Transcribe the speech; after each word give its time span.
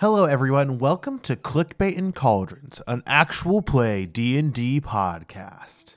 Hello 0.00 0.26
everyone, 0.26 0.78
welcome 0.78 1.18
to 1.18 1.34
Clickbait 1.34 1.98
and 1.98 2.14
Cauldrons, 2.14 2.80
an 2.86 3.02
actual 3.04 3.62
play 3.62 4.06
D&D 4.06 4.80
podcast. 4.80 5.96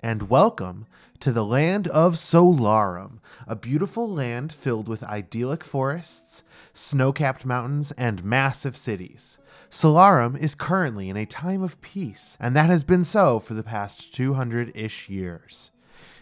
And 0.00 0.30
welcome 0.30 0.86
to 1.18 1.32
the 1.32 1.44
land 1.44 1.88
of 1.88 2.14
Solarum, 2.14 3.18
a 3.48 3.56
beautiful 3.56 4.08
land 4.08 4.52
filled 4.52 4.86
with 4.86 5.02
idyllic 5.02 5.64
forests, 5.64 6.44
snow-capped 6.74 7.44
mountains, 7.44 7.90
and 7.98 8.22
massive 8.22 8.76
cities. 8.76 9.36
Solarum 9.68 10.38
is 10.40 10.54
currently 10.54 11.08
in 11.08 11.16
a 11.16 11.26
time 11.26 11.64
of 11.64 11.80
peace, 11.80 12.36
and 12.38 12.54
that 12.54 12.70
has 12.70 12.84
been 12.84 13.02
so 13.02 13.40
for 13.40 13.54
the 13.54 13.64
past 13.64 14.14
200-ish 14.14 15.08
years. 15.08 15.72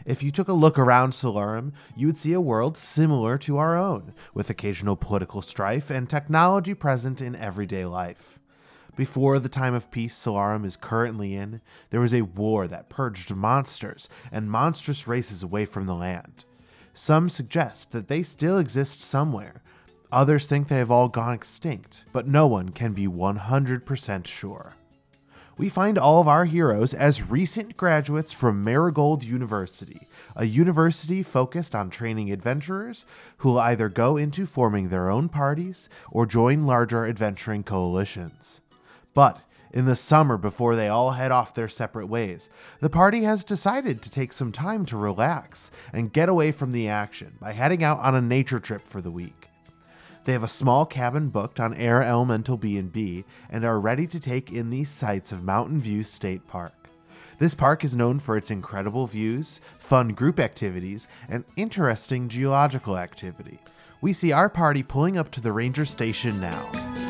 If 0.08 0.22
you 0.22 0.30
took 0.30 0.48
a 0.48 0.54
look 0.54 0.78
around 0.78 1.12
Solarum, 1.12 1.72
you 1.94 2.06
would 2.06 2.16
see 2.16 2.32
a 2.32 2.40
world 2.40 2.78
similar 2.78 3.36
to 3.36 3.58
our 3.58 3.76
own, 3.76 4.14
with 4.32 4.48
occasional 4.48 4.96
political 4.96 5.42
strife 5.42 5.90
and 5.90 6.08
technology 6.08 6.72
present 6.72 7.20
in 7.20 7.36
everyday 7.36 7.84
life. 7.84 8.38
Before 8.96 9.38
the 9.38 9.50
time 9.50 9.74
of 9.74 9.90
peace 9.90 10.16
Solarum 10.16 10.64
is 10.64 10.76
currently 10.76 11.34
in, 11.34 11.60
there 11.90 12.00
was 12.00 12.14
a 12.14 12.22
war 12.22 12.66
that 12.68 12.88
purged 12.88 13.34
monsters 13.34 14.08
and 14.32 14.50
monstrous 14.50 15.06
races 15.06 15.42
away 15.42 15.66
from 15.66 15.84
the 15.84 15.94
land. 15.94 16.46
Some 16.94 17.28
suggest 17.28 17.92
that 17.92 18.08
they 18.08 18.22
still 18.22 18.56
exist 18.56 19.02
somewhere. 19.02 19.60
Others 20.10 20.46
think 20.46 20.68
they 20.68 20.78
have 20.78 20.90
all 20.90 21.08
gone 21.08 21.34
extinct, 21.34 22.06
but 22.14 22.26
no 22.26 22.46
one 22.46 22.70
can 22.70 22.94
be 22.94 23.06
100% 23.06 24.26
sure 24.26 24.72
we 25.58 25.68
find 25.68 25.98
all 25.98 26.20
of 26.20 26.28
our 26.28 26.44
heroes 26.44 26.94
as 26.94 27.28
recent 27.28 27.76
graduates 27.76 28.32
from 28.32 28.62
Marigold 28.62 29.24
University, 29.24 30.06
a 30.36 30.44
university 30.44 31.22
focused 31.24 31.74
on 31.74 31.90
training 31.90 32.30
adventurers 32.30 33.04
who 33.38 33.50
will 33.50 33.58
either 33.58 33.88
go 33.88 34.16
into 34.16 34.46
forming 34.46 34.88
their 34.88 35.10
own 35.10 35.28
parties 35.28 35.88
or 36.12 36.24
join 36.26 36.64
larger 36.64 37.04
adventuring 37.04 37.64
coalitions. 37.64 38.60
But 39.14 39.40
in 39.72 39.84
the 39.84 39.96
summer 39.96 40.36
before 40.36 40.76
they 40.76 40.88
all 40.88 41.10
head 41.10 41.32
off 41.32 41.54
their 41.54 41.68
separate 41.68 42.06
ways, 42.06 42.48
the 42.80 42.88
party 42.88 43.24
has 43.24 43.42
decided 43.42 44.00
to 44.02 44.10
take 44.10 44.32
some 44.32 44.52
time 44.52 44.86
to 44.86 44.96
relax 44.96 45.72
and 45.92 46.12
get 46.12 46.28
away 46.28 46.52
from 46.52 46.70
the 46.70 46.88
action 46.88 47.34
by 47.40 47.52
heading 47.52 47.82
out 47.82 47.98
on 47.98 48.14
a 48.14 48.20
nature 48.20 48.60
trip 48.60 48.86
for 48.86 49.02
the 49.02 49.10
week. 49.10 49.47
They 50.28 50.34
have 50.34 50.42
a 50.42 50.48
small 50.48 50.84
cabin 50.84 51.30
booked 51.30 51.58
on 51.58 51.72
Air 51.72 52.02
Elemental 52.02 52.58
B&B 52.58 53.24
and 53.48 53.64
are 53.64 53.80
ready 53.80 54.06
to 54.08 54.20
take 54.20 54.52
in 54.52 54.68
these 54.68 54.90
sights 54.90 55.32
of 55.32 55.42
Mountain 55.42 55.80
View 55.80 56.02
State 56.02 56.46
Park. 56.46 56.90
This 57.38 57.54
park 57.54 57.82
is 57.82 57.96
known 57.96 58.18
for 58.18 58.36
its 58.36 58.50
incredible 58.50 59.06
views, 59.06 59.62
fun 59.78 60.08
group 60.08 60.38
activities, 60.38 61.08
and 61.30 61.46
interesting 61.56 62.28
geological 62.28 62.98
activity. 62.98 63.58
We 64.02 64.12
see 64.12 64.30
our 64.30 64.50
party 64.50 64.82
pulling 64.82 65.16
up 65.16 65.30
to 65.30 65.40
the 65.40 65.50
ranger 65.50 65.86
station 65.86 66.38
now. 66.42 67.07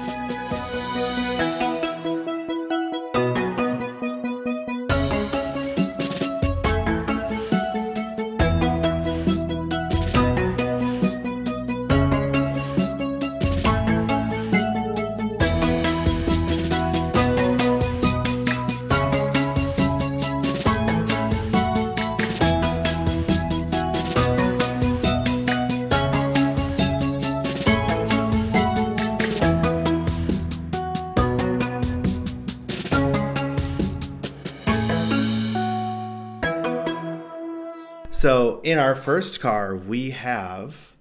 Our 38.88 38.94
first 38.94 39.42
car, 39.42 39.76
we 39.76 40.12
have 40.12 40.94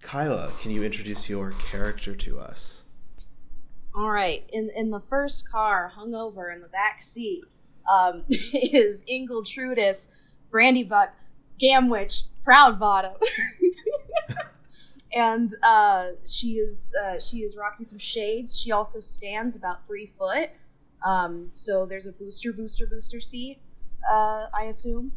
Kaila. 0.00 0.58
Can 0.60 0.70
you 0.70 0.82
introduce 0.82 1.28
your 1.28 1.50
character 1.50 2.14
to 2.14 2.40
us? 2.40 2.84
All 3.94 4.10
right. 4.10 4.48
In 4.50 4.70
in 4.74 4.88
the 4.88 5.00
first 5.00 5.50
car, 5.50 5.92
hungover 5.94 6.50
in 6.50 6.62
the 6.62 6.68
back 6.68 7.02
seat, 7.02 7.42
um, 7.92 8.24
is 8.30 9.04
Brandy 10.50 10.82
Buck, 10.82 11.10
Gamwich, 11.60 12.22
Proud 12.42 12.80
Bottom. 12.80 13.12
and 15.12 15.54
uh, 15.62 16.12
she 16.24 16.52
is 16.52 16.94
uh, 17.04 17.20
she 17.20 17.40
is 17.40 17.54
rocking 17.54 17.84
some 17.84 17.98
shades. 17.98 18.58
She 18.58 18.72
also 18.72 18.98
stands 18.98 19.56
about 19.56 19.86
three 19.86 20.06
foot. 20.06 20.48
Um, 21.04 21.48
so 21.50 21.84
there's 21.84 22.06
a 22.06 22.12
booster, 22.12 22.50
booster, 22.50 22.86
booster 22.86 23.20
seat. 23.20 23.58
Uh, 24.10 24.46
I 24.54 24.62
assume 24.70 25.12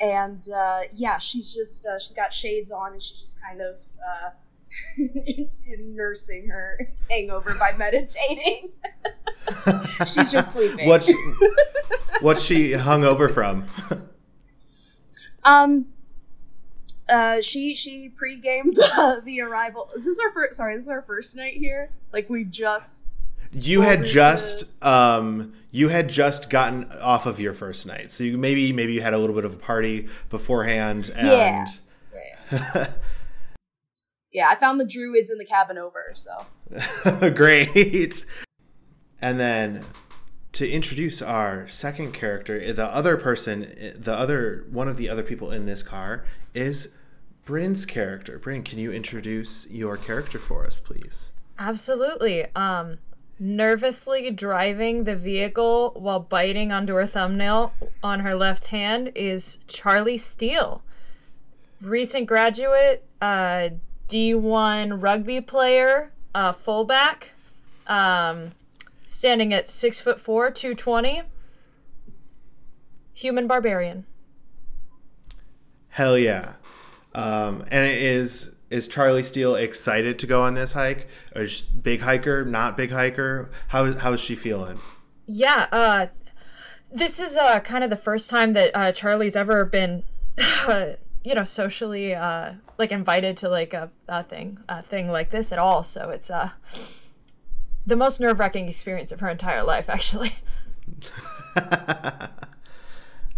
and 0.00 0.48
uh, 0.50 0.80
yeah, 0.94 1.18
she's 1.18 1.52
just 1.54 1.86
uh, 1.86 1.98
she's 1.98 2.14
got 2.14 2.32
shades 2.32 2.72
on, 2.72 2.92
and 2.92 3.02
she's 3.02 3.20
just 3.20 3.40
kind 3.40 3.60
of 3.60 3.78
uh, 4.08 4.30
nursing 5.78 6.48
her 6.48 6.92
hangover 7.10 7.54
by 7.58 7.72
meditating. 7.76 8.70
she's 10.06 10.32
just 10.32 10.52
sleeping. 10.52 10.88
What's 10.88 11.12
what's 12.20 12.42
she 12.42 12.72
hung 12.72 13.04
over 13.04 13.28
from? 13.28 13.66
um. 15.44 15.86
Uh, 17.08 17.42
she 17.42 17.74
she 17.74 18.08
pre-gamed 18.08 18.76
the, 18.76 19.20
the 19.24 19.40
arrival. 19.40 19.90
Is 19.96 20.04
this 20.04 20.20
our 20.20 20.30
first? 20.30 20.56
Sorry, 20.56 20.76
this 20.76 20.84
is 20.84 20.88
our 20.88 21.02
first 21.02 21.34
night 21.34 21.54
here. 21.56 21.90
Like 22.12 22.30
we 22.30 22.44
just 22.44 23.09
you 23.52 23.80
had 23.80 24.04
just 24.04 24.64
um, 24.82 25.54
you 25.70 25.88
had 25.88 26.08
just 26.08 26.50
gotten 26.50 26.90
off 26.92 27.26
of 27.26 27.40
your 27.40 27.52
first 27.52 27.86
night, 27.86 28.10
so 28.10 28.24
you 28.24 28.38
maybe 28.38 28.72
maybe 28.72 28.92
you 28.92 29.00
had 29.00 29.14
a 29.14 29.18
little 29.18 29.34
bit 29.34 29.44
of 29.44 29.54
a 29.54 29.58
party 29.58 30.08
beforehand, 30.28 31.12
and 31.16 31.28
yeah, 31.28 31.66
yeah. 32.52 32.86
yeah 34.32 34.48
I 34.48 34.54
found 34.54 34.80
the 34.80 34.84
druids 34.84 35.30
in 35.30 35.38
the 35.38 35.44
cabin 35.44 35.78
over, 35.78 36.12
so 36.14 36.46
great. 37.34 38.24
And 39.22 39.38
then 39.38 39.84
to 40.52 40.68
introduce 40.68 41.20
our 41.20 41.68
second 41.68 42.12
character, 42.12 42.72
the 42.72 42.86
other 42.86 43.16
person, 43.16 43.94
the 43.96 44.14
other 44.14 44.64
one 44.70 44.88
of 44.88 44.96
the 44.96 45.08
other 45.08 45.22
people 45.22 45.50
in 45.50 45.66
this 45.66 45.82
car 45.82 46.24
is 46.54 46.88
Brynn's 47.46 47.84
character. 47.84 48.38
Brynn, 48.38 48.64
can 48.64 48.78
you 48.78 48.92
introduce 48.92 49.70
your 49.70 49.96
character 49.96 50.38
for 50.38 50.66
us, 50.66 50.80
please? 50.80 51.32
Absolutely. 51.58 52.46
Um, 52.54 52.96
nervously 53.40 54.30
driving 54.30 55.04
the 55.04 55.16
vehicle 55.16 55.92
while 55.96 56.20
biting 56.20 56.70
onto 56.70 56.94
her 56.94 57.06
thumbnail 57.06 57.72
on 58.02 58.20
her 58.20 58.34
left 58.34 58.66
hand 58.66 59.10
is 59.14 59.60
Charlie 59.66 60.18
Steele. 60.18 60.82
Recent 61.80 62.26
graduate, 62.26 63.02
uh, 63.22 63.70
D1 64.08 65.02
rugby 65.02 65.40
player, 65.40 66.12
uh, 66.34 66.52
fullback, 66.52 67.30
um, 67.86 68.52
standing 69.06 69.54
at 69.54 69.70
six 69.70 70.00
foot 70.00 70.20
four, 70.20 70.50
220. 70.50 71.22
Human 73.14 73.46
barbarian. 73.46 74.04
Hell 75.88 76.18
yeah. 76.18 76.54
Um, 77.14 77.64
and 77.70 77.86
it 77.86 78.02
is 78.02 78.54
is 78.70 78.86
Charlie 78.86 79.24
Steele 79.24 79.56
excited 79.56 80.18
to 80.20 80.26
go 80.26 80.42
on 80.44 80.54
this 80.54 80.72
hike? 80.72 81.08
Is 81.34 81.64
big 81.64 82.00
hiker, 82.00 82.44
not 82.44 82.76
big 82.76 82.92
hiker? 82.92 83.50
How 83.68 83.92
how 83.92 84.12
is 84.12 84.20
she 84.20 84.36
feeling? 84.36 84.78
Yeah, 85.26 85.66
uh, 85.72 86.06
this 86.92 87.20
is 87.20 87.36
uh, 87.36 87.60
kind 87.60 87.84
of 87.84 87.90
the 87.90 87.96
first 87.96 88.30
time 88.30 88.52
that 88.54 88.74
uh, 88.74 88.92
Charlie's 88.92 89.36
ever 89.36 89.64
been, 89.64 90.04
you 91.24 91.34
know, 91.34 91.44
socially 91.44 92.14
uh, 92.14 92.52
like 92.78 92.92
invited 92.92 93.36
to 93.38 93.48
like 93.48 93.74
a, 93.74 93.90
a 94.08 94.22
thing 94.22 94.58
a 94.68 94.82
thing 94.82 95.10
like 95.10 95.30
this 95.30 95.52
at 95.52 95.58
all. 95.58 95.82
So 95.84 96.10
it's 96.10 96.30
uh, 96.30 96.50
the 97.84 97.96
most 97.96 98.20
nerve 98.20 98.38
wracking 98.38 98.68
experience 98.68 99.10
of 99.10 99.20
her 99.20 99.28
entire 99.28 99.64
life, 99.64 99.88
actually. 99.88 100.34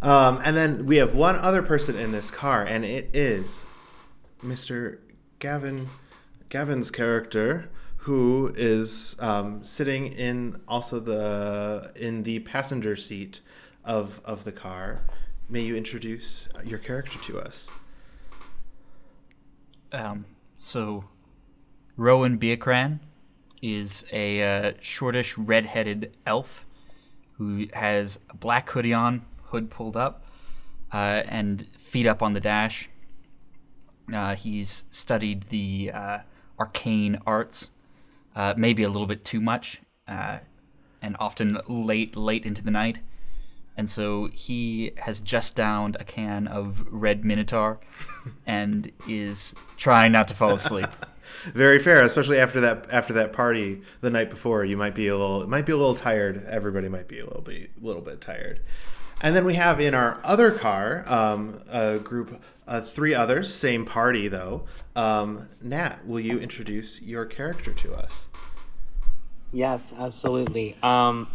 um, 0.02 0.40
and 0.44 0.56
then 0.56 0.85
we 0.85 0.96
have 0.96 1.14
one 1.14 1.37
other 1.37 1.62
person 1.62 1.96
in 1.96 2.12
this 2.12 2.31
car, 2.31 2.64
and 2.64 2.85
it 2.85 3.11
is 3.14 3.64
Mr. 4.44 4.99
Gavin 5.42 5.88
Gavin's 6.50 6.92
character, 6.92 7.68
who 7.96 8.54
is 8.56 9.16
um, 9.18 9.64
sitting 9.64 10.06
in 10.06 10.60
also 10.68 11.00
the 11.00 11.90
in 11.96 12.22
the 12.22 12.38
passenger 12.38 12.94
seat 12.94 13.40
of 13.84 14.20
of 14.24 14.44
the 14.44 14.52
car. 14.52 15.00
May 15.48 15.62
you 15.62 15.74
introduce 15.74 16.48
your 16.64 16.78
character 16.78 17.18
to 17.24 17.40
us? 17.40 17.72
Um, 19.90 20.26
so, 20.58 21.06
Rowan 21.96 22.38
Beacran 22.38 23.00
is 23.60 24.04
a 24.12 24.42
uh, 24.42 24.72
shortish, 24.80 25.36
red-headed 25.36 26.16
elf 26.24 26.64
who 27.38 27.66
has 27.72 28.20
a 28.30 28.36
black 28.36 28.70
hoodie 28.70 28.94
on, 28.94 29.26
hood 29.46 29.70
pulled 29.70 29.96
up, 29.96 30.24
uh, 30.92 31.24
and 31.26 31.66
feet 31.80 32.06
up 32.06 32.22
on 32.22 32.32
the 32.32 32.40
dash. 32.40 32.88
Uh, 34.12 34.34
he's 34.34 34.84
studied 34.90 35.44
the 35.50 35.90
uh, 35.93 36.19
arcane 36.58 37.19
arts 37.26 37.70
uh, 38.34 38.54
maybe 38.56 38.82
a 38.82 38.88
little 38.88 39.06
bit 39.06 39.25
too 39.25 39.40
much, 39.40 39.82
uh, 40.08 40.38
and 41.00 41.16
often 41.19 41.58
late, 41.69 42.16
late 42.16 42.44
into 42.44 42.62
the 42.62 42.70
night. 42.70 42.99
And 43.76 43.88
so 43.88 44.26
he 44.26 44.93
has 44.99 45.20
just 45.20 45.56
downed 45.56 45.96
a 45.99 46.04
can 46.04 46.46
of 46.46 46.87
red 46.90 47.25
Minotaur 47.25 47.81
and 48.46 48.93
is 49.08 49.54
trying 49.76 50.12
not 50.12 50.28
to 50.28 50.34
fall 50.34 50.54
asleep. 50.54 50.88
Very 51.54 51.78
fair, 51.78 52.02
especially 52.02 52.38
after 52.38 52.60
that 52.60 52.87
after 52.90 53.14
that 53.14 53.32
party 53.32 53.81
the 54.00 54.10
night 54.10 54.28
before. 54.28 54.64
You 54.64 54.76
might 54.76 54.94
be 54.94 55.08
a 55.08 55.16
little 55.16 55.49
might 55.49 55.64
be 55.64 55.72
a 55.72 55.76
little 55.76 55.94
tired. 55.94 56.44
Everybody 56.44 56.88
might 56.88 57.08
be 57.08 57.20
a 57.20 57.25
little 57.25 57.40
bit 57.40 57.70
a 57.81 57.84
little 57.84 58.02
bit 58.02 58.20
tired. 58.20 58.60
And 59.22 59.34
then 59.34 59.44
we 59.44 59.54
have 59.54 59.81
in 59.81 59.94
our 59.94 60.20
other 60.25 60.50
car 60.50 61.04
um, 61.06 61.58
a 61.70 61.99
group, 61.99 62.43
uh, 62.72 62.80
three 62.80 63.14
others, 63.14 63.52
same 63.52 63.84
party 63.84 64.28
though. 64.28 64.64
Um, 64.96 65.46
Nat, 65.60 66.06
will 66.06 66.20
you 66.20 66.38
introduce 66.38 67.02
your 67.02 67.26
character 67.26 67.74
to 67.74 67.94
us? 67.94 68.28
Yes, 69.52 69.92
absolutely. 69.96 70.78
Um, 70.82 71.28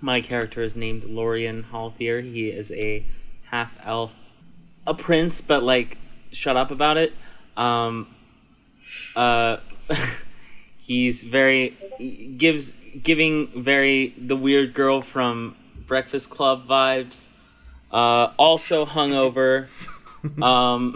my 0.00 0.20
character 0.20 0.62
is 0.62 0.76
named 0.76 1.02
Lorian 1.02 1.66
Halthier. 1.72 2.22
He 2.22 2.48
is 2.48 2.70
a 2.70 3.04
half 3.50 3.72
elf, 3.84 4.14
a 4.86 4.94
prince, 4.94 5.40
but 5.40 5.64
like, 5.64 5.98
shut 6.30 6.56
up 6.56 6.70
about 6.70 6.96
it. 6.96 7.12
Um, 7.56 8.14
uh, 9.16 9.56
he's 10.76 11.24
very 11.24 11.76
gives 12.36 12.74
giving 13.02 13.48
very 13.60 14.14
the 14.16 14.36
weird 14.36 14.74
girl 14.74 15.02
from 15.02 15.56
Breakfast 15.88 16.30
Club 16.30 16.68
vibes. 16.68 17.30
Uh, 17.90 18.32
also 18.38 18.86
hungover. 18.86 19.68
um, 20.42 20.94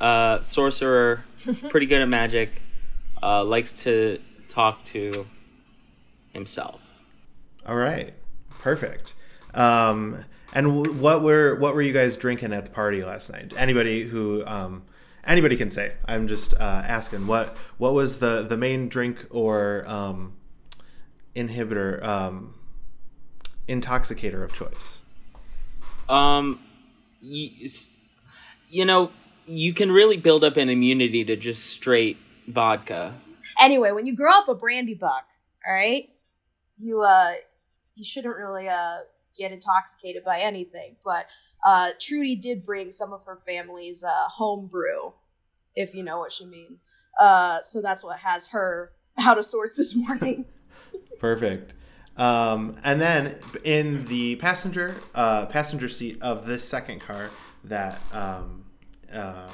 uh, 0.00 0.40
sorcerer, 0.40 1.24
pretty 1.70 1.86
good 1.86 2.02
at 2.02 2.08
magic. 2.08 2.62
Uh, 3.22 3.44
likes 3.44 3.72
to 3.84 4.20
talk 4.48 4.84
to 4.84 5.26
himself. 6.32 7.02
All 7.66 7.76
right, 7.76 8.12
perfect. 8.60 9.14
Um, 9.54 10.24
and 10.52 10.66
w- 10.66 10.92
what 10.92 11.22
were 11.22 11.56
what 11.56 11.74
were 11.74 11.82
you 11.82 11.92
guys 11.92 12.16
drinking 12.16 12.52
at 12.52 12.64
the 12.64 12.70
party 12.70 13.02
last 13.02 13.32
night? 13.32 13.54
Anybody 13.56 14.04
who 14.04 14.44
um, 14.46 14.82
anybody 15.26 15.56
can 15.56 15.70
say. 15.70 15.92
I'm 16.06 16.28
just 16.28 16.54
uh, 16.54 16.82
asking 16.86 17.26
what 17.26 17.56
what 17.78 17.94
was 17.94 18.18
the 18.18 18.42
the 18.42 18.56
main 18.56 18.88
drink 18.88 19.26
or 19.30 19.84
um, 19.86 20.34
inhibitor 21.34 22.02
um, 22.04 22.54
intoxicator 23.68 24.44
of 24.44 24.54
choice? 24.54 25.02
Um, 26.08 26.60
you, 28.68 28.80
you 28.80 28.84
know, 28.84 29.10
you 29.46 29.72
can 29.74 29.92
really 29.92 30.16
build 30.16 30.44
up 30.44 30.56
an 30.56 30.68
immunity 30.68 31.24
to 31.24 31.36
just 31.36 31.66
straight 31.66 32.18
vodka. 32.48 33.14
Anyway, 33.60 33.90
when 33.92 34.06
you 34.06 34.14
grow 34.14 34.30
up 34.32 34.48
a 34.48 34.54
brandy 34.54 34.94
buck, 34.94 35.28
all 35.66 35.74
right, 35.74 36.10
you 36.78 37.00
uh, 37.00 37.34
you 37.94 38.04
shouldn't 38.04 38.36
really 38.36 38.68
uh 38.68 38.98
get 39.36 39.52
intoxicated 39.52 40.24
by 40.24 40.38
anything. 40.40 40.96
But 41.04 41.26
uh, 41.64 41.90
Trudi 42.00 42.36
did 42.36 42.64
bring 42.64 42.90
some 42.90 43.12
of 43.12 43.24
her 43.24 43.36
family's 43.46 44.04
uh, 44.04 44.28
home 44.28 44.66
brew, 44.66 45.14
if 45.74 45.94
you 45.94 46.02
know 46.02 46.18
what 46.18 46.32
she 46.32 46.46
means. 46.46 46.86
Uh, 47.20 47.60
so 47.62 47.82
that's 47.82 48.04
what 48.04 48.20
has 48.20 48.48
her 48.48 48.92
out 49.20 49.38
of 49.38 49.44
sorts 49.44 49.76
this 49.76 49.94
morning. 49.94 50.46
Perfect. 51.18 51.74
Um, 52.16 52.76
and 52.84 53.00
then 53.00 53.38
in 53.64 54.04
the 54.04 54.36
passenger 54.36 54.94
uh, 55.14 55.46
passenger 55.46 55.88
seat 55.88 56.18
of 56.22 56.46
this 56.46 56.62
second 56.66 57.00
car, 57.00 57.30
that 57.64 58.00
um, 58.12 58.64
uh, 59.12 59.50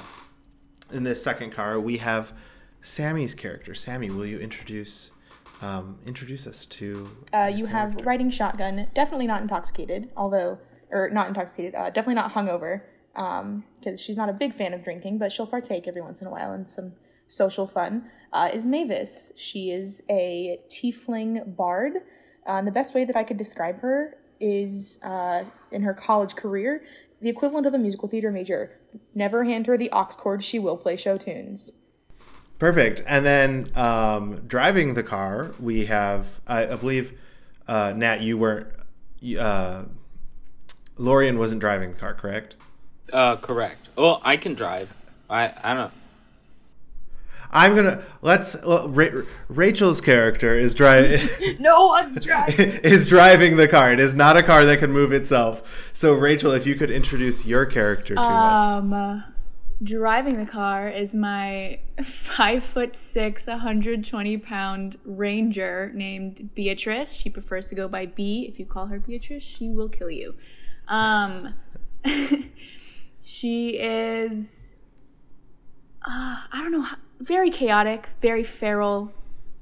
in 0.91 1.03
this 1.03 1.23
second 1.23 1.51
car 1.51 1.79
we 1.79 1.97
have 1.97 2.33
Sami's 2.81 3.35
character. 3.35 3.73
Sami, 3.73 4.09
will 4.09 4.25
you 4.25 4.39
introduce 4.39 5.11
um, 5.61 5.99
introduce 6.05 6.47
us 6.47 6.65
to? 6.65 7.09
Uh, 7.33 7.51
you 7.53 7.67
have 7.67 7.95
riding 8.05 8.31
shotgun, 8.31 8.87
definitely 8.95 9.27
not 9.27 9.41
intoxicated, 9.41 10.09
although, 10.17 10.57
or 10.89 11.09
not 11.09 11.27
intoxicated, 11.27 11.75
uh, 11.75 11.91
definitely 11.91 12.15
not 12.15 12.33
hungover, 12.33 12.81
because 13.13 14.01
she's 14.01 14.17
not 14.17 14.27
a 14.27 14.33
big 14.33 14.55
fan 14.55 14.73
of 14.73 14.83
drinking, 14.83 15.19
but 15.19 15.31
she'll 15.31 15.45
partake 15.45 15.87
every 15.87 16.01
once 16.01 16.19
in 16.19 16.27
a 16.27 16.31
while 16.31 16.51
in 16.53 16.65
some 16.65 16.93
social 17.27 17.67
fun. 17.67 18.09
Uh, 18.33 18.49
is 18.53 18.65
Maevis. 18.65 19.31
She 19.35 19.71
is 19.71 20.01
a 20.09 20.59
tiefling 20.69 21.55
bard. 21.55 21.97
Uh, 22.47 22.53
and 22.53 22.67
the 22.67 22.71
best 22.71 22.95
way 22.95 23.05
that 23.05 23.15
I 23.15 23.23
could 23.23 23.37
describe 23.37 23.81
her 23.81 24.17
is 24.39 24.99
uh, 25.03 25.43
in 25.71 25.83
her 25.83 25.93
college 25.93 26.35
career, 26.35 26.83
the 27.21 27.29
equivalent 27.29 27.65
of 27.65 27.73
a 27.73 27.77
musical 27.77 28.09
theater 28.09 28.31
major. 28.31 28.79
Never 29.13 29.43
hand 29.43 29.67
her 29.67 29.77
the 29.77 29.89
aux 29.91 30.15
cord, 30.17 30.43
she 30.43 30.59
will 30.59 30.77
play 30.77 30.95
show 30.95 31.17
tunes. 31.17 31.73
Perfect. 32.59 33.01
And 33.07 33.25
then 33.25 33.67
um, 33.75 34.41
driving 34.47 34.93
the 34.93 35.03
car, 35.03 35.51
we 35.59 35.85
have, 35.85 36.39
I, 36.45 36.67
I 36.67 36.75
believe, 36.75 37.17
uh, 37.67 37.93
Nat, 37.95 38.21
you 38.21 38.37
weren't, 38.37 38.67
uh, 39.39 39.83
Lorian 40.97 41.39
wasn't 41.39 41.61
driving 41.61 41.91
the 41.91 41.97
car, 41.97 42.13
correct? 42.13 42.55
Uh, 43.11 43.35
correct. 43.37 43.89
Well, 43.97 44.21
I 44.23 44.37
can 44.37 44.53
drive. 44.53 44.93
I 45.29 45.53
I 45.63 45.73
don't. 45.73 45.93
I'm 47.51 47.75
gonna 47.75 48.03
let's 48.21 48.57
well, 48.65 48.87
Ra- 48.89 49.23
Rachel's 49.49 49.99
character 50.01 50.57
is 50.57 50.73
driving 50.73 51.19
no 51.59 51.87
one's 51.87 52.23
driving. 52.23 52.69
is 52.83 53.05
driving 53.05 53.57
the 53.57 53.67
car. 53.67 53.91
It 53.91 53.99
is 53.99 54.13
not 54.13 54.37
a 54.37 54.43
car 54.43 54.65
that 54.65 54.79
can 54.79 54.91
move 54.91 55.11
itself. 55.11 55.91
So 55.93 56.13
Rachel, 56.13 56.51
if 56.51 56.65
you 56.65 56.75
could 56.75 56.89
introduce 56.89 57.45
your 57.45 57.65
character 57.65 58.15
to 58.15 58.21
us. 58.21 58.59
Um, 58.79 58.93
uh, 58.93 59.21
driving 59.83 60.37
the 60.37 60.49
car 60.49 60.87
is 60.87 61.13
my 61.13 61.79
five 62.05 62.63
foot 62.63 62.95
six, 62.95 63.47
120 63.47 64.37
pound 64.37 64.97
ranger 65.03 65.91
named 65.93 66.51
Beatrice. 66.55 67.11
She 67.11 67.29
prefers 67.29 67.67
to 67.69 67.75
go 67.75 67.87
by 67.87 68.05
Bea. 68.05 68.47
If 68.47 68.59
you 68.59 68.65
call 68.65 68.85
her 68.87 68.99
Beatrice, 68.99 69.43
she 69.43 69.69
will 69.69 69.89
kill 69.89 70.09
you. 70.09 70.35
Um, 70.87 71.53
she 73.21 73.69
is, 73.77 74.75
uh, 76.07 76.37
I 76.51 76.61
don't 76.61 76.71
know, 76.71 76.81
how- 76.81 76.97
very 77.21 77.49
chaotic, 77.49 78.09
very 78.19 78.43
feral, 78.43 79.13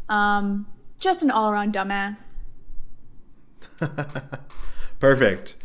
um, 0.08 0.66
just 0.98 1.22
an 1.22 1.30
all 1.30 1.52
around 1.52 1.74
dumbass. 1.74 2.44
Perfect. 5.00 5.58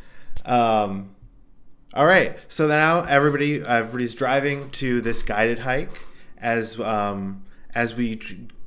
Um, 0.44 1.14
all 1.94 2.06
right. 2.06 2.36
So 2.48 2.66
now 2.66 3.00
everybody, 3.00 3.60
everybody's 3.62 4.14
driving 4.14 4.70
to 4.72 5.00
this 5.00 5.22
guided 5.22 5.60
hike. 5.60 5.90
As 6.38 6.78
um, 6.78 7.44
as 7.74 7.94
we 7.94 8.20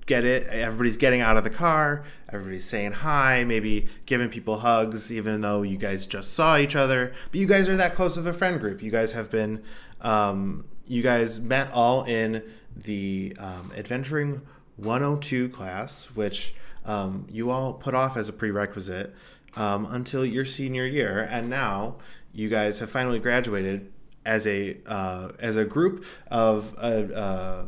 get 0.06 0.24
it, 0.24 0.48
everybody's 0.48 0.98
getting 0.98 1.22
out 1.22 1.38
of 1.38 1.44
the 1.44 1.50
car. 1.50 2.04
Everybody's 2.30 2.66
saying 2.66 2.94
hi, 2.94 3.44
maybe 3.44 3.88
giving 4.06 4.30
people 4.30 4.60
hugs, 4.60 5.14
even 5.14 5.42
though 5.42 5.62
you 5.62 5.78
guys 5.78 6.06
just 6.06 6.34
saw 6.34 6.58
each 6.58 6.76
other. 6.76 7.14
But 7.32 7.40
you 7.40 7.46
guys 7.46 7.70
are 7.70 7.78
that 7.78 7.94
close 7.94 8.18
of 8.18 8.26
a 8.26 8.34
friend 8.34 8.60
group. 8.60 8.82
You 8.82 8.90
guys 8.90 9.12
have 9.12 9.30
been, 9.30 9.64
um, 10.02 10.66
you 10.88 11.04
guys 11.04 11.40
met 11.40 11.72
all 11.72 12.04
in 12.04 12.44
the 12.84 13.36
um, 13.40 13.72
Adventuring 13.76 14.42
102 14.78 15.50
class, 15.50 16.06
which 16.14 16.54
um, 16.86 17.28
you 17.30 17.50
all 17.50 17.74
put 17.74 17.94
off 17.94 18.16
as 18.16 18.30
a 18.30 18.34
prerequisite 18.34 19.14
um, 19.56 19.88
until 19.90 20.26
your 20.26 20.46
senior 20.46 20.86
year, 20.86 21.28
and 21.30 21.50
now 21.50 21.96
you 22.34 22.50
guys 22.50 22.80
have 22.80 22.90
finally 22.90 23.20
graduated 23.20 23.92
as 24.26 24.46
a 24.46 24.78
uh, 24.86 25.30
as 25.40 25.56
a 25.56 25.66
group 25.66 26.06
of 26.30 26.76
uh, 26.78 27.14
uh, 27.14 27.66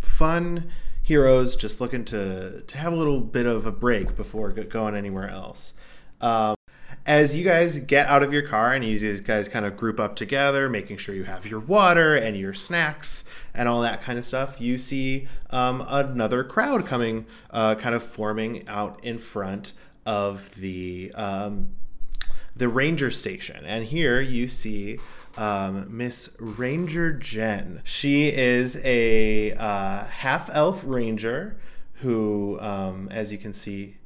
fun 0.00 0.70
heroes 1.02 1.56
just 1.56 1.80
looking 1.80 2.04
to 2.04 2.62
to 2.62 2.78
have 2.78 2.92
a 2.92 2.96
little 2.96 3.20
bit 3.20 3.46
of 3.46 3.66
a 3.66 3.72
break 3.72 4.14
before 4.14 4.50
going 4.50 4.94
anywhere 4.94 5.28
else. 5.28 5.74
Um, 6.20 6.54
as 7.06 7.36
you 7.36 7.44
guys 7.44 7.78
get 7.78 8.06
out 8.06 8.22
of 8.22 8.32
your 8.32 8.42
car 8.42 8.72
and 8.72 8.84
you 8.84 9.20
guys 9.20 9.48
kind 9.48 9.66
of 9.66 9.76
group 9.76 9.98
up 9.98 10.14
together, 10.14 10.68
making 10.68 10.98
sure 10.98 11.14
you 11.14 11.24
have 11.24 11.46
your 11.46 11.60
water 11.60 12.14
and 12.14 12.36
your 12.36 12.54
snacks 12.54 13.24
and 13.54 13.68
all 13.68 13.80
that 13.80 14.02
kind 14.02 14.18
of 14.18 14.24
stuff, 14.24 14.60
you 14.60 14.78
see 14.78 15.26
um, 15.50 15.84
another 15.88 16.44
crowd 16.44 16.86
coming, 16.86 17.26
uh, 17.50 17.74
kind 17.74 17.94
of 17.94 18.02
forming 18.02 18.66
out 18.68 19.04
in 19.04 19.18
front 19.18 19.72
of 20.06 20.54
the 20.56 21.10
um, 21.14 21.70
the 22.54 22.68
ranger 22.68 23.10
station. 23.10 23.64
And 23.64 23.86
here 23.86 24.20
you 24.20 24.46
see 24.46 24.98
um, 25.36 25.86
Miss 25.96 26.36
Ranger 26.38 27.12
Jen. 27.12 27.80
She 27.84 28.28
is 28.28 28.80
a 28.84 29.52
uh, 29.52 30.04
half 30.04 30.50
elf 30.52 30.84
ranger 30.86 31.56
who, 31.94 32.60
um, 32.60 33.08
as 33.10 33.32
you 33.32 33.38
can 33.38 33.52
see, 33.52 33.96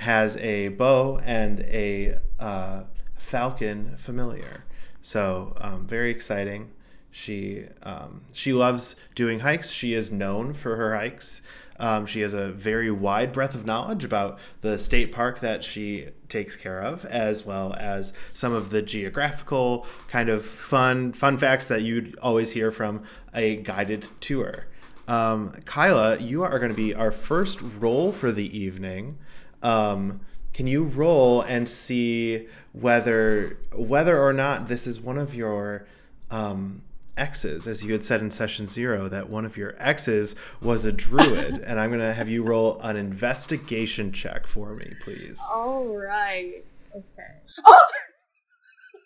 has 0.00 0.36
a 0.38 0.68
bow 0.68 1.18
and 1.24 1.60
a 1.60 2.18
uh, 2.38 2.82
falcon 3.16 3.96
familiar. 3.96 4.64
So 5.02 5.54
um, 5.60 5.86
very 5.86 6.10
exciting. 6.10 6.72
She 7.12 7.64
um, 7.82 8.22
she 8.32 8.52
loves 8.52 8.94
doing 9.14 9.40
hikes. 9.40 9.70
She 9.70 9.94
is 9.94 10.12
known 10.12 10.52
for 10.52 10.76
her 10.76 10.96
hikes. 10.96 11.42
Um, 11.78 12.04
she 12.06 12.20
has 12.20 12.34
a 12.34 12.52
very 12.52 12.90
wide 12.90 13.32
breadth 13.32 13.54
of 13.54 13.64
knowledge 13.64 14.04
about 14.04 14.38
the 14.60 14.78
state 14.78 15.12
park 15.12 15.40
that 15.40 15.64
she 15.64 16.08
takes 16.28 16.54
care 16.54 16.80
of, 16.80 17.04
as 17.06 17.44
well 17.46 17.74
as 17.78 18.12
some 18.34 18.52
of 18.52 18.70
the 18.70 18.82
geographical 18.82 19.86
kind 20.08 20.28
of 20.28 20.44
fun 20.44 21.12
fun 21.12 21.36
facts 21.38 21.66
that 21.68 21.82
you'd 21.82 22.16
always 22.20 22.52
hear 22.52 22.70
from 22.70 23.02
a 23.34 23.56
guided 23.56 24.06
tour. 24.20 24.66
Um, 25.08 25.50
Kaila, 25.64 26.20
you 26.20 26.44
are 26.44 26.58
going 26.60 26.70
to 26.70 26.76
be 26.76 26.94
our 26.94 27.10
first 27.10 27.60
role 27.80 28.12
for 28.12 28.30
the 28.30 28.56
evening. 28.56 29.18
Um, 29.62 30.20
can 30.52 30.66
you 30.66 30.84
roll 30.84 31.42
and 31.42 31.68
see 31.68 32.48
whether 32.72 33.58
whether 33.72 34.20
or 34.20 34.32
not 34.32 34.68
this 34.68 34.86
is 34.86 35.00
one 35.00 35.18
of 35.18 35.34
your 35.34 35.86
um, 36.30 36.82
exes, 37.16 37.66
as 37.66 37.84
you 37.84 37.92
had 37.92 38.02
said 38.02 38.20
in 38.20 38.30
session 38.30 38.66
zero, 38.66 39.08
that 39.08 39.28
one 39.28 39.44
of 39.44 39.56
your 39.56 39.74
exes 39.78 40.34
was 40.60 40.84
a 40.84 40.92
druid, 40.92 41.60
and 41.66 41.78
I'm 41.78 41.90
going 41.90 42.00
to 42.00 42.12
have 42.12 42.28
you 42.28 42.42
roll 42.42 42.80
an 42.80 42.96
investigation 42.96 44.12
check 44.12 44.46
for 44.46 44.74
me, 44.74 44.92
please. 45.02 45.40
All 45.52 45.96
right. 45.96 46.64
Okay. 46.94 47.62
Oh! 47.64 47.86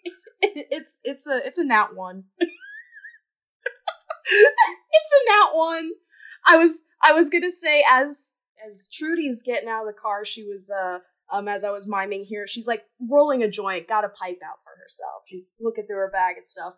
it's 0.42 1.00
it's 1.04 1.26
a 1.26 1.46
it's 1.46 1.58
a 1.58 1.64
nat 1.64 1.94
one. 1.94 2.24
it's 2.38 2.50
a 5.12 5.28
nat 5.28 5.50
one. 5.52 5.90
I 6.46 6.56
was 6.56 6.84
I 7.02 7.12
was 7.12 7.30
gonna 7.30 7.50
say 7.50 7.84
as 7.90 8.33
as 8.66 8.88
Trudi's 8.92 9.42
getting 9.44 9.68
out 9.68 9.86
of 9.86 9.94
the 9.94 10.00
car, 10.00 10.24
she 10.24 10.42
was 10.44 10.70
uh 10.70 10.98
um 11.32 11.48
as 11.48 11.64
I 11.64 11.70
was 11.70 11.86
miming 11.88 12.24
here, 12.24 12.46
she's 12.46 12.66
like 12.66 12.84
rolling 13.10 13.42
a 13.42 13.48
joint, 13.50 13.88
got 13.88 14.04
a 14.04 14.08
pipe 14.08 14.38
out 14.44 14.58
for 14.62 14.72
herself. 14.82 15.22
She's 15.26 15.56
looking 15.60 15.86
through 15.86 15.96
her 15.96 16.10
bag 16.12 16.36
and 16.36 16.46
stuff. 16.46 16.74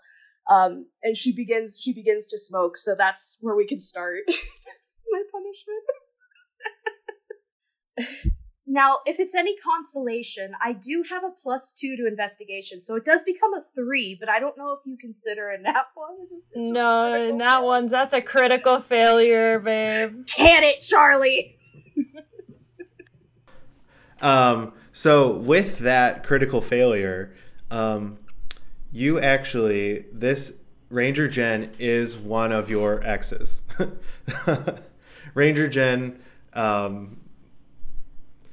Um 0.50 0.86
and 1.02 1.16
she 1.16 1.34
begins 1.34 1.78
she 1.82 1.92
begins 1.92 2.26
to 2.28 2.38
smoke, 2.38 2.76
so 2.76 2.94
that's 2.96 3.38
where 3.40 3.56
we 3.56 3.66
can 3.66 3.80
start 3.80 4.20
my 5.10 5.22
punishment. 5.32 5.84
Now, 8.68 8.98
if 9.06 9.20
it's 9.20 9.34
any 9.36 9.56
consolation, 9.56 10.52
I 10.62 10.72
do 10.72 11.04
have 11.08 11.22
a 11.22 11.30
plus 11.30 11.72
two 11.72 11.96
to 11.96 12.06
investigation, 12.08 12.80
so 12.82 12.96
it 12.96 13.04
does 13.04 13.22
become 13.22 13.54
a 13.54 13.62
three. 13.62 14.16
But 14.18 14.28
I 14.28 14.40
don't 14.40 14.58
know 14.58 14.72
if 14.72 14.80
you 14.84 14.96
consider 15.00 15.50
a 15.50 15.58
nat 15.58 15.84
one. 15.94 16.16
It's 16.24 16.32
just, 16.32 16.52
it's 16.52 16.64
No, 16.66 17.10
critical 17.12 17.38
that 17.38 17.56
fail. 17.58 17.64
one's 17.66 17.90
that's 17.92 18.12
a 18.12 18.20
critical 18.20 18.80
failure, 18.80 19.60
babe. 19.60 20.26
Can 20.26 20.64
it, 20.64 20.80
Charlie? 20.80 21.55
Um, 24.20 24.72
so 24.92 25.32
with 25.32 25.78
that 25.80 26.24
critical 26.24 26.60
failure, 26.60 27.34
um, 27.70 28.18
you 28.92 29.20
actually 29.20 30.06
this 30.12 30.58
Ranger 30.88 31.28
Jen 31.28 31.72
is 31.78 32.16
one 32.16 32.52
of 32.52 32.70
your 32.70 33.02
exes. 33.02 33.62
Ranger 35.34 35.68
Jen. 35.68 36.20
Um, 36.52 37.20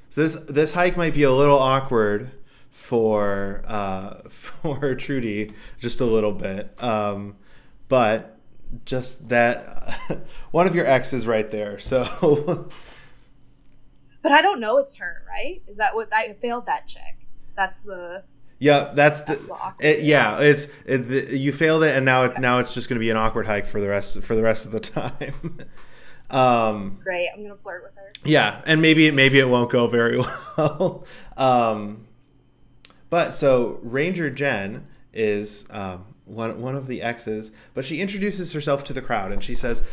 so 0.09 0.21
this 0.21 0.35
this 0.35 0.73
hike 0.73 0.97
might 0.97 1.13
be 1.13 1.23
a 1.23 1.31
little 1.31 1.59
awkward 1.59 2.31
for 2.71 3.63
uh, 3.65 4.15
for 4.29 4.95
Trudi, 4.95 5.53
just 5.79 6.01
a 6.01 6.05
little 6.05 6.33
bit. 6.33 6.73
Um, 6.83 7.35
but 7.87 8.37
just 8.85 9.29
that 9.29 9.93
one 10.51 10.65
of 10.65 10.75
your 10.75 10.87
exes 10.87 11.27
right 11.27 11.49
there. 11.49 11.79
So 11.79 12.69
But 14.23 14.31
I 14.31 14.41
don't 14.41 14.59
know 14.59 14.77
it's 14.79 14.95
her, 14.95 15.23
right? 15.27 15.61
Is 15.67 15.77
that 15.77 15.93
what 15.93 16.11
I 16.11 16.33
failed 16.33 16.65
that 16.65 16.87
check? 16.87 17.19
That's 17.55 17.81
the 17.81 18.23
Yeah, 18.57 18.91
that's 18.95 19.21
the, 19.21 19.33
That's 19.33 19.47
the 19.47 19.73
it, 19.81 20.03
yeah. 20.03 20.39
It's 20.39 20.67
it, 20.87 20.97
the, 20.99 21.37
you 21.37 21.51
failed 21.51 21.83
it, 21.83 21.95
and 21.95 22.05
now 22.05 22.23
it, 22.23 22.39
now 22.39 22.57
it's 22.59 22.73
just 22.73 22.87
going 22.89 22.95
to 22.95 23.01
be 23.01 23.09
an 23.11 23.17
awkward 23.17 23.45
hike 23.45 23.65
for 23.67 23.79
the 23.81 23.89
rest 23.89 24.21
for 24.23 24.35
the 24.35 24.41
rest 24.41 24.65
of 24.65 24.71
the 24.71 24.79
time. 24.79 25.59
um, 26.31 26.97
great. 27.03 27.29
I'm 27.35 27.43
gonna 27.43 27.55
flirt 27.55 27.83
with 27.83 27.93
her. 27.95 28.11
yeah, 28.23 28.61
and 28.65 28.81
maybe 28.81 29.11
maybe 29.11 29.37
it 29.39 29.49
won't 29.49 29.69
go 29.69 29.87
very 29.87 30.17
well. 30.57 31.05
um, 31.37 32.07
but 33.09 33.35
so 33.35 33.79
Ranger 33.83 34.29
Jen 34.29 34.87
is 35.13 35.67
um, 35.69 36.05
one 36.25 36.61
one 36.61 36.75
of 36.75 36.87
the 36.87 37.01
exes, 37.01 37.51
but 37.73 37.83
she 37.85 37.99
introduces 38.01 38.53
herself 38.53 38.83
to 38.85 38.93
the 38.93 39.01
crowd 39.01 39.31
and 39.33 39.43
she 39.43 39.53
says, 39.53 39.85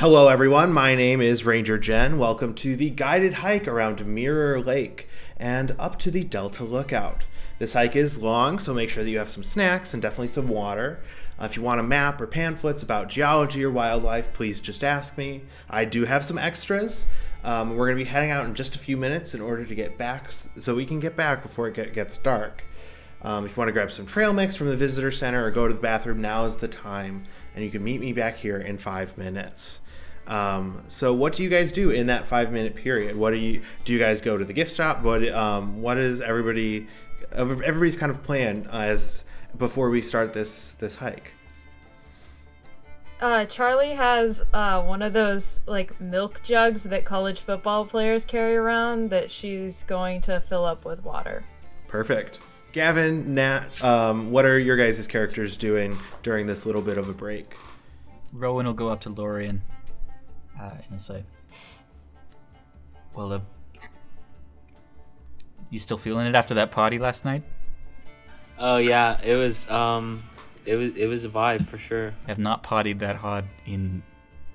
"Hello, 0.00 0.28
everyone. 0.28 0.74
My 0.74 0.94
name 0.94 1.22
is 1.22 1.46
Ranger 1.46 1.78
Jen. 1.78 2.18
Welcome 2.18 2.52
to 2.56 2.76
the 2.76 2.90
guided 2.90 3.32
hike 3.32 3.66
around 3.66 4.04
Mirror 4.04 4.60
Lake 4.60 5.08
and 5.38 5.74
up 5.78 5.98
to 6.00 6.10
the 6.10 6.22
Delta 6.22 6.64
Lookout. 6.64 7.24
This 7.58 7.72
hike 7.72 7.96
is 7.96 8.22
long, 8.22 8.58
so 8.58 8.74
make 8.74 8.90
sure 8.90 9.02
that 9.02 9.08
you 9.08 9.16
have 9.16 9.30
some 9.30 9.42
snacks 9.42 9.94
and 9.94 10.02
definitely 10.02 10.28
some 10.28 10.48
water." 10.48 11.00
Uh, 11.40 11.46
if 11.46 11.56
you 11.56 11.62
want 11.62 11.80
a 11.80 11.82
map 11.82 12.20
or 12.20 12.26
pamphlets 12.26 12.82
about 12.82 13.08
geology 13.08 13.64
or 13.64 13.70
wildlife, 13.70 14.34
please 14.34 14.60
just 14.60 14.84
ask 14.84 15.16
me. 15.16 15.40
I 15.70 15.86
do 15.86 16.04
have 16.04 16.26
some 16.26 16.36
extras. 16.36 17.06
Um, 17.42 17.70
we're 17.70 17.86
going 17.86 17.98
to 17.98 18.04
be 18.04 18.10
heading 18.10 18.30
out 18.30 18.44
in 18.44 18.54
just 18.54 18.76
a 18.76 18.78
few 18.78 18.98
minutes 18.98 19.34
in 19.34 19.40
order 19.40 19.64
to 19.64 19.74
get 19.74 19.96
back, 19.96 20.30
so 20.30 20.74
we 20.74 20.84
can 20.84 21.00
get 21.00 21.16
back 21.16 21.42
before 21.42 21.68
it 21.68 21.74
get, 21.74 21.94
gets 21.94 22.18
dark. 22.18 22.64
Um, 23.22 23.46
if 23.46 23.52
you 23.52 23.56
want 23.56 23.68
to 23.68 23.72
grab 23.72 23.90
some 23.90 24.04
trail 24.04 24.34
mix 24.34 24.56
from 24.56 24.68
the 24.68 24.76
visitor 24.76 25.10
center 25.10 25.46
or 25.46 25.50
go 25.50 25.66
to 25.66 25.72
the 25.72 25.80
bathroom, 25.80 26.20
now 26.20 26.44
is 26.44 26.56
the 26.56 26.68
time, 26.68 27.22
and 27.54 27.64
you 27.64 27.70
can 27.70 27.82
meet 27.82 27.98
me 27.98 28.12
back 28.12 28.36
here 28.36 28.58
in 28.58 28.76
five 28.76 29.16
minutes. 29.16 29.80
Um, 30.26 30.82
so, 30.88 31.12
what 31.12 31.34
do 31.34 31.42
you 31.42 31.48
guys 31.48 31.72
do 31.72 31.90
in 31.90 32.08
that 32.08 32.26
five 32.26 32.52
minute 32.52 32.74
period? 32.74 33.16
What 33.16 33.30
do 33.30 33.36
you 33.36 33.62
do? 33.84 33.92
You 33.92 33.98
guys 33.98 34.20
go 34.20 34.36
to 34.36 34.44
the 34.44 34.52
gift 34.52 34.74
shop? 34.74 35.02
What 35.02 35.26
um, 35.28 35.82
what 35.82 35.98
is 35.98 36.20
everybody 36.20 36.86
everybody's 37.32 37.96
kind 37.96 38.10
of 38.10 38.22
plan 38.22 38.68
as 38.72 39.24
before 39.56 39.90
we 39.90 40.02
start 40.02 40.32
this 40.32 40.72
this 40.72 40.96
hike? 40.96 41.32
Uh, 43.20 43.46
Charlie 43.46 43.94
has 43.94 44.42
uh, 44.52 44.82
one 44.82 45.00
of 45.00 45.12
those 45.12 45.60
like 45.66 45.98
milk 46.00 46.40
jugs 46.42 46.82
that 46.82 47.04
college 47.04 47.40
football 47.40 47.86
players 47.86 48.24
carry 48.24 48.56
around 48.56 49.10
that 49.10 49.30
she's 49.30 49.84
going 49.84 50.20
to 50.22 50.40
fill 50.40 50.64
up 50.64 50.84
with 50.84 51.02
water. 51.02 51.44
Perfect. 51.88 52.40
Gavin, 52.72 53.34
Nat, 53.34 53.82
um, 53.82 54.30
what 54.30 54.44
are 54.44 54.58
your 54.58 54.76
guys' 54.76 55.06
characters 55.06 55.56
doing 55.56 55.96
during 56.22 56.46
this 56.46 56.66
little 56.66 56.82
bit 56.82 56.98
of 56.98 57.08
a 57.08 57.14
break? 57.14 57.56
Rowan 58.34 58.66
will 58.66 58.74
go 58.74 58.88
up 58.88 59.00
to 59.02 59.08
Lorian 59.08 59.62
uh, 60.60 60.70
and 60.70 60.84
he'll 60.90 60.98
say, 60.98 61.24
Well, 63.14 63.32
uh, 63.32 63.40
you 65.70 65.78
still 65.78 65.98
feeling 65.98 66.26
it 66.26 66.34
after 66.34 66.54
that 66.54 66.70
party 66.70 66.98
last 66.98 67.24
night? 67.24 67.42
Oh 68.58 68.78
yeah, 68.78 69.20
it 69.22 69.36
was 69.36 69.68
um, 69.70 70.22
it 70.64 70.76
was 70.76 70.96
it 70.96 71.06
was 71.06 71.24
a 71.24 71.28
vibe 71.28 71.66
for 71.66 71.78
sure. 71.78 72.14
I 72.26 72.28
have 72.28 72.38
not 72.38 72.62
partied 72.62 73.00
that 73.00 73.16
hard 73.16 73.44
in 73.66 74.02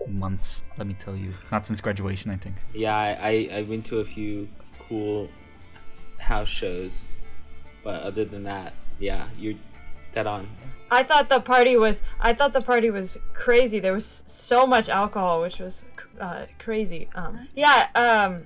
months, 0.08 0.64
let 0.78 0.88
me 0.88 0.96
tell 1.00 1.16
you. 1.16 1.34
Not 1.52 1.66
since 1.66 1.82
graduation, 1.82 2.32
I 2.32 2.38
think. 2.38 2.56
Yeah, 2.74 2.96
I, 2.96 3.10
I, 3.12 3.50
I 3.60 3.62
went 3.64 3.86
to 3.88 4.00
a 4.00 4.06
few 4.06 4.50
cool 4.88 5.30
house 6.18 6.50
shows, 6.50 7.06
but 7.84 8.02
other 8.02 8.26
than 8.26 8.44
that, 8.44 8.74
yeah, 9.00 9.28
you're 9.38 9.56
dead 10.14 10.28
on. 10.28 10.48
I 10.90 11.04
thought 11.04 11.30
the 11.30 11.40
party 11.40 11.78
was 11.78 12.04
I 12.20 12.34
thought 12.34 12.54
the 12.54 12.62
party 12.62 12.90
was 12.90 13.18
crazy. 13.34 13.80
There 13.80 13.94
was 13.94 14.24
so 14.28 14.68
much 14.68 14.90
alcohol, 14.90 15.42
which 15.42 15.60
was 15.60 15.84
uh, 16.22 16.46
crazy. 16.60 17.10
Um, 17.16 17.48
yeah, 17.56 17.88
um, 17.96 18.46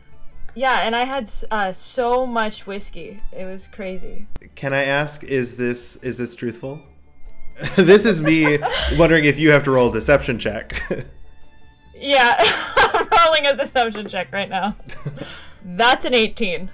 yeah, 0.55 0.79
and 0.84 0.96
I 0.96 1.05
had 1.05 1.29
uh, 1.51 1.72
so 1.74 2.25
much 2.25 2.65
whiskey. 2.65 3.22
It 3.32 3.46
was 3.46 3.67
crazy. 3.67 4.27
Can 4.55 4.74
I 4.74 4.86
ask, 4.86 5.24
is 5.24 5.58
this 5.58 5.98
is 5.98 6.17
this 6.17 6.36
truthful? 6.36 6.82
this 7.75 8.05
is 8.05 8.22
me 8.22 8.58
wondering 8.98 9.25
if 9.25 9.38
you 9.39 9.51
have 9.51 9.63
to 9.63 9.72
roll 9.72 9.89
a 9.89 9.94
deception 9.94 10.39
check. 10.39 10.82
Yeah, 11.98 12.36
I'm 12.75 13.08
rolling 13.10 13.48
a 13.48 13.55
deception 13.55 14.10
check 14.10 14.32
right 14.34 14.50
now. 14.50 14.75
That's 15.63 16.03
an 16.03 16.13
18. 16.13 16.70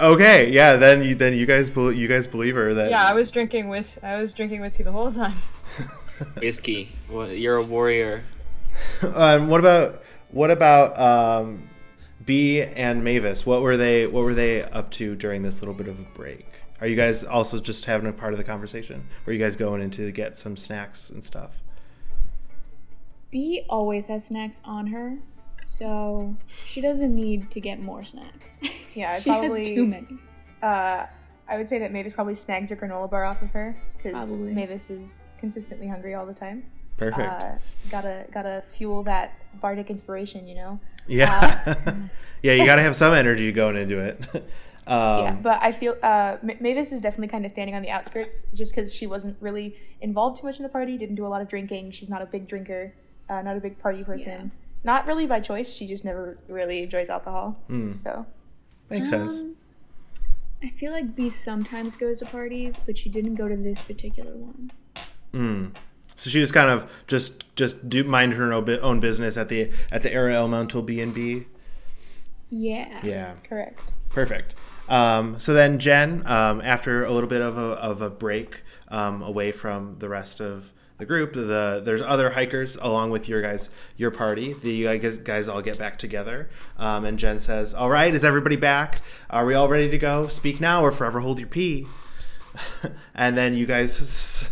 okay, 0.00 0.50
yeah, 0.50 0.76
then 0.76 1.02
you 1.04 1.14
then 1.14 1.34
you 1.34 1.44
guys 1.44 1.68
bel- 1.68 1.92
you 1.92 2.08
guys 2.08 2.26
believe 2.26 2.54
her 2.54 2.72
that 2.72 2.90
yeah, 2.90 3.06
I 3.06 3.12
was 3.12 3.30
drinking 3.30 3.68
whis- 3.68 3.98
I 4.02 4.18
was 4.18 4.32
drinking 4.32 4.62
whiskey 4.62 4.82
the 4.82 4.90
whole 4.90 5.12
time. 5.12 5.34
Whiskey, 6.38 6.90
Well, 7.10 7.30
you're 7.30 7.56
a 7.56 7.62
warrior. 7.62 8.24
um, 9.14 9.48
what 9.48 9.60
about 9.60 10.01
what 10.32 10.50
about 10.50 10.98
um, 10.98 11.68
Bea 12.24 12.62
and 12.62 13.02
Maevis? 13.02 13.46
What 13.46 13.62
were 13.62 13.76
they 13.76 14.06
what 14.06 14.24
were 14.24 14.34
they 14.34 14.62
up 14.62 14.90
to 14.92 15.14
during 15.14 15.42
this 15.42 15.60
little 15.60 15.74
bit 15.74 15.88
of 15.88 16.00
a 16.00 16.06
break? 16.14 16.46
Are 16.80 16.86
you 16.86 16.96
guys 16.96 17.22
also 17.22 17.60
just 17.60 17.84
having 17.84 18.08
a 18.08 18.12
part 18.12 18.32
of 18.32 18.38
the 18.38 18.44
conversation? 18.44 19.06
Or 19.24 19.30
are 19.30 19.32
you 19.32 19.38
guys 19.38 19.54
going 19.54 19.80
in 19.82 19.90
to 19.92 20.10
get 20.10 20.36
some 20.36 20.56
snacks 20.56 21.10
and 21.10 21.24
stuff? 21.24 21.62
Bea 23.30 23.64
always 23.68 24.06
has 24.08 24.26
snacks 24.26 24.60
on 24.64 24.88
her, 24.88 25.18
so 25.62 26.36
she 26.66 26.80
doesn't 26.80 27.14
need 27.14 27.50
to 27.52 27.60
get 27.60 27.80
more 27.80 28.04
snacks. 28.04 28.60
Yeah, 28.94 29.12
I 29.12 29.20
she 29.20 29.30
probably 29.30 29.60
has 29.60 29.68
too 29.68 29.86
many. 29.86 30.18
Uh, 30.62 31.06
I 31.48 31.56
would 31.56 31.66
say 31.66 31.78
that 31.78 31.94
Maevis 31.94 32.12
probably 32.12 32.34
snags 32.34 32.70
a 32.72 32.76
granola 32.76 33.10
bar 33.10 33.24
off 33.24 33.40
of 33.40 33.48
her 33.52 33.74
because 33.96 34.12
Maevis 34.14 34.90
is 34.90 35.18
consistently 35.38 35.88
hungry 35.88 36.12
all 36.12 36.26
the 36.26 36.34
time. 36.34 36.62
Perfect. 36.96 37.42
Uh, 37.42 37.52
gotta 37.90 38.26
gotta 38.32 38.62
fuel 38.68 39.02
that 39.04 39.38
bardic 39.60 39.90
inspiration, 39.90 40.46
you 40.46 40.54
know. 40.54 40.80
yeah. 41.06 41.74
yeah, 42.42 42.52
you 42.52 42.64
got 42.64 42.76
to 42.76 42.82
have 42.82 42.96
some 42.96 43.14
energy 43.14 43.52
going 43.52 43.76
into 43.76 43.98
it. 43.98 44.20
um, 44.86 45.24
yeah, 45.24 45.36
but 45.42 45.58
I 45.62 45.72
feel 45.72 45.96
uh, 46.02 46.36
Ma- 46.42 46.54
Maevis 46.54 46.92
is 46.92 47.00
definitely 47.00 47.28
kind 47.28 47.44
of 47.44 47.50
standing 47.50 47.74
on 47.74 47.82
the 47.82 47.90
outskirts 47.90 48.46
just 48.54 48.74
because 48.74 48.94
she 48.94 49.06
wasn't 49.06 49.36
really 49.40 49.76
involved 50.00 50.40
too 50.40 50.46
much 50.46 50.58
in 50.58 50.62
the 50.62 50.68
party. 50.68 50.96
Didn't 50.96 51.16
do 51.16 51.26
a 51.26 51.28
lot 51.28 51.42
of 51.42 51.48
drinking. 51.48 51.90
She's 51.90 52.08
not 52.08 52.22
a 52.22 52.26
big 52.26 52.48
drinker. 52.48 52.92
Uh, 53.28 53.42
not 53.42 53.56
a 53.56 53.60
big 53.60 53.78
party 53.78 54.04
person. 54.04 54.52
Not 54.84 55.06
really 55.06 55.26
by 55.26 55.40
choice. 55.40 55.72
She 55.72 55.86
just 55.86 56.04
never 56.04 56.38
really 56.48 56.82
enjoys 56.82 57.08
alcohol. 57.08 57.56
Hmm. 57.68 57.94
So 57.94 58.26
makes 58.90 59.10
sense. 59.10 59.40
Um, 59.40 59.56
I 60.62 60.68
feel 60.68 60.92
like 60.92 61.16
Bea 61.16 61.30
sometimes 61.30 61.96
goes 61.96 62.20
to 62.20 62.26
parties, 62.26 62.80
but 62.84 62.96
she 62.96 63.08
didn't 63.08 63.34
go 63.34 63.48
to 63.48 63.56
this 63.56 63.82
particular 63.82 64.32
one. 64.32 64.70
Mm. 65.34 65.72
So 66.16 66.30
she 66.30 66.40
just 66.40 66.54
kind 66.54 66.70
of 66.70 66.90
just 67.06 67.44
just 67.56 67.88
do 67.88 68.04
mind 68.04 68.34
her 68.34 68.52
own 68.52 69.00
business 69.00 69.36
at 69.36 69.48
the 69.48 69.70
at 69.90 70.02
the 70.02 70.12
Air 70.12 70.30
Elemental 70.30 70.82
B 70.82 71.00
and 71.00 71.14
B. 71.14 71.46
Yeah. 72.50 73.00
Yeah. 73.02 73.34
Correct. 73.48 73.80
Perfect. 74.10 74.54
Um, 74.88 75.40
so 75.40 75.54
then, 75.54 75.78
Jen, 75.78 76.22
um, 76.26 76.60
after 76.60 77.04
a 77.04 77.10
little 77.10 77.28
bit 77.28 77.40
of 77.40 77.56
a, 77.56 77.72
of 77.80 78.02
a 78.02 78.10
break 78.10 78.62
um, 78.88 79.22
away 79.22 79.52
from 79.52 79.96
the 80.00 80.08
rest 80.08 80.40
of 80.40 80.72
the 80.98 81.06
group, 81.06 81.32
the 81.32 81.80
there's 81.82 82.02
other 82.02 82.30
hikers 82.30 82.76
along 82.76 83.10
with 83.10 83.28
your 83.28 83.40
guys, 83.40 83.70
your 83.96 84.10
party. 84.10 84.52
The 84.52 84.70
you 84.70 84.98
guys, 84.98 85.18
guys 85.18 85.48
all 85.48 85.62
get 85.62 85.78
back 85.78 85.98
together, 85.98 86.50
um, 86.76 87.06
and 87.06 87.18
Jen 87.18 87.38
says, 87.38 87.72
"All 87.74 87.88
right, 87.88 88.14
is 88.14 88.24
everybody 88.24 88.56
back? 88.56 89.00
Are 89.30 89.46
we 89.46 89.54
all 89.54 89.68
ready 89.68 89.88
to 89.88 89.98
go? 89.98 90.28
Speak 90.28 90.60
now, 90.60 90.84
or 90.84 90.92
forever 90.92 91.20
hold 91.20 91.38
your 91.38 91.48
pee." 91.48 91.86
and 93.14 93.36
then 93.36 93.54
you 93.54 93.64
guys, 93.64 94.50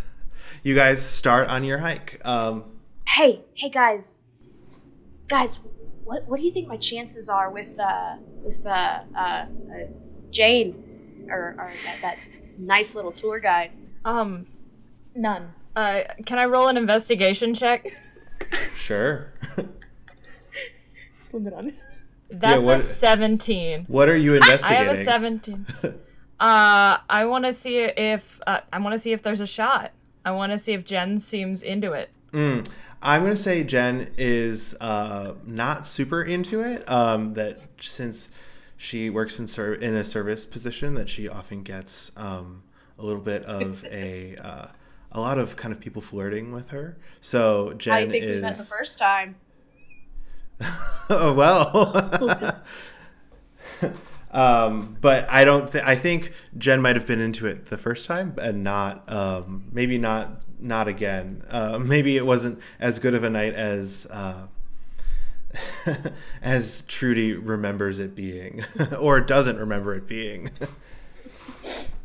you 0.63 0.75
guys 0.75 1.05
start 1.05 1.49
on 1.49 1.63
your 1.63 1.79
hike. 1.79 2.19
Um, 2.25 2.65
Hey, 3.07 3.41
hey 3.55 3.69
guys, 3.69 4.21
guys, 5.27 5.59
what 6.05 6.25
what 6.27 6.39
do 6.39 6.45
you 6.45 6.51
think 6.53 6.67
my 6.67 6.77
chances 6.77 7.27
are 7.29 7.49
with 7.49 7.77
uh 7.79 8.15
with 8.43 8.65
uh 8.65 8.99
uh, 9.15 9.19
uh 9.19 9.47
Jane 10.31 11.27
or, 11.29 11.55
or 11.57 11.71
that, 11.85 11.97
that 12.01 12.17
nice 12.57 12.95
little 12.95 13.11
tour 13.11 13.39
guide? 13.39 13.71
Um, 14.05 14.47
None. 15.13 15.53
uh, 15.75 16.01
can 16.25 16.39
I 16.39 16.45
roll 16.45 16.67
an 16.69 16.77
investigation 16.77 17.53
check? 17.53 17.85
sure. 18.75 19.33
Slim 21.21 21.47
it 21.47 21.53
on. 21.53 21.73
That's 22.29 22.65
what- 22.65 22.77
a 22.77 22.83
17. 22.83 23.85
what 23.87 24.07
are 24.07 24.15
you 24.15 24.35
investigating? 24.35 24.87
I 24.87 24.89
have 24.89 24.97
a 24.99 25.03
17. 25.03 25.65
uh, 25.83 26.97
I 27.09 27.25
want 27.25 27.43
to 27.45 27.51
see 27.51 27.79
if 27.79 28.39
uh, 28.47 28.61
I 28.71 28.79
want 28.79 28.93
to 28.93 28.99
see 28.99 29.11
if 29.11 29.21
there's 29.21 29.41
a 29.41 29.47
shot. 29.47 29.91
I 30.23 30.31
want 30.31 30.51
to 30.51 30.59
see 30.59 30.73
if 30.73 30.85
Jen 30.85 31.19
seems 31.19 31.63
into 31.63 31.93
it. 31.93 32.09
Mm, 32.31 32.69
I'm 33.01 33.23
gonna 33.23 33.35
say 33.35 33.63
Jen 33.63 34.11
is 34.17 34.75
uh, 34.79 35.33
not 35.45 35.85
super 35.85 36.21
into 36.23 36.61
it. 36.61 36.89
Um, 36.89 37.33
that 37.33 37.59
since 37.79 38.29
she 38.77 39.09
works 39.09 39.39
in 39.39 39.47
ser- 39.47 39.73
in 39.73 39.95
a 39.95 40.05
service 40.05 40.45
position, 40.45 40.93
that 40.95 41.09
she 41.09 41.27
often 41.27 41.63
gets 41.63 42.11
um, 42.15 42.63
a 42.97 43.03
little 43.03 43.21
bit 43.21 43.43
of 43.45 43.83
a 43.91 44.35
uh, 44.37 44.67
a 45.11 45.19
lot 45.19 45.37
of 45.37 45.55
kind 45.55 45.73
of 45.73 45.79
people 45.79 46.01
flirting 46.01 46.51
with 46.51 46.69
her. 46.69 46.97
So 47.19 47.73
Jen 47.73 47.93
I 47.93 48.07
think 48.07 48.23
is 48.23 48.35
we 48.35 48.41
met 48.41 48.57
the 48.57 48.63
first 48.63 48.97
time. 48.99 49.35
oh 51.09 51.33
well. 51.33 52.61
um, 54.31 54.97
but 55.01 55.29
I 55.31 55.43
don't. 55.45 55.71
Th- 55.71 55.83
I 55.83 55.95
think 55.95 56.33
Jen 56.57 56.81
might 56.81 56.95
have 56.95 57.05
been 57.07 57.19
into 57.21 57.47
it 57.47 57.67
the 57.67 57.77
first 57.77 58.05
time, 58.05 58.35
and 58.41 58.63
not 58.63 59.11
um, 59.11 59.65
maybe 59.71 59.97
not 59.97 60.41
not 60.59 60.87
again. 60.87 61.43
Uh, 61.49 61.77
maybe 61.83 62.17
it 62.17 62.25
wasn't 62.25 62.59
as 62.79 62.99
good 62.99 63.13
of 63.15 63.23
a 63.23 63.29
night 63.29 63.53
as. 63.53 64.07
Uh, 64.09 64.47
as 66.41 66.83
Trudi 66.83 67.33
remembers 67.33 67.99
it 67.99 68.15
being, 68.15 68.63
or 68.99 69.19
doesn't 69.19 69.57
remember 69.57 69.93
it 69.95 70.07
being. 70.07 70.49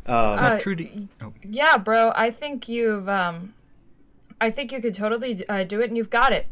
um, 0.06 0.38
Uh, 0.38 0.58
Trudi. 0.58 1.08
Oh, 1.22 1.32
Yeah, 1.44 1.76
bro. 1.78 2.12
I 2.16 2.32
think 2.32 2.68
you've 2.68 3.08
um, 3.08 3.54
I 4.40 4.50
think 4.50 4.72
you 4.72 4.80
could 4.80 4.94
totally 4.96 5.48
uh, 5.48 5.62
do 5.62 5.80
it, 5.80 5.88
and 5.88 5.96
you've 5.96 6.10
got 6.10 6.32
it. 6.32 6.46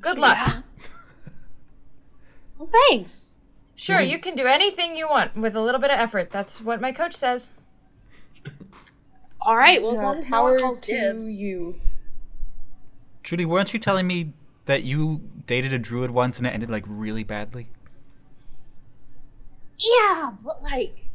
Good 0.00 0.16
luck. 0.16 0.36
Yeah. 0.38 0.60
well, 2.58 2.68
thanks. 2.88 3.31
Sure, 3.82 4.00
you 4.00 4.18
can 4.18 4.36
do 4.36 4.46
anything 4.46 4.94
you 4.94 5.08
want 5.08 5.36
with 5.36 5.56
a 5.56 5.60
little 5.60 5.80
bit 5.80 5.90
of 5.90 5.98
effort. 5.98 6.30
That's 6.30 6.60
what 6.60 6.80
my 6.80 6.92
coach 6.92 7.16
says. 7.16 7.50
All 9.40 9.56
right. 9.56 9.82
Well, 9.82 9.90
as 9.90 9.98
Yeah, 9.98 10.06
long 10.06 10.18
as 10.18 10.30
no 10.30 10.42
one 10.44 10.50
power 10.52 10.58
calls 10.60 10.80
to 10.82 10.92
dibs. 10.92 11.36
you. 11.36 11.80
Trudi, 13.24 13.44
weren't 13.44 13.72
you 13.74 13.80
telling 13.80 14.06
me 14.06 14.34
that 14.66 14.84
you 14.84 15.20
dated 15.46 15.72
a 15.72 15.80
druid 15.80 16.12
once 16.12 16.38
and 16.38 16.46
it 16.46 16.50
ended 16.50 16.70
like 16.70 16.84
really 16.86 17.24
badly? 17.24 17.66
Yeah, 19.80 20.30
but 20.44 20.62
like, 20.62 21.08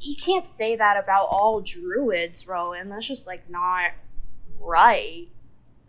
you 0.00 0.16
can't 0.16 0.46
say 0.46 0.74
that 0.74 0.96
about 0.96 1.26
all 1.26 1.60
druids, 1.60 2.48
Rowan. 2.48 2.88
That's 2.88 3.06
just 3.06 3.26
like 3.26 3.50
not 3.50 3.90
right. 4.58 5.28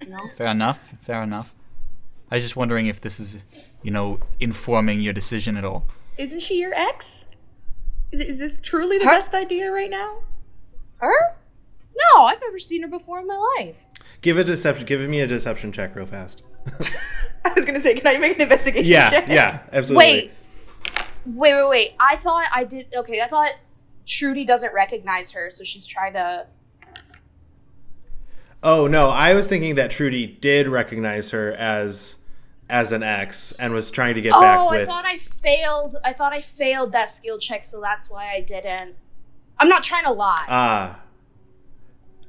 You 0.02 0.10
know? 0.10 0.30
Fair 0.36 0.48
enough. 0.48 0.94
Fair 1.04 1.24
enough. 1.24 1.54
I 2.30 2.36
was 2.36 2.44
just 2.44 2.58
wondering 2.58 2.88
if 2.88 3.00
this 3.00 3.18
is, 3.18 3.38
you 3.82 3.92
know, 3.92 4.20
informing 4.42 5.00
your 5.00 5.14
decision 5.14 5.56
at 5.56 5.64
all. 5.64 5.86
Isn't 6.18 6.40
she 6.42 6.60
your 6.60 6.74
ex? 6.74 7.26
Is, 8.12 8.22
is 8.22 8.38
this 8.40 8.60
truly 8.62 8.98
the 8.98 9.06
Her- 9.06 9.12
best 9.12 9.34
idea 9.34 9.72
right 9.72 9.90
now? 9.90 10.20
Her? 10.98 11.14
No, 12.16 12.24
I've 12.24 12.42
never 12.42 12.60
seen 12.60 12.82
her 12.84 12.88
before 12.88 13.20
in 13.20 13.28
my 13.28 13.54
life. 13.58 13.76
give 14.22 14.38
a 14.38 14.44
deception. 14.44 14.86
Give 14.86 15.02
me 15.10 15.22
a 15.22 15.28
deception 15.28 15.72
check 15.72 15.96
real 15.96 16.06
fast. 16.06 16.44
I 17.46 17.54
was 17.56 17.66
gonna 17.66 17.82
say, 17.82 17.96
can 17.96 18.08
I 18.08 18.18
make 18.20 18.36
an 18.36 18.42
investigation? 18.42 18.86
yeah, 18.90 19.10
check? 19.10 19.28
yeah, 19.28 19.60
absolutely. 19.74 20.06
Wait. 20.06 20.32
Wait, 21.26 21.54
wait, 21.56 21.70
wait. 21.70 21.94
I 22.00 22.16
thought 22.18 22.46
I 22.54 22.64
did. 22.64 22.88
Okay, 22.96 23.22
I 23.22 23.28
thought 23.28 23.52
Trudi 24.06 24.46
doesn't 24.46 24.74
recognize 24.74 25.32
her, 25.32 25.50
so 25.50 25.64
she's 25.64 25.86
trying 25.86 26.14
to. 26.14 26.48
Oh 28.64 28.88
no, 28.88 29.10
I 29.10 29.34
was 29.34 29.48
thinking 29.48 29.76
that 29.76 29.92
Trudi 29.92 30.26
did 30.26 30.68
recognize 30.68 31.32
her 31.32 31.52
as 31.54 32.18
as 32.70 32.92
an 32.92 33.02
ex 33.04 33.52
and 33.54 33.74
was 33.74 33.90
trying 33.92 34.16
to 34.16 34.22
get 34.22 34.34
back 34.34 34.60
Oh, 34.60 34.68
I 34.70 34.86
thought 34.86 35.06
I 35.06 35.18
failed. 35.20 35.96
I 36.04 36.14
thought 36.14 36.34
I 36.34 36.42
failed 36.42 36.92
that 36.92 37.10
skill 37.10 37.40
check, 37.40 37.64
so 37.64 37.80
that's 37.82 38.10
why 38.10 38.32
I 38.34 38.42
didn't. 38.42 38.96
I'm 39.58 39.70
not 39.70 39.84
trying 39.84 40.04
to 40.04 40.12
lie. 40.12 40.46
Ah. 40.48 41.00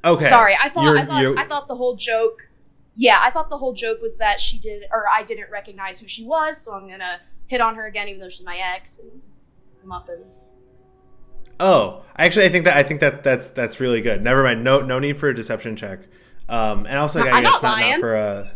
okay. 0.05 0.29
Sorry, 0.29 0.57
I 0.61 0.69
thought 0.69 0.85
You're- 0.85 1.01
I 1.01 1.05
thought 1.05 1.21
you're- 1.23 1.37
I 1.39 1.45
thought 1.45 1.69
the 1.69 1.75
whole 1.75 1.97
joke. 1.97 2.49
Yeah, 2.97 3.19
I 3.21 3.31
thought 3.31 3.49
the 3.51 3.59
whole 3.59 3.75
joke 3.75 4.01
was 4.01 4.19
that 4.19 4.41
she 4.41 4.59
did, 4.59 4.85
or 4.93 5.05
I 5.13 5.23
didn't 5.23 5.51
recognize 5.51 6.01
who 6.01 6.09
she 6.09 6.25
was, 6.25 6.61
so 6.61 6.73
I'm 6.75 6.89
gonna 6.89 7.21
hit 7.47 7.61
on 7.61 7.75
her 7.77 7.87
again, 7.87 8.09
even 8.09 8.21
though 8.21 8.29
she's 8.29 8.45
my 8.47 8.57
ex. 8.57 8.99
And 8.99 9.23
come 9.81 9.93
up 9.93 10.09
and 10.09 10.31
Oh, 11.61 12.03
actually, 12.17 12.47
I 12.47 12.49
think 12.49 12.65
that 12.65 12.77
I 12.77 12.83
think 12.85 13.01
that 13.01 13.25
that's 13.25 13.49
that's 13.49 13.81
really 13.81 14.01
good. 14.01 14.23
Never 14.23 14.43
mind. 14.45 14.63
No, 14.63 14.81
no 14.81 14.99
need 15.01 15.19
for 15.19 15.29
a 15.29 15.35
deception 15.35 15.75
check. 15.77 16.01
Um, 16.49 16.87
and 16.87 16.97
also, 16.99 17.21
I 17.21 17.43
guess 17.43 17.63
not 17.63 17.79
not, 17.81 17.81
not 17.81 18.01
for 18.01 18.15
a. 18.15 18.53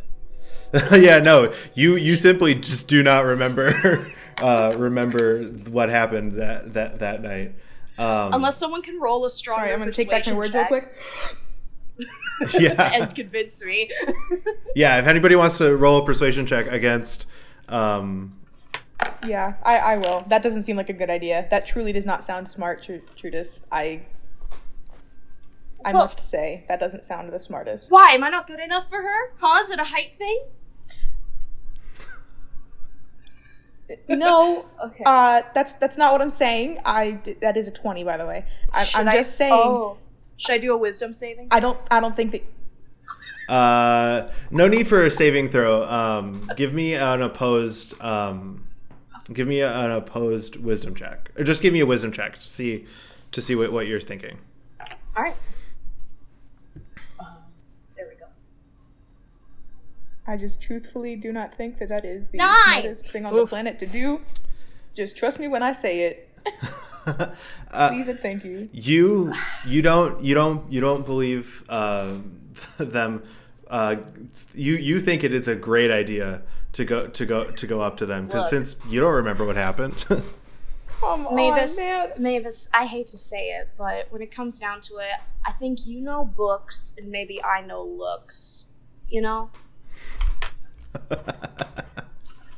yeah, 0.93 1.19
no, 1.19 1.53
you 1.75 1.97
you 1.97 2.17
simply 2.17 2.55
just 2.55 2.89
do 2.89 3.03
not 3.03 3.25
remember 3.25 4.11
uh, 4.39 4.75
remember 4.77 5.43
what 5.71 5.89
happened 5.91 6.33
that 6.33 6.73
that 6.73 6.99
that 7.01 7.23
night. 7.23 7.55
Um, 7.99 8.33
unless 8.35 8.57
someone 8.57 8.83
can 8.83 8.99
roll 9.01 9.25
a 9.25 9.31
strong. 9.31 9.59
Sorry, 9.59 9.73
I'm 9.73 9.79
gonna 9.79 9.93
take 9.93 10.11
back 10.11 10.27
my 10.27 10.33
words 10.33 10.55
real 10.55 10.65
quick. 10.67 10.93
yeah, 12.59 12.91
and 12.95 13.15
convince 13.15 13.65
me. 13.65 13.91
yeah. 14.75 14.99
If 14.99 15.07
anybody 15.07 15.37
wants 15.37 15.59
to 15.59 15.77
roll 15.77 15.99
a 16.03 16.07
persuasion 16.07 16.47
check 16.47 16.67
against, 16.69 17.27
um, 17.69 18.35
Yeah, 19.27 19.55
I, 19.63 19.77
I 19.79 19.97
will. 19.99 20.25
That 20.29 20.43
doesn't 20.43 20.63
seem 20.63 20.77
like 20.77 20.89
a 20.89 20.93
good 20.95 21.11
idea. 21.11 21.47
That 21.51 21.67
truly 21.67 21.93
does 21.93 22.07
not 22.07 22.25
sound 22.25 22.49
smart, 22.49 22.83
Tru- 22.83 23.03
Trudis. 23.21 23.61
I 23.71 24.01
I 25.85 25.93
Well- 25.93 26.05
must 26.05 26.19
say 26.19 26.65
that 26.69 26.81
doesn't 26.81 27.05
sound 27.05 27.31
the 27.33 27.39
smartest. 27.39 27.91
Why 27.93 28.13
am 28.13 28.25
I 28.25 28.31
not 28.31 28.47
good 28.47 28.61
enough 28.61 28.89
for 28.89 29.03
her? 29.03 29.33
Huh? 29.39 29.61
Is 29.61 29.71
it 29.71 29.79
a 29.79 29.85
height 29.85 30.17
thing? 30.17 30.43
No, 34.09 34.67
Okay. 34.85 35.03
uh, 35.07 35.43
that's 35.55 35.73
that's 35.75 35.97
not 35.97 36.13
what 36.13 36.21
I'm 36.23 36.31
saying. 36.31 36.79
I 36.85 37.19
that 37.41 37.57
is 37.57 37.69
a 37.69 37.71
twenty, 37.71 38.05
by 38.05 38.17
the 38.17 38.27
way. 38.27 38.45
I, 38.73 38.89
i'm 38.95 39.09
I- 39.09 39.17
just 39.17 39.37
saying. 39.37 39.53
Oh. 39.55 39.99
Should 40.39 40.55
I 40.55 40.59
do 40.59 40.73
a 40.73 40.77
wisdom 40.77 41.13
saving? 41.15 41.49
I 41.53 41.61
don't. 41.61 41.79
I 41.91 42.01
don't 42.01 42.17
think 42.17 42.33
that. 42.33 43.53
uh, 43.53 44.31
no 44.51 44.67
need 44.67 44.89
for 44.89 45.05
a 45.05 45.11
saving 45.11 45.51
throw. 45.51 45.85
Um, 45.85 46.51
give 46.57 46.73
me 46.75 46.95
an 46.95 47.23
opposed. 47.23 48.01
Um, 48.03 48.67
give 49.33 49.47
me 49.47 49.61
a, 49.61 49.73
an 49.73 49.93
opposed 49.93 50.57
wisdom 50.57 50.95
check, 50.97 51.31
or 51.39 51.45
just 51.45 51.63
give 51.63 51.73
me 51.73 51.79
a 51.81 51.87
wisdom 51.87 52.11
check 52.11 52.39
to 52.41 52.49
see 52.49 52.87
to 53.31 53.41
see 53.41 53.55
what, 53.55 53.71
what 53.73 53.87
you're 53.87 54.01
thinking. 54.01 54.39
All 55.17 55.23
right. 55.23 55.37
Um, 57.21 57.27
there 57.95 58.09
we 58.09 58.15
go. 58.17 58.27
I 60.33 60.39
just 60.39 60.63
truthfully 60.63 61.15
do 61.15 61.31
not 61.31 61.55
think 61.59 61.79
that 61.79 61.91
that 61.91 62.07
is 62.07 62.31
the 62.31 62.39
Nine! 62.39 62.55
smartest 62.65 63.09
thing 63.09 63.27
on 63.27 63.37
the 63.37 63.47
planet 63.47 63.79
to 63.81 63.87
do. 63.87 64.23
Just 64.97 65.15
trust 65.15 65.39
me 65.39 65.47
when 65.47 65.63
I 65.63 65.73
say 65.73 66.01
it. 66.01 66.29
Uh, 67.05 67.89
Please 67.89 68.07
and 68.07 68.21
thank 68.21 68.45
you. 68.45 68.69
you 68.73 69.35
you 69.67 69.83
don't 69.83 70.23
you 70.23 70.37
don't 70.37 70.71
you 70.71 70.81
don't 70.81 71.05
believe 71.05 71.65
uh, 71.69 72.19
them 72.79 73.25
uh, 73.67 73.97
you 74.55 74.75
you 74.75 75.01
think 75.01 75.25
it 75.25 75.35
is 75.35 75.49
a 75.49 75.57
great 75.57 75.91
idea 75.91 76.43
to 76.75 76.85
go 76.85 77.09
to 77.09 77.27
go 77.27 77.51
to 77.51 77.67
go 77.67 77.81
up 77.81 77.97
to 77.97 78.07
them 78.07 78.29
because 78.29 78.49
since 78.49 78.77
you 78.89 79.01
don't 79.01 79.15
remember 79.15 79.45
what 79.45 79.57
happened 79.57 80.05
Come 81.01 81.27
Maevis, 81.27 81.77
on, 81.77 81.85
man. 81.85 82.11
Maevis, 82.21 82.69
I 82.73 82.87
hate 82.87 83.09
to 83.09 83.19
say 83.19 83.49
it, 83.49 83.71
but 83.77 84.07
when 84.11 84.23
it 84.23 84.31
comes 84.31 84.61
down 84.61 84.81
to 84.83 84.99
it, 84.99 85.19
I 85.45 85.51
think 85.51 85.85
you 85.85 86.01
know 86.01 86.25
books 86.25 86.95
and 86.97 87.11
maybe 87.11 87.43
I 87.43 87.63
know 87.63 87.83
looks. 87.83 88.67
You 89.11 89.23
know? 89.23 89.51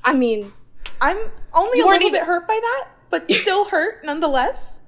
I 0.05 0.13
mean, 0.15 0.53
I'm 1.01 1.19
only 1.55 1.79
You 1.79 1.87
a 1.87 1.89
little 1.89 2.09
even- 2.09 2.21
bit 2.21 2.25
hurt 2.27 2.47
by 2.47 2.59
that, 2.61 2.89
but 3.11 3.31
still 3.31 3.65
hurt 3.67 4.05
nonetheless. 4.05 4.81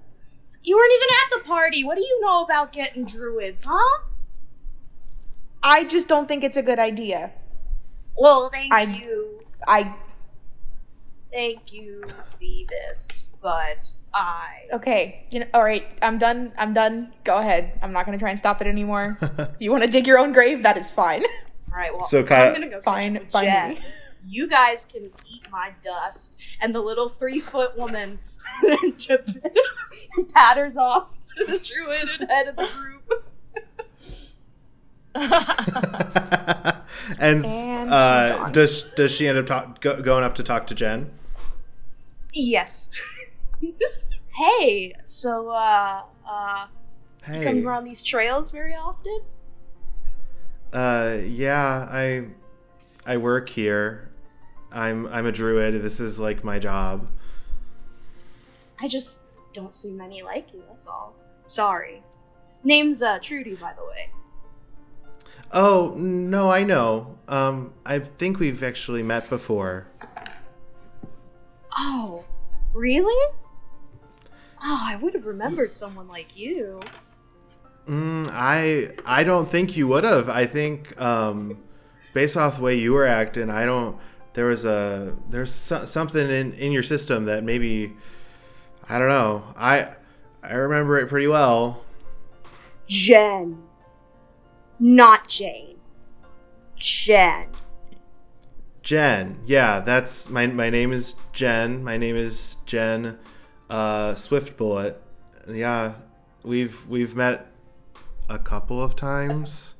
you 0.62 0.76
weren't 0.76 0.92
even 0.94 1.08
at 1.24 1.38
the 1.38 1.48
party. 1.48 1.84
What 1.84 1.96
do 1.96 2.02
you 2.02 2.20
know 2.20 2.42
about 2.44 2.72
getting 2.72 3.04
druids, 3.04 3.64
huh? 3.68 4.02
I 5.62 5.84
just 5.84 6.06
don't 6.08 6.28
think 6.28 6.44
it's 6.44 6.56
a 6.56 6.62
good 6.62 6.78
idea. 6.78 7.32
Well, 8.16 8.50
thank 8.50 8.72
I- 8.72 8.82
you, 8.82 9.40
I 9.66 9.94
thank 11.32 11.72
you, 11.72 12.04
Beavis. 12.40 13.26
But 13.42 13.94
I 14.12 14.64
okay, 14.72 15.24
you 15.30 15.40
know. 15.40 15.46
All 15.54 15.62
right, 15.62 15.86
I'm 16.02 16.18
done. 16.18 16.52
I'm 16.58 16.74
done. 16.74 17.12
Go 17.22 17.38
ahead. 17.38 17.78
I'm 17.80 17.92
not 17.92 18.04
gonna 18.04 18.18
try 18.18 18.30
and 18.30 18.38
stop 18.38 18.60
it 18.60 18.66
anymore. 18.66 19.16
if 19.38 19.48
you 19.60 19.70
want 19.70 19.84
to 19.84 19.88
dig 19.88 20.04
your 20.06 20.18
own 20.18 20.32
grave, 20.32 20.64
that 20.64 20.76
is 20.76 20.90
fine. 20.90 21.24
All 21.76 21.82
right, 21.82 21.92
well, 21.94 22.08
So, 22.08 22.20
I'm 22.20 22.26
gonna 22.54 22.70
go 22.70 22.80
Fine 22.80 23.12
catch 23.12 23.20
up 23.20 23.26
with 23.26 23.32
by 23.32 23.44
Jen. 23.44 23.70
me. 23.74 23.80
You 24.26 24.48
guys 24.48 24.86
can 24.86 25.10
eat 25.28 25.46
my 25.52 25.72
dust, 25.82 26.34
and 26.62 26.74
the 26.74 26.80
little 26.80 27.10
three 27.10 27.38
foot 27.38 27.76
woman 27.76 28.18
patters 30.32 30.78
off 30.78 31.10
to 31.36 31.44
the 31.44 31.58
druid 31.58 32.08
and 32.18 32.30
head 32.30 32.48
of 32.48 32.56
the 32.56 32.66
group. 32.74 33.24
and 37.20 37.44
And 37.44 37.90
uh, 37.92 38.48
does 38.52 38.84
does 38.94 39.10
she 39.10 39.28
end 39.28 39.36
up 39.36 39.44
talk, 39.46 39.82
go, 39.82 40.00
going 40.00 40.24
up 40.24 40.34
to 40.36 40.42
talk 40.42 40.66
to 40.68 40.74
Jen? 40.74 41.10
Yes. 42.32 42.88
hey, 44.34 44.94
so 45.04 45.50
uh, 45.50 46.00
uh, 46.26 46.66
Hey, 47.22 47.44
come 47.44 47.68
around 47.68 47.84
these 47.84 48.02
trails 48.02 48.50
very 48.50 48.74
often? 48.74 49.20
Uh, 50.76 51.20
yeah, 51.24 51.88
I 51.90 52.26
I 53.06 53.16
work 53.16 53.48
here. 53.48 54.10
I'm 54.70 55.06
I'm 55.06 55.24
a 55.24 55.32
druid. 55.32 55.80
This 55.82 56.00
is 56.00 56.20
like 56.20 56.44
my 56.44 56.58
job. 56.58 57.08
I 58.78 58.86
just 58.86 59.22
don't 59.54 59.74
see 59.74 59.90
many 59.90 60.22
like 60.22 60.52
you. 60.52 60.62
That's 60.68 60.86
all. 60.86 61.14
Sorry. 61.46 62.02
Name's 62.62 63.00
uh, 63.00 63.18
Trudi, 63.22 63.54
by 63.54 63.72
the 63.72 63.86
way. 63.86 64.10
Oh 65.50 65.94
no, 65.96 66.50
I 66.50 66.62
know. 66.62 67.16
Um, 67.26 67.72
I 67.86 67.98
think 67.98 68.38
we've 68.38 68.62
actually 68.62 69.02
met 69.02 69.30
before. 69.30 69.86
Oh, 71.78 72.22
really? 72.74 73.32
Oh, 74.62 74.82
I 74.82 74.96
would 74.96 75.14
have 75.14 75.24
remembered 75.24 75.70
someone 75.70 76.06
like 76.06 76.36
you. 76.36 76.82
Mm, 77.88 78.28
I 78.32 78.90
I 79.04 79.22
don't 79.22 79.48
think 79.48 79.76
you 79.76 79.86
would 79.88 80.04
have. 80.04 80.28
I 80.28 80.46
think 80.46 81.00
um, 81.00 81.58
based 82.14 82.36
off 82.36 82.56
the 82.56 82.62
way 82.62 82.74
you 82.74 82.92
were 82.92 83.06
acting, 83.06 83.50
I 83.50 83.64
don't. 83.64 83.96
There 84.32 84.46
was 84.46 84.64
a 84.64 85.16
there's 85.30 85.52
so, 85.52 85.84
something 85.84 86.28
in 86.28 86.52
in 86.54 86.72
your 86.72 86.82
system 86.82 87.26
that 87.26 87.44
maybe 87.44 87.92
I 88.88 88.98
don't 88.98 89.08
know. 89.08 89.44
I 89.56 89.88
I 90.42 90.54
remember 90.54 90.98
it 90.98 91.08
pretty 91.08 91.28
well. 91.28 91.84
Jen. 92.88 93.62
Not 94.78 95.28
Jane. 95.28 95.76
Jen. 96.76 97.48
Jen. 98.82 99.40
Yeah, 99.46 99.80
that's 99.80 100.28
my 100.28 100.46
my 100.48 100.70
name 100.70 100.92
is 100.92 101.14
Jen. 101.32 101.82
My 101.82 101.96
name 101.96 102.16
is 102.16 102.56
Jen 102.66 103.18
uh, 103.70 104.14
Swift 104.14 104.56
Bullet. 104.56 105.00
Yeah, 105.48 105.94
we've 106.42 106.86
we've 106.88 107.16
met 107.16 107.55
a 108.28 108.38
couple 108.38 108.82
of 108.82 108.96
times 108.96 109.74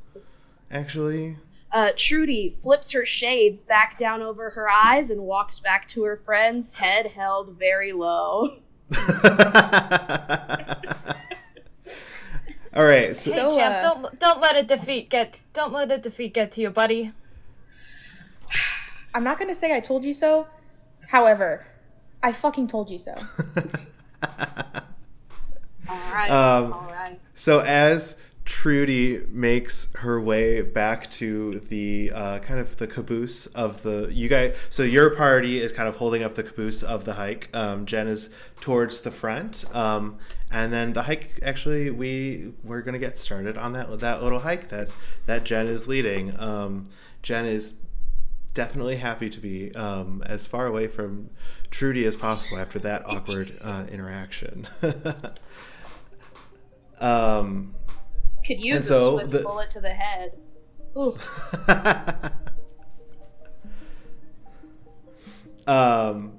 actually. 0.70 1.36
Uh, 1.72 1.90
Trudi 1.96 2.48
flips 2.50 2.92
her 2.92 3.04
shades 3.04 3.62
back 3.62 3.98
down 3.98 4.22
over 4.22 4.50
her 4.50 4.68
eyes 4.70 5.10
and 5.10 5.20
walks 5.22 5.58
back 5.60 5.86
to 5.88 6.04
her 6.04 6.16
friends, 6.16 6.74
head 6.74 7.06
held 7.08 7.58
very 7.58 7.92
low. 7.92 8.48
All 12.74 12.84
right. 12.84 13.16
So, 13.16 13.32
Hey, 13.32 13.38
So, 13.38 13.56
champ, 13.56 13.74
uh, 13.74 13.82
don't 13.82 14.18
don't 14.20 14.40
let 14.40 14.56
a 14.58 14.62
defeat 14.62 15.08
get 15.10 15.40
don't 15.52 15.72
let 15.72 15.90
a 15.90 15.98
defeat 15.98 16.34
get 16.34 16.52
to 16.52 16.60
you, 16.60 16.70
buddy. 16.70 17.12
I'm 19.14 19.24
not 19.24 19.38
gonna 19.38 19.54
say 19.54 19.74
I 19.74 19.80
told 19.80 20.04
you 20.04 20.12
so. 20.14 20.46
However, 21.08 21.66
I 22.22 22.32
fucking 22.32 22.68
told 22.68 22.90
you 22.90 22.98
so. 22.98 23.14
Alright, 25.88 26.30
Um, 26.30 26.72
alright. 26.72 27.20
so 27.34 27.60
as 27.60 28.18
Trudi 28.46 29.22
makes 29.28 29.92
her 29.96 30.20
way 30.20 30.62
back 30.62 31.10
to 31.10 31.58
the 31.68 32.12
uh, 32.14 32.38
kind 32.38 32.60
of 32.60 32.76
the 32.76 32.86
caboose 32.86 33.46
of 33.48 33.82
the 33.82 34.08
you 34.12 34.28
guys. 34.28 34.56
So 34.70 34.84
your 34.84 35.16
party 35.16 35.60
is 35.60 35.72
kind 35.72 35.88
of 35.88 35.96
holding 35.96 36.22
up 36.22 36.34
the 36.34 36.44
caboose 36.44 36.84
of 36.84 37.04
the 37.04 37.14
hike. 37.14 37.50
Um, 37.52 37.86
Jen 37.86 38.06
is 38.06 38.30
towards 38.60 39.00
the 39.00 39.10
front, 39.10 39.64
um, 39.74 40.18
and 40.48 40.72
then 40.72 40.92
the 40.92 41.02
hike. 41.02 41.40
Actually, 41.42 41.90
we 41.90 42.52
we're 42.62 42.82
gonna 42.82 43.00
get 43.00 43.18
started 43.18 43.58
on 43.58 43.72
that 43.72 43.98
that 43.98 44.22
little 44.22 44.38
hike 44.38 44.68
that's 44.68 44.96
that 45.26 45.42
Jen 45.42 45.66
is 45.66 45.88
leading. 45.88 46.38
Um, 46.40 46.88
Jen 47.22 47.46
is 47.46 47.74
definitely 48.54 48.96
happy 48.96 49.28
to 49.28 49.40
be 49.40 49.74
um, 49.74 50.22
as 50.24 50.46
far 50.46 50.66
away 50.66 50.86
from 50.86 51.30
Trudi 51.72 52.04
as 52.04 52.14
possible 52.14 52.58
after 52.58 52.78
that 52.78 53.04
awkward 53.06 53.58
uh, 53.60 53.86
interaction. 53.90 54.68
um, 57.00 57.74
Could 58.46 58.64
use 58.64 58.88
and 58.88 58.96
a 58.96 58.98
so 59.00 59.10
swift 59.18 59.30
the- 59.32 59.38
bullet 59.40 59.70
to 59.72 59.80
the 59.80 59.90
head. 59.94 60.32
Um, 65.66 66.38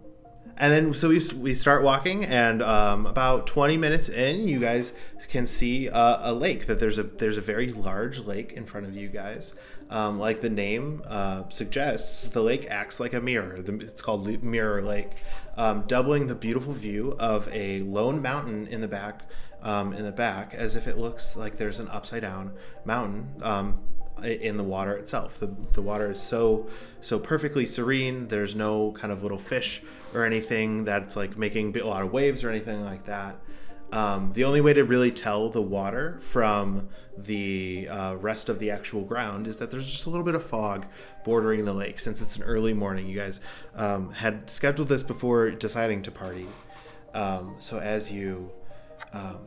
and 0.58 0.72
then 0.74 0.94
so 0.94 1.10
we, 1.10 1.22
we 1.36 1.54
start 1.54 1.84
walking, 1.84 2.26
and 2.26 2.62
um, 2.64 3.06
about 3.06 3.46
20 3.46 3.78
minutes 3.78 4.10
in, 4.10 4.48
you 4.48 4.60
guys 4.60 4.94
can 5.28 5.46
see 5.46 5.90
uh, 5.90 6.32
a 6.32 6.34
lake. 6.34 6.66
That 6.68 6.80
there's 6.80 6.98
a 6.98 7.04
there's 7.04 7.38
a 7.38 7.42
very 7.42 7.72
large 7.72 8.20
lake 8.20 8.54
in 8.54 8.66
front 8.66 8.88
of 8.88 8.96
you 8.96 9.10
guys. 9.10 9.54
Um, 9.90 10.18
like 10.20 10.42
the 10.42 10.50
name 10.50 11.02
uh, 11.08 11.44
suggests, 11.50 12.30
the 12.30 12.42
lake 12.42 12.68
acts 12.70 13.00
like 13.00 13.14
a 13.14 13.22
mirror. 13.22 13.62
The- 13.62 13.80
It's 13.80 14.02
called 14.02 14.26
Mirror 14.44 14.82
Lake, 14.84 15.12
um, 15.58 15.84
doubling 15.88 16.28
the 16.28 16.36
beautiful 16.36 16.74
view 16.74 17.16
of 17.20 17.48
a 17.54 17.82
lone 17.82 18.22
mountain 18.22 18.68
in 18.68 18.82
the 18.82 18.88
back. 18.88 19.22
Um, 19.64 19.92
in 19.92 20.06
the 20.06 20.12
back, 20.12 20.54
as 20.54 20.76
if 20.76 20.88
it 20.88 21.00
looks 21.00 21.36
like 21.36 21.58
there's 21.58 21.80
an 21.80 21.88
upside 21.88 22.22
down 22.22 22.52
mountain 22.86 23.34
um, 23.42 23.80
in 24.24 24.56
the 24.56 24.64
water 24.64 24.96
itself. 24.96 25.40
The, 25.40 25.54
the 25.74 25.82
water 25.82 26.12
is 26.12 26.22
so 26.22 26.68
so 27.02 27.20
perfectly 27.20 27.66
serene. 27.66 28.28
There's 28.28 28.56
no 28.56 28.92
kind 28.92 29.12
of 29.12 29.24
little 29.24 29.38
fish 29.38 29.82
or 30.14 30.26
anything 30.26 30.86
that's 30.86 31.16
like 31.16 31.38
making 31.38 31.76
a 31.78 31.86
lot 31.86 32.04
of 32.04 32.12
waves 32.14 32.44
or 32.44 32.50
anything 32.50 32.84
like 32.84 33.06
that. 33.06 33.36
Um, 33.92 34.34
the 34.34 34.44
only 34.44 34.60
way 34.60 34.74
to 34.74 34.84
really 34.84 35.12
tell 35.12 35.50
the 35.50 35.62
water 35.62 36.18
from 36.20 36.90
the 37.18 37.88
uh, 37.90 38.16
rest 38.16 38.50
of 38.50 38.60
the 38.60 38.70
actual 38.70 39.04
ground 39.04 39.48
is 39.48 39.58
that 39.58 39.72
there's 39.72 39.90
just 39.90 40.06
a 40.06 40.10
little 40.10 40.26
bit 40.26 40.36
of 40.36 40.44
fog 40.44 40.86
bordering 41.24 41.64
the 41.64 41.74
lake. 41.74 42.00
Since 42.00 42.22
it's 42.22 42.38
an 42.38 42.44
early 42.44 42.74
morning, 42.74 43.08
you 43.08 43.18
guys 43.18 43.40
um, 43.76 44.12
had 44.12 44.50
scheduled 44.50 44.90
this 44.90 45.04
before 45.04 45.52
deciding 45.52 46.02
to 46.04 46.12
party. 46.12 46.48
Um, 47.14 47.56
so 47.60 47.80
as 47.80 48.12
you 48.12 48.52
um, 49.14 49.40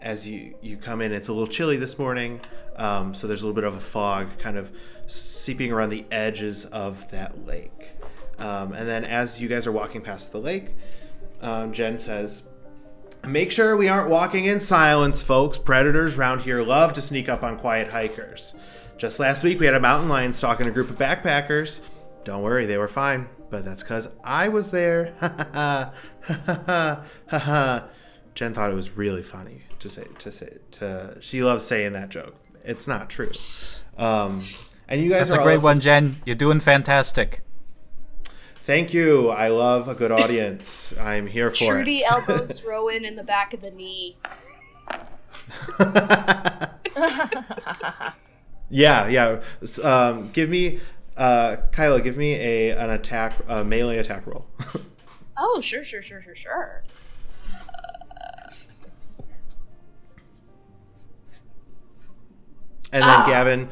as 0.00 0.28
you 0.28 0.54
you 0.60 0.76
come 0.76 1.00
in, 1.00 1.12
it's 1.12 1.28
a 1.28 1.32
little 1.32 1.46
chilly 1.46 1.76
this 1.76 1.98
morning, 1.98 2.40
um, 2.76 3.14
so 3.14 3.26
there's 3.26 3.42
a 3.42 3.46
little 3.46 3.54
bit 3.54 3.64
of 3.64 3.74
a 3.74 3.80
fog 3.80 4.38
kind 4.38 4.56
of 4.56 4.70
seeping 5.06 5.72
around 5.72 5.90
the 5.90 6.04
edges 6.10 6.66
of 6.66 7.10
that 7.10 7.46
lake. 7.46 7.90
Um, 8.38 8.72
and 8.72 8.88
then 8.88 9.04
as 9.04 9.40
you 9.40 9.48
guys 9.48 9.66
are 9.66 9.72
walking 9.72 10.02
past 10.02 10.32
the 10.32 10.38
lake, 10.38 10.74
um, 11.40 11.72
Jen 11.72 11.98
says, 11.98 12.42
"Make 13.26 13.50
sure 13.50 13.76
we 13.76 13.88
aren't 13.88 14.10
walking 14.10 14.44
in 14.44 14.60
silence, 14.60 15.22
folks. 15.22 15.56
Predators 15.56 16.18
around 16.18 16.42
here 16.42 16.62
love 16.62 16.92
to 16.94 17.00
sneak 17.00 17.28
up 17.28 17.42
on 17.42 17.58
quiet 17.58 17.90
hikers. 17.90 18.54
Just 18.98 19.18
last 19.18 19.42
week, 19.42 19.58
we 19.58 19.66
had 19.66 19.74
a 19.74 19.80
mountain 19.80 20.08
lion 20.08 20.32
stalking 20.32 20.66
a 20.66 20.70
group 20.70 20.90
of 20.90 20.96
backpackers. 20.96 21.82
Don't 22.24 22.42
worry, 22.42 22.66
they 22.66 22.78
were 22.78 22.88
fine, 22.88 23.28
but 23.50 23.64
that's 23.64 23.82
because 23.82 24.08
I 24.22 24.48
was 24.48 24.70
there. 24.70 25.14
Ha 25.20 25.34
ha 25.38 25.48
ha 25.54 25.92
ha 26.26 26.64
ha 26.66 27.04
ha 27.28 27.38
ha." 27.38 27.84
Jen 28.34 28.52
thought 28.54 28.70
it 28.70 28.74
was 28.74 28.96
really 28.96 29.22
funny 29.22 29.62
to 29.78 29.88
say 29.88 30.06
to 30.18 30.32
say 30.32 30.58
to. 30.72 31.16
She 31.20 31.42
loves 31.42 31.64
saying 31.64 31.92
that 31.92 32.08
joke. 32.08 32.34
It's 32.64 32.88
not 32.88 33.08
true. 33.10 33.30
Um, 33.96 34.42
and 34.88 35.02
you 35.02 35.08
guys 35.10 35.28
That's 35.28 35.38
are 35.38 35.40
a 35.40 35.44
great 35.44 35.56
all- 35.56 35.62
one, 35.62 35.80
Jen. 35.80 36.16
You're 36.24 36.34
doing 36.36 36.60
fantastic. 36.60 37.42
Thank 38.56 38.94
you. 38.94 39.28
I 39.28 39.48
love 39.48 39.88
a 39.88 39.94
good 39.94 40.10
audience. 40.10 40.94
I'm 40.98 41.26
here 41.26 41.50
for 41.50 41.66
Trudi 41.66 41.96
it. 41.98 42.04
elbows 42.10 42.64
Rowan 42.64 43.04
in 43.04 43.14
the 43.16 43.22
back 43.22 43.52
of 43.52 43.60
the 43.60 43.70
knee. 43.70 44.16
yeah, 48.70 49.06
yeah. 49.08 49.40
Um, 49.82 50.30
give 50.32 50.48
me, 50.48 50.80
uh, 51.16 51.56
Kaila. 51.72 52.02
Give 52.02 52.16
me 52.16 52.32
a 52.34 52.70
an 52.70 52.90
attack, 52.90 53.34
a 53.48 53.64
melee 53.64 53.98
attack 53.98 54.26
roll. 54.26 54.46
Oh, 55.36 55.60
sure, 55.60 55.84
sure, 55.84 56.00
sure, 56.00 56.22
sure, 56.22 56.36
sure. 56.36 56.84
And 62.94 63.02
then 63.02 63.26
Gavin, 63.26 63.68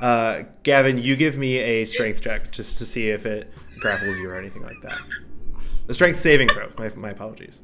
uh, 0.00 0.44
Gavin, 0.62 0.96
you 0.96 1.16
give 1.16 1.36
me 1.36 1.58
a 1.58 1.84
strength 1.84 2.22
check 2.22 2.52
just 2.52 2.78
to 2.78 2.86
see 2.86 3.08
if 3.08 3.26
it 3.26 3.52
grapples 3.80 4.16
you 4.16 4.30
or 4.30 4.38
anything 4.38 4.62
like 4.62 4.80
that. 4.82 4.98
A 5.88 5.94
strength 5.94 6.20
saving 6.20 6.48
throw. 6.50 6.70
My, 6.78 6.88
my 6.94 7.10
apologies. 7.10 7.62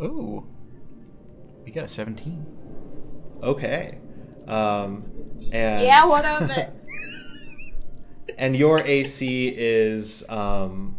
Ooh. 0.00 0.46
We 1.64 1.72
got 1.72 1.84
a 1.84 1.88
17. 1.88 2.46
Okay. 3.42 3.98
Um, 4.46 5.10
and 5.50 5.84
Yeah, 5.84 6.06
what 6.06 6.24
of 6.24 6.48
it? 6.50 6.72
and 8.38 8.56
your 8.56 8.78
AC 8.78 9.48
is 9.56 10.22
um, 10.28 10.98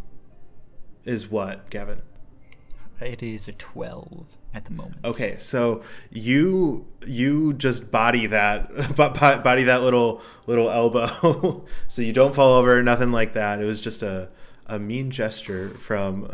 is 1.05 1.31
what, 1.31 1.69
Gavin? 1.69 2.01
It 2.99 3.23
is 3.23 3.47
a 3.47 3.53
12 3.53 4.27
at 4.53 4.65
the 4.65 4.71
moment. 4.71 4.97
Okay, 5.03 5.35
so 5.37 5.81
you 6.11 6.85
you 7.05 7.53
just 7.53 7.91
body 7.91 8.27
that 8.27 8.69
bo- 8.95 9.09
bo- 9.09 9.39
body 9.39 9.63
that 9.63 9.81
little 9.81 10.21
little 10.47 10.69
elbow, 10.69 11.65
so 11.87 12.01
you 12.01 12.13
don't 12.13 12.35
fall 12.35 12.53
over, 12.53 12.81
nothing 12.83 13.11
like 13.11 13.33
that. 13.33 13.61
It 13.61 13.65
was 13.65 13.81
just 13.81 14.03
a 14.03 14.29
a 14.65 14.79
mean 14.79 15.11
gesture 15.11 15.69
from 15.69 16.29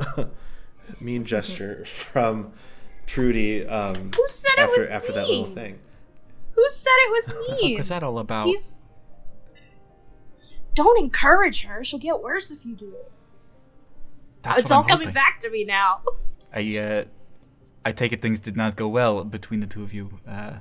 mean 1.02 1.26
gesture 1.26 1.86
from 1.86 2.52
Trudi. 3.08 3.66
Um, 3.66 4.12
Who 4.16 4.28
said 4.28 4.52
it 4.58 4.60
after 4.62 4.82
was 4.82 4.92
after 4.92 5.12
that 5.14 5.28
little 5.28 5.46
thing? 5.46 5.80
Who 6.52 6.66
said 6.68 6.92
it 6.92 7.12
was 7.12 7.36
What 7.48 7.62
mean? 7.62 7.78
was 7.78 7.90
that 7.90 8.04
all 8.04 8.20
about? 8.20 8.48
He's. 8.48 8.82
Don't 10.76 11.00
encourage 11.00 11.64
her. 11.64 11.84
She'll 11.84 12.00
get 12.00 12.22
worse 12.22 12.52
if 12.52 12.66
you 12.66 12.76
do 12.76 12.90
it. 12.90 13.12
That's 14.44 14.60
it's 14.60 14.72
all 14.72 14.84
I'm 14.84 14.88
coming 14.88 15.12
back 15.12 15.40
to 15.42 15.50
me 15.50 15.66
now. 15.66 16.02
I 16.54 16.78
uh, 16.78 17.04
I 17.86 17.92
take 17.92 18.12
it 18.12 18.22
things 18.22 18.40
did 18.40 18.58
not 18.58 18.76
go 18.76 18.88
well 18.88 19.24
between 19.24 19.60
the 19.60 19.68
two 19.68 19.84
of 19.84 19.94
you 19.94 20.20
uh, 20.28 20.58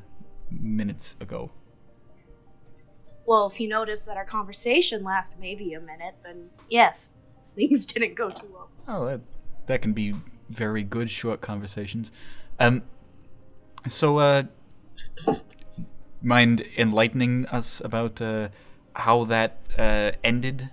minutes 0.50 1.16
ago. 1.20 1.50
Well, 3.26 3.48
if 3.48 3.60
you 3.60 3.68
notice 3.68 4.06
that 4.06 4.16
our 4.16 4.24
conversation 4.24 5.04
lasted 5.04 5.38
maybe 5.38 5.74
a 5.74 5.80
minute, 5.80 6.14
then 6.24 6.50
yes, 6.68 7.12
things 7.54 7.86
didn't 7.86 8.14
go 8.14 8.30
too 8.30 8.48
well. 8.52 8.70
Oh, 8.86 9.06
that, 9.06 9.20
that 9.66 9.82
can 9.82 9.92
be 9.92 10.14
very 10.48 10.82
good 10.82 11.10
short 11.10 11.40
conversations. 11.40 12.10
Um, 12.58 12.82
so 13.86 14.18
uh, 14.18 14.44
mind 16.22 16.64
enlightening 16.76 17.46
us 17.46 17.80
about 17.84 18.20
uh, 18.20 18.48
how 18.94 19.24
that 19.24 19.60
uh, 19.76 20.12
ended? 20.24 20.70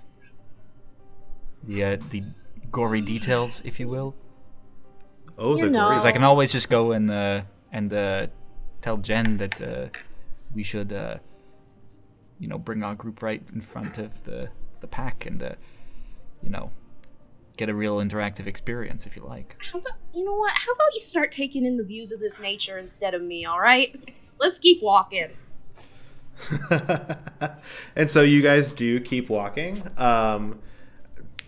The 1.64 1.84
uh, 1.84 1.98
the 2.12 2.24
gory 2.72 3.02
details, 3.02 3.62
if 3.66 3.80
you 3.80 3.88
will. 3.88 4.16
Oh, 5.38 5.56
You 5.58 5.66
the 5.66 5.70
know. 5.70 5.80
gory- 5.86 5.96
Because 5.96 6.06
I 6.06 6.12
can 6.12 6.24
always 6.24 6.52
just 6.52 6.70
go 6.70 6.92
and 6.92 7.10
uh, 7.12 7.42
and 7.72 7.92
uh, 7.94 8.28
tell 8.82 8.98
Jen 8.98 9.38
that 9.38 9.62
uh, 9.62 9.88
we 10.54 10.64
should, 10.64 10.94
uh, 10.94 11.18
you 12.40 12.48
know, 12.48 12.58
bring 12.58 12.84
our 12.84 12.96
group 12.96 13.22
right 13.22 13.42
in 13.54 13.62
front 13.62 13.98
of 13.98 14.24
the 14.24 14.50
the 14.82 14.88
pack 14.88 15.26
and, 15.26 15.42
uh, 15.44 15.52
you 16.44 16.50
know, 16.50 16.72
get 17.58 17.70
a 17.70 17.74
real 17.74 17.98
interactive 17.98 18.46
experience 18.48 19.06
if 19.06 19.16
you 19.16 19.24
like. 19.24 19.58
How 19.72 19.80
about 19.80 19.94
you 20.14 20.24
know 20.24 20.36
what? 20.36 20.54
How 20.54 20.72
about 20.74 20.94
you 20.94 21.00
start 21.00 21.32
taking 21.32 21.66
in 21.66 21.78
the 21.78 21.84
views 21.84 22.12
of 22.12 22.20
this 22.20 22.40
nature 22.40 22.78
instead 22.78 23.14
of 23.14 23.22
me? 23.22 23.46
All 23.46 23.60
right, 23.60 23.94
let's 24.40 24.60
keep 24.60 24.82
walking. 24.84 25.30
and 27.96 28.10
so 28.12 28.22
you 28.22 28.42
guys 28.42 28.74
do 28.74 29.00
keep 29.00 29.30
walking. 29.30 29.82
Um, 29.98 30.60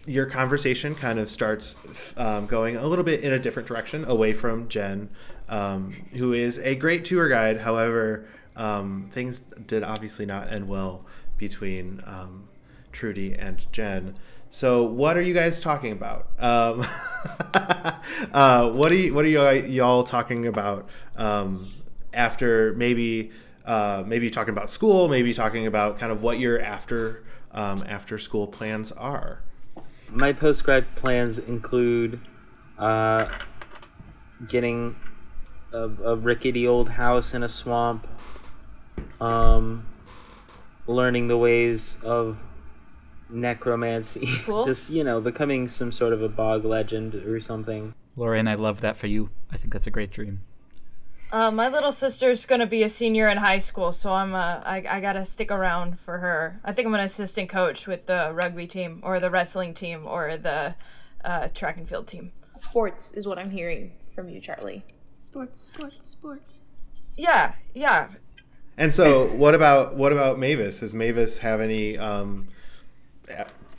your 0.07 0.25
conversation 0.25 0.95
kind 0.95 1.19
of 1.19 1.29
starts 1.29 1.75
um, 2.15 2.47
going 2.47 2.77
a 2.77 2.87
little 2.87 3.03
bit 3.03 3.19
in 3.19 3.33
a 3.33 3.39
different 3.39 3.67
direction, 3.67 4.05
away 4.05 4.33
from 4.33 4.69
Jen, 4.69 5.09
um, 5.49 5.91
who 6.13 6.31
is 6.31 6.57
a 6.59 6.75
great 6.75 7.03
tour 7.03 7.27
guide. 7.27 7.59
However, 7.59 8.25
um, 8.55 9.09
things 9.11 9.39
did 9.39 9.83
obviously 9.83 10.25
not 10.25 10.51
end 10.51 10.67
well 10.67 11.05
between 11.37 12.01
um, 12.05 12.47
Trudi 12.93 13.33
and 13.33 13.69
Jen. 13.73 14.15
So, 14.49 14.83
what 14.83 15.17
are 15.17 15.21
you 15.21 15.33
guys 15.33 15.59
talking 15.59 15.91
about? 15.91 16.29
Um, 16.39 16.85
uh, 18.33 18.71
what 18.71 18.91
are 18.91 18.95
you, 18.95 19.13
what 19.13 19.25
are 19.25 19.27
y'all, 19.27 19.53
y'all 19.53 20.03
talking 20.03 20.47
about 20.47 20.87
um, 21.17 21.67
after 22.13 22.73
maybe 22.75 23.31
uh, 23.65 24.05
maybe 24.07 24.29
talking 24.29 24.53
about 24.53 24.71
school, 24.71 25.09
maybe 25.09 25.33
talking 25.33 25.67
about 25.67 25.99
kind 25.99 26.13
of 26.13 26.23
what 26.23 26.39
your 26.39 26.61
after 26.61 27.25
after 27.53 28.17
school 28.17 28.47
plans 28.47 28.91
are. 28.91 29.41
My 30.09 30.33
post 30.33 30.63
grad 30.63 30.95
plans 30.95 31.37
include 31.37 32.19
uh, 32.77 33.27
getting 34.47 34.95
a, 35.73 35.83
a 35.83 36.15
rickety 36.15 36.67
old 36.67 36.89
house 36.89 37.33
in 37.33 37.43
a 37.43 37.49
swamp, 37.49 38.07
um, 39.19 39.85
learning 40.87 41.27
the 41.27 41.37
ways 41.37 41.97
of 42.03 42.39
necromancy, 43.29 44.27
Cool. 44.45 44.63
just 44.63 44.89
you 44.89 45.03
know, 45.03 45.19
becoming 45.19 45.67
some 45.67 45.91
sort 45.91 46.13
of 46.13 46.21
a 46.21 46.29
bog 46.29 46.63
legend 46.63 47.15
or 47.15 47.39
something. 47.39 47.93
Lorian, 48.15 48.47
I 48.47 48.55
love 48.55 48.81
that 48.81 48.97
for 48.97 49.07
you. 49.07 49.29
I 49.51 49.57
think 49.57 49.73
that's 49.73 49.87
a 49.87 49.91
great 49.91 50.11
dream. 50.11 50.41
Uh, 51.31 51.51
my 51.51 51.67
little 51.67 51.91
sister's 51.91 52.45
gonna 52.45 52.65
be 52.65 52.83
a 52.83 52.89
senior 52.89 53.27
in 53.27 53.37
high 53.37 53.59
school, 53.59 53.91
so 53.91 54.13
I'm 54.13 54.33
uh, 54.33 54.61
I, 54.63 54.83
I 54.89 55.01
gotta 55.01 55.25
stick 55.25 55.51
around 55.51 55.99
for 55.99 56.19
her. 56.19 56.61
I 56.63 56.71
think 56.71 56.87
I'm 56.87 56.93
an 56.93 57.01
assistant 57.01 57.49
coach 57.49 57.85
with 57.85 58.05
the 58.05 58.31
rugby 58.33 58.65
team, 58.65 59.01
or 59.03 59.19
the 59.19 59.29
wrestling 59.29 59.73
team, 59.73 60.07
or 60.07 60.37
the 60.37 60.75
uh, 61.25 61.49
track 61.49 61.77
and 61.77 61.87
field 61.87 62.07
team. 62.07 62.31
Sports 62.55 63.13
is 63.13 63.27
what 63.27 63.37
I'm 63.37 63.49
hearing 63.49 63.91
from 64.15 64.29
you, 64.29 64.39
Charlie. 64.39 64.85
Sports, 65.19 65.61
sports, 65.61 66.07
sports. 66.07 66.61
Yeah, 67.17 67.53
yeah. 67.73 68.09
And 68.77 68.93
so, 68.93 69.27
what 69.27 69.53
about 69.53 69.95
what 69.95 70.13
about 70.13 70.37
Maevis? 70.37 70.79
Does 70.79 70.93
Maevis 70.93 71.39
have 71.39 71.59
any 71.59 71.97
um, 71.97 72.47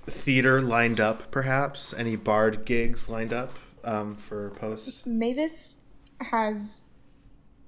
theater 0.07 0.61
lined 0.61 1.01
up? 1.01 1.31
Perhaps 1.31 1.95
any 1.95 2.15
bard 2.17 2.67
gigs 2.67 3.09
lined 3.09 3.33
up 3.33 3.55
um, 3.85 4.17
for 4.17 4.51
post? 4.51 5.09
Maevis 5.09 5.79
has 6.21 6.83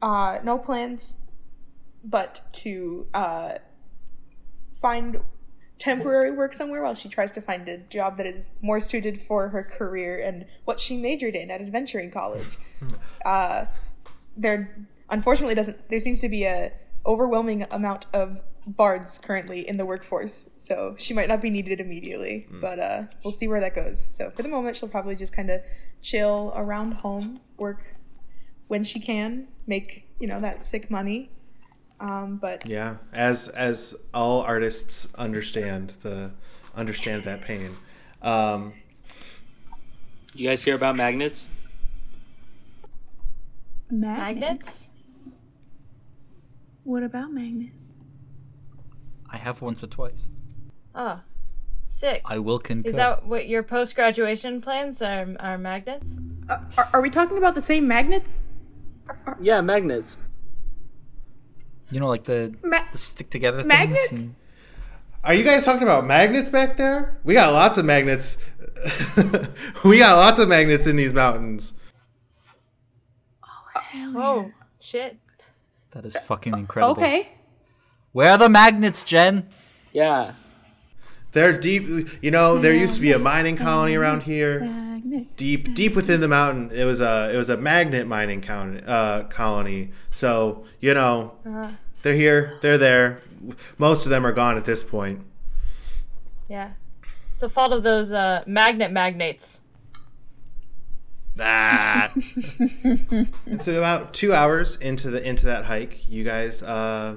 uh, 0.02 0.38
no 0.42 0.58
plans 0.58 1.16
but 2.04 2.40
to 2.52 3.06
uh, 3.14 3.54
find 4.72 5.20
temporary 5.78 6.30
work 6.30 6.52
somewhere 6.52 6.82
while 6.82 6.94
she 6.94 7.08
tries 7.08 7.32
to 7.32 7.40
find 7.40 7.68
a 7.68 7.78
job 7.78 8.16
that 8.18 8.26
is 8.26 8.50
more 8.60 8.80
suited 8.80 9.20
for 9.20 9.48
her 9.48 9.62
career 9.62 10.20
and 10.20 10.44
what 10.64 10.78
she 10.78 10.96
majored 10.96 11.34
in 11.34 11.50
at 11.50 11.60
adventuring 11.60 12.10
college. 12.10 12.58
Uh, 13.24 13.66
there, 14.36 14.74
unfortunately, 15.10 15.54
doesn't 15.54 15.88
there 15.90 16.00
seems 16.00 16.20
to 16.20 16.28
be 16.28 16.44
a 16.44 16.72
overwhelming 17.04 17.66
amount 17.70 18.06
of 18.14 18.40
bards 18.66 19.18
currently 19.18 19.66
in 19.68 19.76
the 19.76 19.84
workforce, 19.84 20.50
so 20.56 20.94
she 20.98 21.12
might 21.12 21.28
not 21.28 21.42
be 21.42 21.50
needed 21.50 21.80
immediately. 21.80 22.46
But 22.60 22.78
uh, 22.78 23.02
we'll 23.24 23.32
see 23.32 23.48
where 23.48 23.60
that 23.60 23.74
goes. 23.74 24.06
So 24.08 24.30
for 24.30 24.42
the 24.42 24.48
moment, 24.48 24.76
she'll 24.76 24.88
probably 24.88 25.16
just 25.16 25.32
kind 25.32 25.50
of 25.50 25.60
chill 26.02 26.52
around 26.56 26.92
home, 26.92 27.40
work 27.58 27.84
when 28.70 28.84
she 28.84 29.00
can, 29.00 29.48
make 29.66 30.04
you 30.20 30.28
know 30.28 30.40
that 30.40 30.62
sick 30.62 30.90
money. 30.90 31.28
Um, 31.98 32.38
but 32.40 32.64
Yeah, 32.64 32.96
as 33.12 33.48
as 33.48 33.94
all 34.14 34.42
artists 34.42 35.12
understand 35.16 35.90
the 36.02 36.30
understand 36.74 37.24
that 37.24 37.42
pain. 37.42 37.76
Um, 38.22 38.72
You 40.34 40.48
guys 40.48 40.62
hear 40.62 40.76
about 40.76 40.94
magnets? 40.94 41.48
Magnets? 43.90 45.00
What 46.84 47.02
about 47.02 47.32
magnets? 47.32 47.74
I 49.28 49.36
have 49.36 49.60
once 49.60 49.82
or 49.82 49.88
twice. 49.88 50.28
Oh, 50.94 51.20
sick. 51.88 52.22
I 52.24 52.38
will 52.38 52.60
concur. 52.60 52.88
Is 52.88 52.96
that 52.96 53.26
what 53.26 53.48
your 53.48 53.64
post 53.64 53.96
graduation 53.96 54.60
plans 54.60 55.02
are? 55.02 55.26
Are 55.40 55.58
magnets? 55.58 56.16
are, 56.48 56.88
are 56.92 57.00
we 57.00 57.10
talking 57.10 57.36
about 57.36 57.56
the 57.56 57.62
same 57.62 57.88
magnets? 57.88 58.46
Yeah, 59.40 59.60
magnets. 59.60 60.18
you 61.90 62.00
know, 62.00 62.08
like 62.08 62.24
the, 62.24 62.54
Ma- 62.62 62.84
the 62.92 62.98
stick 62.98 63.30
together 63.30 63.58
things? 63.58 63.68
Magnets? 63.68 64.26
and- 64.26 64.34
are 65.22 65.34
you 65.34 65.44
guys 65.44 65.64
talking 65.66 65.82
about 65.82 66.06
magnets 66.06 66.48
back 66.48 66.78
there? 66.78 67.18
We 67.24 67.34
got 67.34 67.52
lots 67.52 67.76
of 67.76 67.84
magnets. 67.84 68.38
we 69.84 69.98
got 69.98 70.16
lots 70.16 70.38
of 70.38 70.48
magnets 70.48 70.86
in 70.86 70.96
these 70.96 71.12
mountains. 71.12 71.74
Oh, 73.44 74.14
oh 74.16 74.50
shit. 74.80 75.18
That 75.90 76.06
is 76.06 76.16
fucking 76.16 76.54
incredible. 76.54 76.92
Okay. 77.02 77.28
Where 78.12 78.30
are 78.30 78.38
the 78.38 78.48
magnets, 78.48 79.02
Jen? 79.04 79.50
Yeah. 79.92 80.34
They're 81.32 81.56
deep. 81.58 82.08
You 82.22 82.30
know, 82.30 82.58
there 82.58 82.74
used 82.74 82.96
to 82.96 83.00
be 83.00 83.12
a 83.12 83.18
mining 83.18 83.56
colony 83.56 83.94
around 83.94 84.24
here. 84.24 84.60
Magnets. 84.60 85.36
deep 85.36 85.74
deep 85.74 85.96
within 85.96 86.20
the 86.20 86.28
mountain 86.28 86.70
it 86.72 86.84
was 86.84 87.00
a 87.00 87.30
it 87.32 87.36
was 87.38 87.48
a 87.48 87.56
magnet 87.56 88.06
mining 88.06 88.42
colony, 88.42 88.82
uh, 88.86 89.22
colony 89.24 89.90
so 90.10 90.64
you 90.78 90.92
know 90.92 91.32
they're 92.02 92.14
here 92.14 92.58
they're 92.60 92.76
there 92.76 93.18
most 93.78 94.04
of 94.04 94.10
them 94.10 94.26
are 94.26 94.32
gone 94.32 94.58
at 94.58 94.66
this 94.66 94.84
point 94.84 95.24
Yeah. 96.48 96.72
So 97.32 97.48
follow 97.48 97.80
those 97.80 98.12
uh, 98.12 98.44
magnet 98.46 98.92
magnates. 98.92 99.62
ah. 101.40 102.12
and 103.46 103.62
so 103.62 103.78
about 103.78 104.12
two 104.12 104.34
hours 104.34 104.76
into 104.76 105.10
the 105.10 105.26
into 105.26 105.46
that 105.46 105.64
hike 105.64 106.06
you 106.10 106.24
guys 106.24 106.62
uh, 106.62 107.16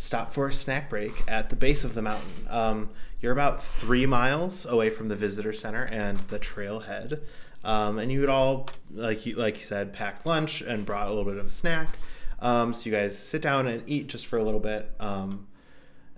stop 0.00 0.32
for 0.32 0.48
a 0.48 0.52
snack 0.52 0.88
break 0.88 1.12
at 1.28 1.50
the 1.50 1.56
base 1.56 1.84
of 1.84 1.92
the 1.94 2.02
mountain 2.02 2.46
um, 2.48 2.88
you're 3.20 3.32
about 3.32 3.62
three 3.62 4.06
miles 4.06 4.64
away 4.64 4.88
from 4.88 5.08
the 5.08 5.16
visitor 5.16 5.52
center 5.52 5.84
and 5.84 6.16
the 6.28 6.38
trailhead 6.38 7.20
um, 7.64 7.98
and 7.98 8.10
you 8.10 8.20
would 8.20 8.28
all 8.30 8.66
like 8.92 9.26
you 9.26 9.34
like 9.36 9.56
you 9.56 9.64
said 9.64 9.92
packed 9.92 10.24
lunch 10.24 10.62
and 10.62 10.86
brought 10.86 11.06
a 11.06 11.10
little 11.10 11.30
bit 11.30 11.36
of 11.36 11.46
a 11.46 11.50
snack 11.50 11.88
Um, 12.40 12.72
so 12.72 12.88
you 12.88 12.96
guys 12.96 13.18
sit 13.18 13.42
down 13.42 13.66
and 13.66 13.82
eat 13.86 14.06
just 14.06 14.26
for 14.26 14.38
a 14.38 14.42
little 14.42 14.60
bit, 14.60 14.90
um, 14.98 15.46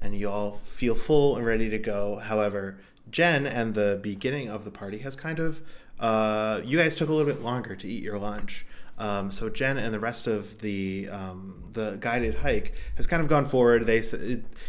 and 0.00 0.14
you 0.16 0.28
all 0.30 0.52
feel 0.52 0.94
full 0.94 1.36
and 1.36 1.44
ready 1.44 1.68
to 1.70 1.78
go. 1.78 2.18
However, 2.18 2.78
Jen 3.10 3.44
and 3.44 3.74
the 3.74 3.98
beginning 4.00 4.48
of 4.48 4.64
the 4.64 4.70
party 4.70 4.98
has 4.98 5.16
kind 5.16 5.40
of 5.40 5.60
uh, 5.98 6.60
you 6.64 6.78
guys 6.78 6.94
took 6.94 7.08
a 7.08 7.12
little 7.12 7.32
bit 7.32 7.42
longer 7.42 7.74
to 7.76 7.88
eat 7.88 8.02
your 8.04 8.18
lunch. 8.18 8.64
Um, 8.98 9.32
so 9.32 9.48
Jen 9.48 9.78
and 9.78 9.92
the 9.92 9.98
rest 10.00 10.26
of 10.26 10.60
the 10.60 11.08
um, 11.10 11.64
the 11.72 11.96
guided 12.00 12.36
hike 12.36 12.74
has 12.96 13.06
kind 13.06 13.22
of 13.22 13.28
gone 13.28 13.46
forward. 13.46 13.86
They 13.86 14.02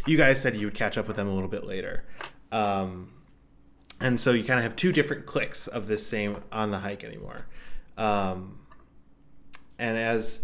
you 0.06 0.16
guys 0.16 0.40
said 0.40 0.56
you 0.56 0.66
would 0.66 0.74
catch 0.74 0.98
up 0.98 1.06
with 1.06 1.16
them 1.16 1.28
a 1.28 1.34
little 1.34 1.48
bit 1.48 1.64
later, 1.64 2.04
um, 2.50 3.12
and 4.00 4.18
so 4.18 4.32
you 4.32 4.42
kind 4.42 4.58
of 4.58 4.64
have 4.64 4.76
two 4.76 4.92
different 4.92 5.26
clicks 5.26 5.66
of 5.66 5.86
this 5.86 6.06
same 6.06 6.38
on 6.50 6.70
the 6.70 6.78
hike 6.78 7.04
anymore. 7.04 7.46
Um, 7.96 8.58
and 9.78 9.96
as 9.96 10.42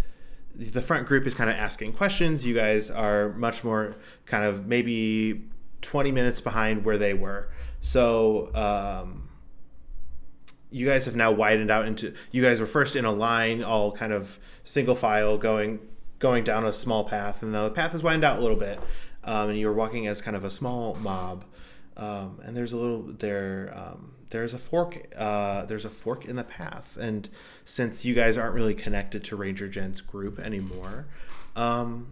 the 0.54 0.82
front 0.82 1.06
group 1.06 1.26
is 1.26 1.34
kind 1.34 1.48
of 1.48 1.56
asking 1.56 1.94
questions, 1.94 2.46
you 2.46 2.54
guys 2.54 2.90
are 2.90 3.30
much 3.30 3.64
more 3.64 3.96
kind 4.26 4.44
of 4.44 4.66
maybe 4.66 5.44
20 5.80 6.12
minutes 6.12 6.40
behind 6.40 6.84
where 6.84 6.98
they 6.98 7.14
were. 7.14 7.48
So 7.80 8.50
um, 8.54 9.29
you 10.70 10.87
guys 10.87 11.04
have 11.04 11.16
now 11.16 11.33
widened 11.33 11.70
out 11.70 11.87
into. 11.87 12.14
You 12.30 12.42
guys 12.42 12.61
were 12.61 12.66
first 12.66 12.96
in 12.96 13.04
a 13.04 13.12
line, 13.12 13.62
all 13.62 13.92
kind 13.92 14.12
of 14.12 14.38
single 14.64 14.94
file, 14.94 15.37
going 15.37 15.80
going 16.18 16.44
down 16.44 16.64
a 16.64 16.72
small 16.72 17.04
path, 17.04 17.42
and 17.42 17.52
now 17.52 17.64
the 17.64 17.74
path 17.74 17.92
has 17.92 18.02
widened 18.02 18.24
out 18.24 18.38
a 18.38 18.42
little 18.42 18.56
bit, 18.56 18.78
um, 19.24 19.50
and 19.50 19.59
you 19.59 19.66
were 19.66 19.74
walking 19.74 20.06
as 20.06 20.22
kind 20.22 20.37
of 20.37 20.44
a 20.44 20.50
small 20.50 20.94
mob. 20.96 21.44
Um, 21.96 22.40
and 22.44 22.56
there's 22.56 22.72
a 22.72 22.78
little 22.78 23.02
there. 23.02 23.72
Um, 23.74 24.12
there's 24.30 24.54
a 24.54 24.59
fork. 24.59 24.96
Uh, 25.16 25.66
there's 25.66 25.85
a 25.85 25.90
fork 25.90 26.24
in 26.24 26.37
the 26.37 26.44
path, 26.44 26.96
and 26.96 27.28
since 27.64 28.04
you 28.04 28.14
guys 28.14 28.37
aren't 28.37 28.54
really 28.54 28.74
connected 28.74 29.24
to 29.24 29.37
Ranger 29.37 29.68
Jen's 29.68 30.00
group 30.00 30.38
anymore, 30.38 31.06
um, 31.56 32.09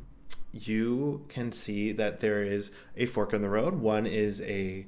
you 0.53 1.25
can 1.29 1.53
see 1.53 1.93
that 1.93 2.21
there 2.21 2.43
is 2.43 2.71
a 2.97 3.07
fork 3.07 3.33
in 3.33 3.43
the 3.43 3.49
road. 3.49 3.75
One 3.75 4.07
is 4.07 4.41
a 4.43 4.87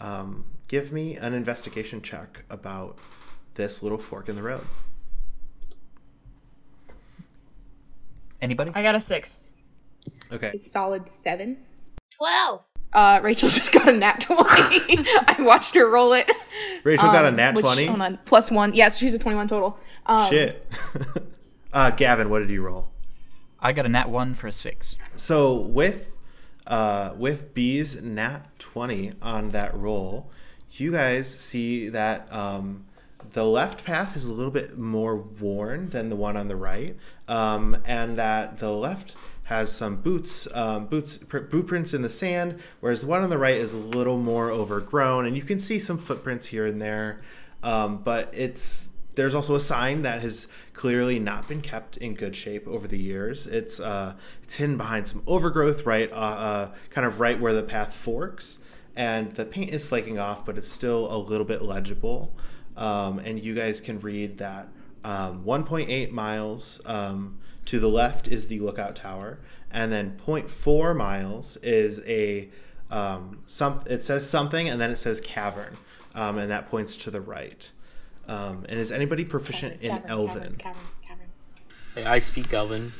um, 0.00 0.44
give 0.68 0.92
me 0.92 1.16
an 1.16 1.34
investigation 1.34 2.00
check 2.02 2.44
about 2.50 2.98
this 3.54 3.82
little 3.82 3.98
fork 3.98 4.28
in 4.28 4.36
the 4.36 4.42
road. 4.42 4.64
Anybody? 8.40 8.70
I 8.74 8.82
got 8.82 8.94
a 8.94 9.00
six. 9.00 9.40
Okay. 10.30 10.52
It's 10.54 10.70
solid 10.70 11.08
seven. 11.08 11.58
12. 12.16 12.62
Uh, 12.92 13.20
Rachel 13.22 13.48
just 13.50 13.72
got 13.72 13.88
a 13.88 13.92
nat 13.92 14.20
20. 14.20 14.44
I 14.46 15.36
watched 15.40 15.74
her 15.74 15.88
roll 15.90 16.12
it. 16.12 16.30
Rachel 16.84 17.08
got 17.10 17.24
a 17.24 17.28
Um, 17.28 17.36
nat 17.36 17.56
which- 17.56 17.64
20. 17.64 17.86
Hold 17.86 18.00
on. 18.00 18.18
Plus 18.24 18.50
one. 18.50 18.74
Yeah, 18.74 18.88
so 18.88 18.98
she's 18.98 19.14
a 19.14 19.18
21 19.18 19.48
total. 19.48 19.78
Um, 20.06 20.30
Shit. 20.30 20.70
uh, 21.72 21.90
Gavin, 21.90 22.30
what 22.30 22.40
did 22.40 22.50
you 22.50 22.62
roll? 22.62 22.88
I 23.60 23.72
got 23.72 23.86
a 23.86 23.88
nat 23.88 24.08
one 24.08 24.34
for 24.34 24.46
a 24.46 24.52
six. 24.52 24.94
So 25.16 25.54
with 25.56 26.14
uh, 26.68 27.14
with 27.16 27.54
Bea's 27.54 28.00
nat 28.02 28.46
20 28.60 29.12
on 29.20 29.48
that 29.48 29.74
roll, 29.76 30.30
you 30.80 30.92
guys 30.92 31.28
see 31.32 31.88
that 31.88 32.32
um, 32.32 32.84
the 33.32 33.44
left 33.44 33.84
path 33.84 34.16
is 34.16 34.26
a 34.26 34.32
little 34.32 34.50
bit 34.50 34.78
more 34.78 35.16
worn 35.16 35.90
than 35.90 36.08
the 36.08 36.16
one 36.16 36.36
on 36.36 36.48
the 36.48 36.56
right, 36.56 36.96
um, 37.26 37.76
and 37.84 38.18
that 38.18 38.58
the 38.58 38.72
left 38.72 39.14
has 39.44 39.72
some 39.72 39.96
boots, 39.96 40.46
um, 40.54 40.86
boots, 40.86 41.18
pr- 41.18 41.38
boot 41.38 41.66
prints 41.66 41.94
in 41.94 42.02
the 42.02 42.10
sand, 42.10 42.60
whereas 42.80 43.00
the 43.00 43.06
one 43.06 43.22
on 43.22 43.30
the 43.30 43.38
right 43.38 43.56
is 43.56 43.72
a 43.72 43.78
little 43.78 44.18
more 44.18 44.50
overgrown, 44.50 45.26
and 45.26 45.36
you 45.36 45.42
can 45.42 45.58
see 45.58 45.78
some 45.78 45.98
footprints 45.98 46.46
here 46.46 46.66
and 46.66 46.80
there, 46.80 47.18
um, 47.62 48.02
but 48.02 48.32
it's 48.34 48.90
there's 49.14 49.34
also 49.34 49.56
a 49.56 49.60
sign 49.60 50.02
that 50.02 50.22
has 50.22 50.46
clearly 50.74 51.18
not 51.18 51.48
been 51.48 51.60
kept 51.60 51.96
in 51.96 52.14
good 52.14 52.36
shape 52.36 52.68
over 52.68 52.86
the 52.86 52.98
years. 52.98 53.48
It's 53.48 53.80
uh, 53.80 54.14
it's 54.44 54.54
hidden 54.54 54.76
behind 54.76 55.08
some 55.08 55.22
overgrowth, 55.26 55.84
right, 55.84 56.10
uh, 56.12 56.14
uh, 56.14 56.70
kind 56.90 57.06
of 57.06 57.18
right 57.18 57.40
where 57.40 57.52
the 57.52 57.64
path 57.64 57.92
forks, 57.92 58.60
and 58.98 59.30
the 59.30 59.44
paint 59.44 59.70
is 59.70 59.86
flaking 59.86 60.18
off, 60.18 60.44
but 60.44 60.58
it's 60.58 60.68
still 60.68 61.10
a 61.14 61.16
little 61.16 61.46
bit 61.46 61.62
legible. 61.62 62.34
Um, 62.76 63.20
and 63.20 63.42
you 63.42 63.54
guys 63.54 63.80
can 63.80 64.00
read 64.00 64.38
that 64.38 64.68
um, 65.04 65.44
1.8 65.44 66.10
miles 66.10 66.80
um, 66.84 67.38
to 67.66 67.78
the 67.78 67.88
left 67.88 68.26
is 68.26 68.48
the 68.48 68.58
lookout 68.58 68.96
tower, 68.96 69.38
and 69.70 69.92
then 69.92 70.20
0.4 70.26 70.96
miles 70.96 71.56
is 71.58 72.04
a 72.08 72.48
um, 72.90 73.44
some. 73.46 73.82
It 73.86 74.02
says 74.02 74.28
something, 74.28 74.68
and 74.68 74.80
then 74.80 74.90
it 74.90 74.96
says 74.96 75.20
cavern, 75.20 75.76
um, 76.16 76.38
and 76.38 76.50
that 76.50 76.68
points 76.68 76.96
to 76.98 77.10
the 77.10 77.20
right. 77.20 77.70
Um, 78.26 78.66
and 78.68 78.80
is 78.80 78.90
anybody 78.90 79.24
proficient 79.24 79.80
in 79.80 79.90
Cavern, 79.90 80.10
Elven? 80.10 80.56
Cavern, 80.56 80.82
cavern, 81.06 81.26
cavern. 81.94 82.06
I 82.08 82.14
I 82.14 82.18
speak 82.18 82.52
Elven. 82.52 82.92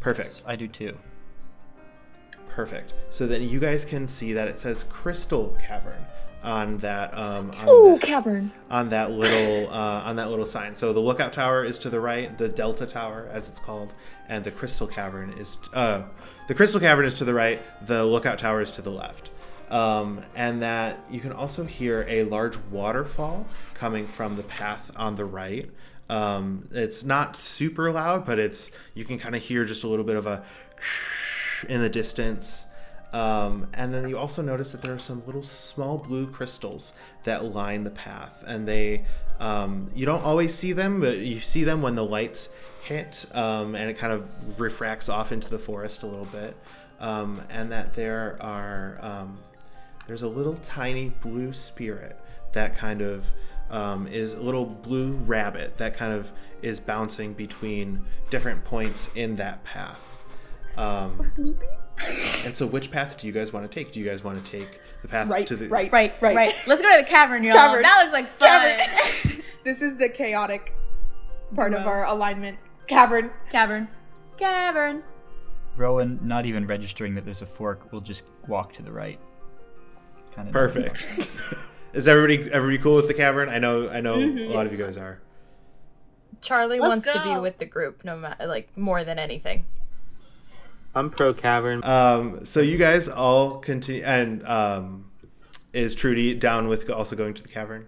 Perfect. 0.00 0.42
I 0.46 0.56
do 0.56 0.68
too. 0.68 0.96
Perfect. 2.54 2.92
So 3.10 3.26
then 3.26 3.42
you 3.42 3.58
guys 3.58 3.84
can 3.84 4.06
see 4.06 4.32
that 4.34 4.46
it 4.48 4.58
says 4.58 4.84
Crystal 4.84 5.56
Cavern 5.60 6.04
on 6.42 6.76
that 6.78 7.16
um, 7.16 7.52
on, 7.52 7.68
Ooh, 7.68 7.92
that, 7.92 8.02
cavern. 8.02 8.50
on 8.70 8.88
that 8.88 9.12
little 9.12 9.72
uh, 9.72 10.02
on 10.04 10.16
that 10.16 10.28
little 10.28 10.44
sign. 10.44 10.74
So 10.74 10.92
the 10.92 11.00
lookout 11.00 11.32
tower 11.32 11.64
is 11.64 11.78
to 11.80 11.90
the 11.90 12.00
right, 12.00 12.36
the 12.36 12.48
Delta 12.48 12.84
Tower 12.84 13.28
as 13.32 13.48
it's 13.48 13.58
called, 13.58 13.94
and 14.28 14.44
the 14.44 14.50
Crystal 14.50 14.86
Cavern 14.86 15.32
is 15.38 15.58
uh, 15.72 16.02
the 16.48 16.54
Crystal 16.54 16.80
Cavern 16.80 17.06
is 17.06 17.14
to 17.18 17.24
the 17.24 17.34
right. 17.34 17.60
The 17.86 18.04
lookout 18.04 18.38
tower 18.38 18.60
is 18.60 18.72
to 18.72 18.82
the 18.82 18.90
left. 18.90 19.30
Um, 19.70 20.20
and 20.36 20.60
that 20.62 21.00
you 21.10 21.20
can 21.20 21.32
also 21.32 21.64
hear 21.64 22.04
a 22.06 22.24
large 22.24 22.58
waterfall 22.70 23.46
coming 23.72 24.06
from 24.06 24.36
the 24.36 24.42
path 24.42 24.90
on 24.96 25.16
the 25.16 25.24
right. 25.24 25.70
Um, 26.10 26.68
it's 26.72 27.04
not 27.04 27.36
super 27.36 27.90
loud, 27.90 28.26
but 28.26 28.38
it's 28.38 28.70
you 28.92 29.06
can 29.06 29.18
kind 29.18 29.34
of 29.34 29.40
hear 29.40 29.64
just 29.64 29.84
a 29.84 29.88
little 29.88 30.04
bit 30.04 30.16
of 30.16 30.26
a 30.26 30.44
in 31.64 31.80
the 31.80 31.88
distance. 31.88 32.66
Um, 33.12 33.68
and 33.74 33.92
then 33.92 34.08
you 34.08 34.16
also 34.16 34.40
notice 34.40 34.72
that 34.72 34.80
there 34.80 34.94
are 34.94 34.98
some 34.98 35.22
little 35.26 35.42
small 35.42 35.98
blue 35.98 36.26
crystals 36.26 36.94
that 37.24 37.44
line 37.44 37.84
the 37.84 37.90
path, 37.90 38.42
and 38.46 38.66
they 38.66 39.04
um, 39.38 39.90
you 39.94 40.06
don't 40.06 40.22
always 40.22 40.54
see 40.54 40.72
them, 40.72 41.00
but 41.00 41.18
you 41.18 41.40
see 41.40 41.64
them 41.64 41.82
when 41.82 41.94
the 41.94 42.04
lights 42.04 42.54
hit, 42.84 43.26
um, 43.34 43.74
and 43.74 43.90
it 43.90 43.98
kind 43.98 44.12
of 44.12 44.60
refracts 44.60 45.08
off 45.08 45.30
into 45.32 45.50
the 45.50 45.58
forest 45.58 46.02
a 46.02 46.06
little 46.06 46.26
bit. 46.26 46.56
Um, 47.00 47.42
and 47.50 47.72
that 47.72 47.92
there 47.94 48.38
are 48.40 48.98
um, 49.02 49.38
there's 50.06 50.22
a 50.22 50.28
little 50.28 50.54
tiny 50.56 51.08
blue 51.08 51.52
spirit 51.52 52.18
that 52.52 52.76
kind 52.76 53.00
of 53.00 53.26
um, 53.70 54.06
is 54.06 54.34
a 54.34 54.42
little 54.42 54.66
blue 54.66 55.12
rabbit 55.12 55.78
that 55.78 55.96
kind 55.96 56.12
of 56.12 56.30
is 56.60 56.78
bouncing 56.78 57.32
between 57.32 58.04
different 58.30 58.64
points 58.64 59.10
in 59.14 59.36
that 59.36 59.64
path. 59.64 60.21
Um, 60.76 61.32
and 62.44 62.54
so, 62.54 62.66
which 62.66 62.90
path 62.90 63.18
do 63.18 63.26
you 63.26 63.32
guys 63.32 63.52
want 63.52 63.70
to 63.70 63.74
take? 63.74 63.92
Do 63.92 64.00
you 64.00 64.06
guys 64.06 64.24
want 64.24 64.42
to 64.44 64.50
take 64.50 64.80
the 65.02 65.08
path 65.08 65.28
Right, 65.28 65.46
to 65.46 65.56
the 65.56 65.68
right, 65.68 65.92
Right, 65.92 66.14
right. 66.20 66.34
right. 66.36 66.54
Let's 66.66 66.80
go 66.80 66.90
to 66.96 67.02
the 67.02 67.08
cavern, 67.08 67.44
y'all. 67.44 67.54
Cavern. 67.54 67.82
That 67.82 68.00
looks 68.02 68.12
like 68.12 68.28
fun. 68.28 69.40
This 69.64 69.80
is 69.80 69.96
the 69.96 70.08
chaotic 70.08 70.74
part 71.54 71.72
of 71.72 71.86
our 71.86 72.04
alignment. 72.06 72.58
Cavern. 72.88 73.30
Cavern. 73.50 73.86
Cavern. 74.36 75.04
Rowan, 75.76 76.18
not 76.20 76.46
even 76.46 76.66
registering 76.66 77.14
that 77.14 77.24
there's 77.24 77.42
a 77.42 77.46
fork, 77.46 77.92
will 77.92 78.00
just 78.00 78.24
walk 78.48 78.72
to 78.72 78.82
the 78.82 78.90
right. 78.90 79.20
Kind 80.34 80.48
of 80.48 80.52
Perfect. 80.52 81.28
is 81.92 82.08
everybody 82.08 82.50
everybody 82.50 82.82
cool 82.82 82.96
with 82.96 83.06
the 83.06 83.14
cavern? 83.14 83.48
I 83.48 83.58
know 83.60 83.88
I 83.88 84.00
know 84.00 84.16
Mm-hmm. 84.16 84.50
a 84.50 84.54
lot 84.54 84.66
of 84.66 84.72
you 84.72 84.78
guys 84.78 84.96
are. 84.98 85.20
Charlie 86.40 86.80
Let's 86.80 86.90
wants 87.06 87.12
to 87.12 87.22
be 87.22 87.38
with 87.38 87.58
the 87.58 87.66
group, 87.66 88.04
no 88.04 88.16
matter 88.16 88.46
like 88.48 88.76
more 88.76 89.04
than 89.04 89.18
anything. 89.20 89.64
I'm 90.94 91.10
pro 91.10 91.32
cavern. 91.32 91.82
Um, 91.84 92.44
so 92.44 92.60
you 92.60 92.76
guys 92.76 93.08
all 93.08 93.58
continue, 93.58 94.02
and 94.02 94.46
um, 94.46 95.10
is 95.72 95.94
Trudi 95.94 96.34
down 96.34 96.68
with 96.68 96.90
also 96.90 97.16
going 97.16 97.34
to 97.34 97.42
the 97.42 97.48
cavern? 97.48 97.86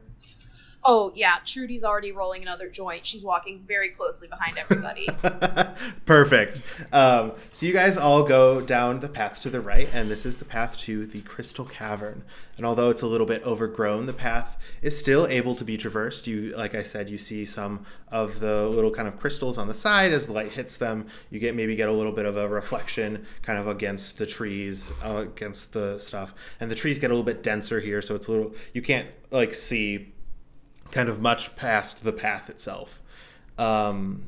Oh, 0.87 1.13
yeah. 1.15 1.37
Trudi's 1.47 1.83
already 1.83 2.13
rolling 2.13 2.43
another 2.43 2.69
joint. 2.69 3.07
She's 3.07 3.25
walking 3.25 3.65
very 3.67 3.89
closely 3.89 4.29
behind 4.29 4.59
everybody. 4.59 5.09
Perfect. 6.05 6.61
Um, 6.93 7.33
so 7.53 7.65
you 7.65 7.73
guys 7.73 7.97
all 7.97 8.23
go 8.23 8.61
down 8.61 9.01
the 9.01 9.09
path 9.09 9.41
to 9.43 9.51
the 9.51 9.63
right, 9.63 9.89
and 9.95 10.11
this 10.11 10.27
is 10.27 10.37
the 10.37 10.45
path 10.45 10.77
to 10.81 11.07
the 11.07 11.23
Crystal 11.23 11.65
Cavern. 11.65 12.23
And 12.57 12.67
although 12.67 12.91
it's 12.91 13.03
a 13.03 13.07
little 13.07 13.27
bit 13.27 13.43
overgrown, 13.45 14.07
the 14.07 14.13
path 14.13 14.63
is 14.83 14.99
still 14.99 15.27
able 15.27 15.55
to 15.57 15.65
be 15.65 15.77
traversed. 15.77 16.27
You, 16.27 16.55
like 16.57 16.75
I 16.75 16.83
said, 16.83 17.09
you 17.09 17.19
see 17.19 17.47
some 17.47 17.87
of 18.09 18.41
the 18.41 18.69
little 18.69 18.91
kind 18.91 19.09
of 19.09 19.19
crystals 19.19 19.59
on 19.59 19.67
the 19.67 19.75
side 19.75 20.13
as 20.13 20.27
the 20.27 20.35
light 20.35 20.53
hits 20.53 20.77
them. 20.77 21.07
You 21.31 21.41
get 21.41 21.55
maybe 21.55 21.75
get 21.75 21.89
a 21.89 21.93
little 21.93 22.13
bit 22.13 22.27
of 22.27 22.37
a 22.37 22.47
reflection, 22.47 23.27
kind 23.43 23.59
of 23.59 23.67
against 23.67 24.19
the 24.19 24.27
trees, 24.27 24.93
uh, 25.03 25.25
against 25.27 25.73
the 25.73 25.99
stuff. 25.99 26.35
And 26.61 26.71
the 26.71 26.77
trees 26.77 26.99
get 26.99 27.11
a 27.11 27.15
little 27.15 27.25
bit 27.25 27.43
denser 27.43 27.81
here, 27.81 28.03
so 28.03 28.15
it's 28.15 28.29
a 28.29 28.33
little 28.33 28.55
you 28.73 28.83
can't 28.83 29.09
like 29.31 29.55
see 29.55 30.14
kind 30.91 31.09
of 31.09 31.21
much 31.21 31.57
past 31.57 32.05
the 32.05 32.13
path 32.13 32.49
itself. 32.51 33.03
Um, 33.59 34.27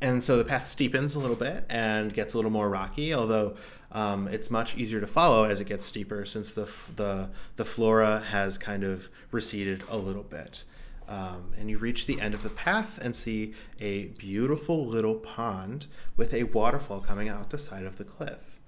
and 0.00 0.22
so 0.22 0.36
the 0.36 0.44
path 0.44 0.64
steepens 0.64 1.16
a 1.16 1.18
little 1.18 1.36
bit 1.36 1.64
and 1.70 2.12
gets 2.12 2.34
a 2.34 2.38
little 2.38 2.50
more 2.50 2.68
rocky, 2.68 3.14
although 3.14 3.56
um, 3.92 4.28
it's 4.28 4.50
much 4.50 4.76
easier 4.76 5.00
to 5.00 5.06
follow 5.06 5.44
as 5.44 5.60
it 5.60 5.66
gets 5.66 5.86
steeper 5.86 6.26
since 6.26 6.52
the 6.52 6.70
the 6.96 7.30
the 7.56 7.64
flora 7.64 8.20
has 8.30 8.58
kind 8.58 8.84
of 8.84 9.08
receded 9.30 9.82
a 9.88 9.96
little 9.96 10.22
bit. 10.22 10.64
Um, 11.08 11.52
and 11.56 11.70
you 11.70 11.78
reach 11.78 12.06
the 12.06 12.20
end 12.20 12.34
of 12.34 12.42
the 12.42 12.50
path 12.50 12.98
and 12.98 13.14
see 13.14 13.54
a 13.80 14.06
beautiful 14.06 14.84
little 14.84 15.14
pond 15.14 15.86
with 16.16 16.34
a 16.34 16.42
waterfall 16.44 17.00
coming 17.00 17.28
out 17.28 17.50
the 17.50 17.58
side 17.58 17.84
of 17.84 17.96
the 17.96 18.04
cliff. 18.04 18.60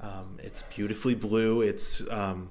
Um, 0.00 0.38
it's 0.42 0.62
beautifully 0.62 1.14
blue. 1.14 1.60
It's 1.60 2.02
um, 2.10 2.50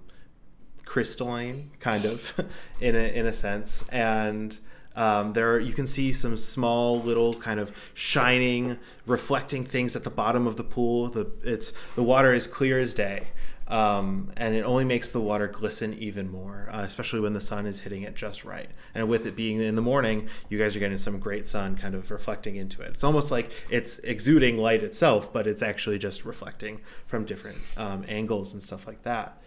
crystalline, 0.86 1.72
kind 1.80 2.06
of, 2.06 2.34
in 2.82 2.96
a, 2.96 3.14
in 3.14 3.26
a 3.26 3.34
sense. 3.34 3.88
And 3.90 4.58
um, 4.96 5.34
there 5.34 5.60
you 5.60 5.74
can 5.74 5.88
see 5.88 6.12
some 6.12 6.38
small 6.38 7.00
little 7.00 7.34
kind 7.36 7.60
of 7.60 7.92
shining, 7.94 8.78
reflecting 9.06 9.66
things 9.66 9.96
at 9.96 10.04
the 10.04 10.10
bottom 10.10 10.48
of 10.48 10.58
the 10.58 10.64
pool. 10.64 11.08
The 11.08 11.32
it's 11.44 11.72
the 11.96 12.04
water 12.04 12.34
is 12.34 12.48
clear 12.48 12.80
as 12.80 12.94
day. 12.94 13.28
Um, 13.68 14.34
and 14.36 14.54
it 14.54 14.64
only 14.64 14.84
makes 14.84 15.12
the 15.12 15.22
water 15.22 15.48
glisten 15.48 15.94
even 15.94 16.30
more, 16.30 16.68
uh, 16.70 16.82
especially 16.82 17.22
when 17.22 17.32
the 17.32 17.40
sun 17.40 17.66
is 17.66 17.80
hitting 17.80 18.04
it 18.04 18.16
just 18.16 18.44
right. 18.44 18.70
And 18.94 19.08
with 19.08 19.26
it 19.26 19.34
being 19.38 19.62
in 19.62 19.76
the 19.76 19.82
morning, 19.82 20.28
you 20.50 20.58
guys 20.58 20.76
are 20.76 20.80
getting 20.80 20.98
some 20.98 21.20
great 21.20 21.48
sun 21.48 21.78
kind 21.78 21.96
of 21.96 22.12
reflecting 22.12 22.58
into 22.58 22.82
it. 22.82 22.90
It's 22.90 23.06
almost 23.06 23.32
like 23.32 23.50
it's 23.70 24.00
exuding 24.00 24.58
light 24.58 24.84
itself, 24.84 25.32
but 25.32 25.48
it's 25.48 25.62
actually 25.64 26.00
just 26.00 26.26
reflecting 26.26 26.82
from 27.08 27.24
different 27.24 27.60
um, 27.78 28.04
angles 28.10 28.52
and 28.52 28.62
stuff 28.62 28.88
like 28.88 29.04
that. 29.04 29.42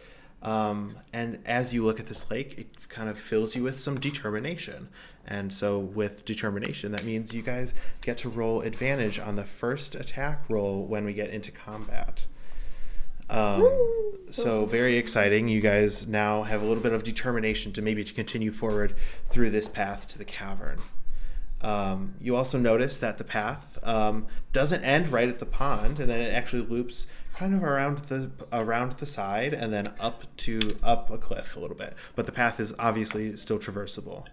Um, 0.45 0.97
and 1.13 1.41
as 1.47 1.73
you 1.73 1.85
look 1.85 1.99
at 1.99 2.07
this 2.07 2.31
lake, 2.31 2.59
it 2.59 2.89
kind 2.89 3.09
of 3.09 3.19
fills 3.19 3.57
you 3.57 3.63
with 3.63 3.81
some 3.81 3.99
determination. 3.99 4.89
And 5.27 5.55
so, 5.55 5.79
with 5.79 6.27
determination, 6.27 6.93
that 6.93 7.05
means 7.05 7.35
you 7.35 7.41
guys 7.41 7.73
get 8.03 8.19
to 8.19 8.29
roll 8.29 8.61
advantage 8.61 9.19
on 9.19 9.37
the 9.37 9.45
first 9.45 9.95
attack 9.95 10.45
roll 10.51 10.85
when 10.85 11.07
we 11.07 11.15
get 11.15 11.31
into 11.31 11.51
combat. 11.51 12.27
Um, 13.31 13.67
so 14.31 14.67
very 14.67 14.99
exciting. 14.99 15.49
You 15.49 15.63
guys 15.63 16.07
now 16.07 16.43
have 16.43 16.63
a 16.63 16.67
little 16.67 16.83
bit 16.83 16.93
of 16.93 17.05
determination 17.05 17.73
to 17.73 17.83
maybe 17.83 18.05
to 18.05 18.13
continue 18.13 18.51
forward 18.51 18.95
through 19.27 19.51
this 19.51 19.67
path 19.67 20.07
to 20.09 20.19
the 20.19 20.27
cavern. 20.27 20.81
Um, 21.63 22.15
you 22.21 22.37
also 22.37 22.59
notice 22.59 22.99
that 22.99 23.17
the 23.17 23.25
path 23.25 23.79
um, 23.83 24.27
doesn't 24.53 24.85
end 24.85 25.09
right 25.09 25.29
at 25.29 25.39
the 25.39 25.47
pond, 25.47 25.99
and 25.99 26.11
then 26.11 26.21
it 26.21 26.35
actually 26.35 26.63
loops 26.63 27.07
kind 27.37 27.55
of 27.55 27.63
around 27.63 27.99
the 27.99 28.31
around 28.53 28.93
the 28.93 29.07
side 29.07 29.53
and 29.53 29.73
then 29.73 29.93
up 30.01 30.25
to 30.39 30.61
up 30.83 31.11
a 31.11 31.19
cliff 31.19 31.57
a 31.57 31.61
little 31.61 31.77
bit. 31.77 31.95
But 32.15 32.27
the 32.27 32.33
path 32.33 32.61
is 32.61 32.75
obviously 32.79 33.37
still 33.37 33.59
traversable. 33.59 34.27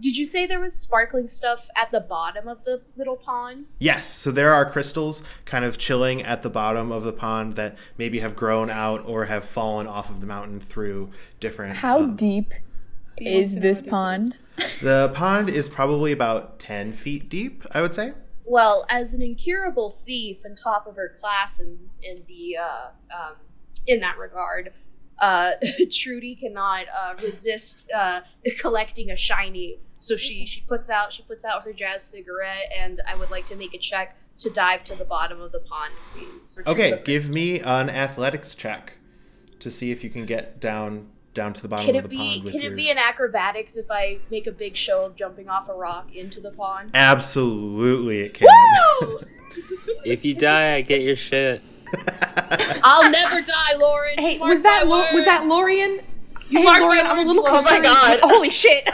Did 0.00 0.16
you 0.16 0.24
say 0.24 0.46
there 0.46 0.60
was 0.60 0.74
sparkling 0.74 1.28
stuff 1.28 1.66
at 1.74 1.90
the 1.90 2.00
bottom 2.00 2.46
of 2.46 2.64
the 2.64 2.82
little 2.96 3.16
pond? 3.16 3.66
Yes, 3.80 4.06
so 4.06 4.30
there 4.30 4.52
are 4.52 4.70
crystals 4.70 5.24
kind 5.44 5.64
of 5.64 5.78
chilling 5.78 6.22
at 6.22 6.42
the 6.42 6.50
bottom 6.50 6.92
of 6.92 7.02
the 7.02 7.12
pond 7.12 7.54
that 7.54 7.76
maybe 7.98 8.20
have 8.20 8.36
grown 8.36 8.70
out 8.70 9.04
or 9.04 9.24
have 9.24 9.44
fallen 9.44 9.88
off 9.88 10.08
of 10.08 10.20
the 10.20 10.26
mountain 10.26 10.60
through 10.60 11.10
different. 11.40 11.76
How 11.76 12.04
um, 12.04 12.14
deep 12.14 12.54
is 13.16 13.56
this 13.56 13.82
pond? 13.82 14.38
The 14.80 15.10
pond 15.14 15.48
is 15.48 15.68
probably 15.68 16.12
about 16.12 16.58
10 16.58 16.92
feet 16.92 17.28
deep, 17.28 17.64
I 17.72 17.80
would 17.80 17.94
say. 17.94 18.12
Well, 18.50 18.84
as 18.88 19.14
an 19.14 19.22
incurable 19.22 19.90
thief 19.90 20.44
and 20.44 20.58
top 20.58 20.88
of 20.88 20.96
her 20.96 21.14
class 21.16 21.60
in 21.60 21.78
in 22.02 22.24
the 22.26 22.56
uh, 22.56 22.88
um, 23.16 23.36
in 23.86 24.00
that 24.00 24.18
regard, 24.18 24.72
uh, 25.20 25.52
Trudi 25.92 26.34
cannot 26.34 26.86
uh, 26.88 27.14
resist 27.22 27.88
uh, 27.92 28.22
collecting 28.58 29.12
a 29.12 29.16
shiny. 29.16 29.78
So 30.00 30.16
she 30.16 30.46
she 30.46 30.62
puts 30.62 30.90
out 30.90 31.12
she 31.12 31.22
puts 31.22 31.44
out 31.44 31.62
her 31.62 31.72
jazz 31.72 32.02
cigarette, 32.02 32.72
and 32.76 33.00
I 33.06 33.14
would 33.14 33.30
like 33.30 33.46
to 33.46 33.54
make 33.54 33.72
a 33.72 33.78
check 33.78 34.16
to 34.38 34.50
dive 34.50 34.82
to 34.84 34.96
the 34.96 35.04
bottom 35.04 35.40
of 35.40 35.52
the 35.52 35.60
pond, 35.60 35.94
please. 36.12 36.60
Okay, 36.66 37.00
give 37.04 37.30
me 37.30 37.60
an 37.60 37.88
athletics 37.88 38.56
check 38.56 38.94
to 39.60 39.70
see 39.70 39.92
if 39.92 40.02
you 40.02 40.10
can 40.10 40.26
get 40.26 40.58
down 40.58 41.06
down 41.34 41.52
to 41.52 41.62
the 41.62 41.68
bottom 41.68 41.86
Can 41.86 41.96
of 41.96 42.04
it 42.04 42.08
the 42.08 42.08
be 42.08 42.16
pond 42.16 42.42
with 42.44 42.52
can 42.52 42.62
your 42.62 42.72
it 42.72 42.76
be 42.76 42.90
an 42.90 42.98
acrobatics 42.98 43.76
if 43.76 43.86
I 43.90 44.18
make 44.30 44.46
a 44.46 44.52
big 44.52 44.76
show 44.76 45.04
of 45.04 45.14
jumping 45.16 45.48
off 45.48 45.68
a 45.68 45.74
rock 45.74 46.14
into 46.14 46.40
the 46.40 46.50
pond? 46.50 46.90
Absolutely 46.94 48.20
it 48.20 48.34
can. 48.34 48.48
Woo! 49.00 49.18
If 50.04 50.24
you 50.24 50.34
die, 50.34 50.76
I 50.76 50.80
get 50.80 51.02
your 51.02 51.16
shit. 51.16 51.60
I'll 52.82 53.10
never 53.10 53.42
die, 53.42 53.74
Lauren. 53.76 54.14
Hey, 54.18 54.38
Mark 54.38 54.50
was 54.50 54.62
that 54.62 54.86
my 54.86 54.90
Lo- 54.90 55.12
was 55.12 55.24
that 55.24 55.40
words. 55.42 55.50
Lorian? 55.50 56.00
You 56.48 56.58
hey, 56.60 56.64
mark 56.64 56.80
Lorian, 56.80 57.06
I'm 57.06 57.18
a 57.18 57.22
little 57.22 57.42
Lauren. 57.42 57.58
concerned. 57.60 57.86
Oh 57.86 57.92
my 57.92 58.16
God. 58.16 58.20
Holy 58.30 58.50
shit! 58.50 58.88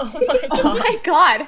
Oh 0.00 0.10
my 0.12 0.26
god. 0.26 0.48
oh 0.64 0.78
my 0.78 1.00
god! 1.04 1.46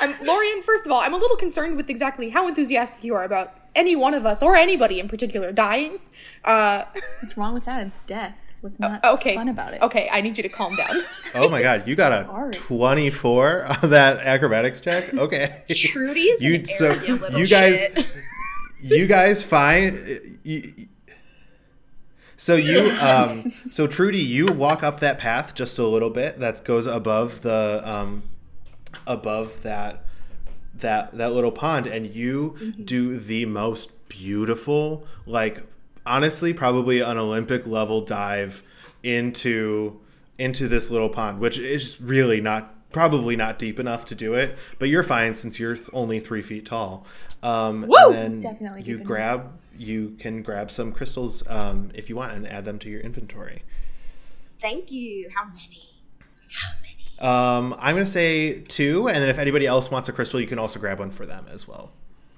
Um, 0.00 0.14
Lorian, 0.26 0.62
first 0.62 0.86
of 0.86 0.92
all, 0.92 1.00
I'm 1.00 1.12
a 1.12 1.18
little 1.18 1.36
concerned 1.36 1.76
with 1.76 1.90
exactly 1.90 2.30
how 2.30 2.48
enthusiastic 2.48 3.04
you 3.04 3.14
are 3.14 3.24
about 3.24 3.52
any 3.74 3.94
one 3.96 4.14
of 4.14 4.24
us 4.24 4.42
or 4.42 4.56
anybody 4.56 4.98
in 5.00 5.08
particular 5.08 5.52
dying. 5.52 5.98
Uh, 6.44 6.84
What's 7.20 7.36
wrong 7.36 7.54
with 7.54 7.64
that? 7.64 7.86
It's 7.86 8.00
death. 8.00 8.36
What's 8.60 8.80
not 8.80 9.04
okay. 9.04 9.34
fun 9.34 9.48
about 9.50 9.74
it? 9.74 9.82
Okay, 9.82 10.08
I 10.10 10.22
need 10.22 10.38
you 10.38 10.42
to 10.42 10.48
calm 10.48 10.74
down. 10.76 11.02
Oh 11.36 11.48
my 11.48 11.60
god, 11.62 11.88
you 11.88 11.96
got 11.96 12.12
a 12.12 12.24
Sorry. 12.26 12.52
24 12.52 13.64
on 13.82 13.90
that 13.90 14.18
acrobatics 14.18 14.80
check? 14.80 15.12
Okay. 15.12 15.64
Trudi 15.74 16.32
you 16.40 16.54
an 16.54 16.64
so 16.64 16.92
little 16.92 17.40
you 17.40 17.46
guys 17.48 17.80
shit. 17.80 18.06
you 18.80 19.08
guys 19.08 19.42
find 19.42 20.30
you, 20.44 20.62
so 22.36 22.54
you 22.54 22.88
um 23.00 23.52
so 23.68 23.88
Trudi 23.88 24.20
you 24.20 24.46
walk 24.46 24.84
up 24.84 25.00
that 25.00 25.18
path 25.18 25.56
just 25.56 25.76
a 25.80 25.86
little 25.86 26.08
bit 26.10 26.38
that 26.38 26.64
goes 26.64 26.86
above 26.86 27.40
the 27.42 27.82
um 27.84 28.22
above 29.08 29.62
that 29.64 30.04
that 30.76 31.16
that 31.18 31.32
little 31.32 31.50
pond 31.52 31.88
and 31.88 32.06
you 32.14 32.56
do 32.84 33.18
the 33.18 33.44
most 33.46 34.08
beautiful 34.08 35.04
like 35.26 35.66
honestly 36.06 36.52
probably 36.52 37.00
an 37.00 37.16
olympic 37.18 37.66
level 37.66 38.00
dive 38.02 38.62
into 39.02 39.98
into 40.38 40.68
this 40.68 40.90
little 40.90 41.08
pond 41.08 41.38
which 41.38 41.58
is 41.58 42.00
really 42.00 42.40
not 42.40 42.70
probably 42.92 43.34
not 43.36 43.58
deep 43.58 43.78
enough 43.80 44.04
to 44.04 44.14
do 44.14 44.34
it 44.34 44.56
but 44.78 44.88
you're 44.88 45.02
fine 45.02 45.34
since 45.34 45.58
you're 45.58 45.76
only 45.92 46.20
three 46.20 46.42
feet 46.42 46.64
tall 46.66 47.06
um 47.42 47.82
Woo! 47.82 47.96
and 48.10 48.14
then 48.14 48.40
Definitely 48.40 48.80
you 48.80 48.84
deep 48.84 48.94
enough. 48.96 49.06
grab 49.06 49.52
you 49.76 50.16
can 50.20 50.42
grab 50.42 50.70
some 50.70 50.92
crystals 50.92 51.42
um, 51.48 51.90
if 51.94 52.08
you 52.08 52.14
want 52.14 52.32
and 52.32 52.46
add 52.46 52.64
them 52.64 52.78
to 52.80 52.88
your 52.90 53.00
inventory 53.00 53.62
Thank 54.60 54.90
you. 54.92 55.28
How 55.34 55.44
many? 55.44 55.90
How 56.50 56.70
many? 56.80 56.90
um, 57.20 57.74
i'm 57.78 57.94
going 57.94 58.04
to 58.04 58.10
say 58.10 58.60
two 58.62 59.08
and 59.08 59.18
then 59.18 59.28
if 59.28 59.38
anybody 59.38 59.66
else 59.66 59.90
wants 59.90 60.08
a 60.08 60.12
crystal 60.12 60.40
you 60.40 60.46
can 60.46 60.58
also 60.58 60.78
grab 60.80 60.98
one 61.00 61.10
for 61.10 61.26
them 61.26 61.46
as 61.50 61.66
well 61.68 61.92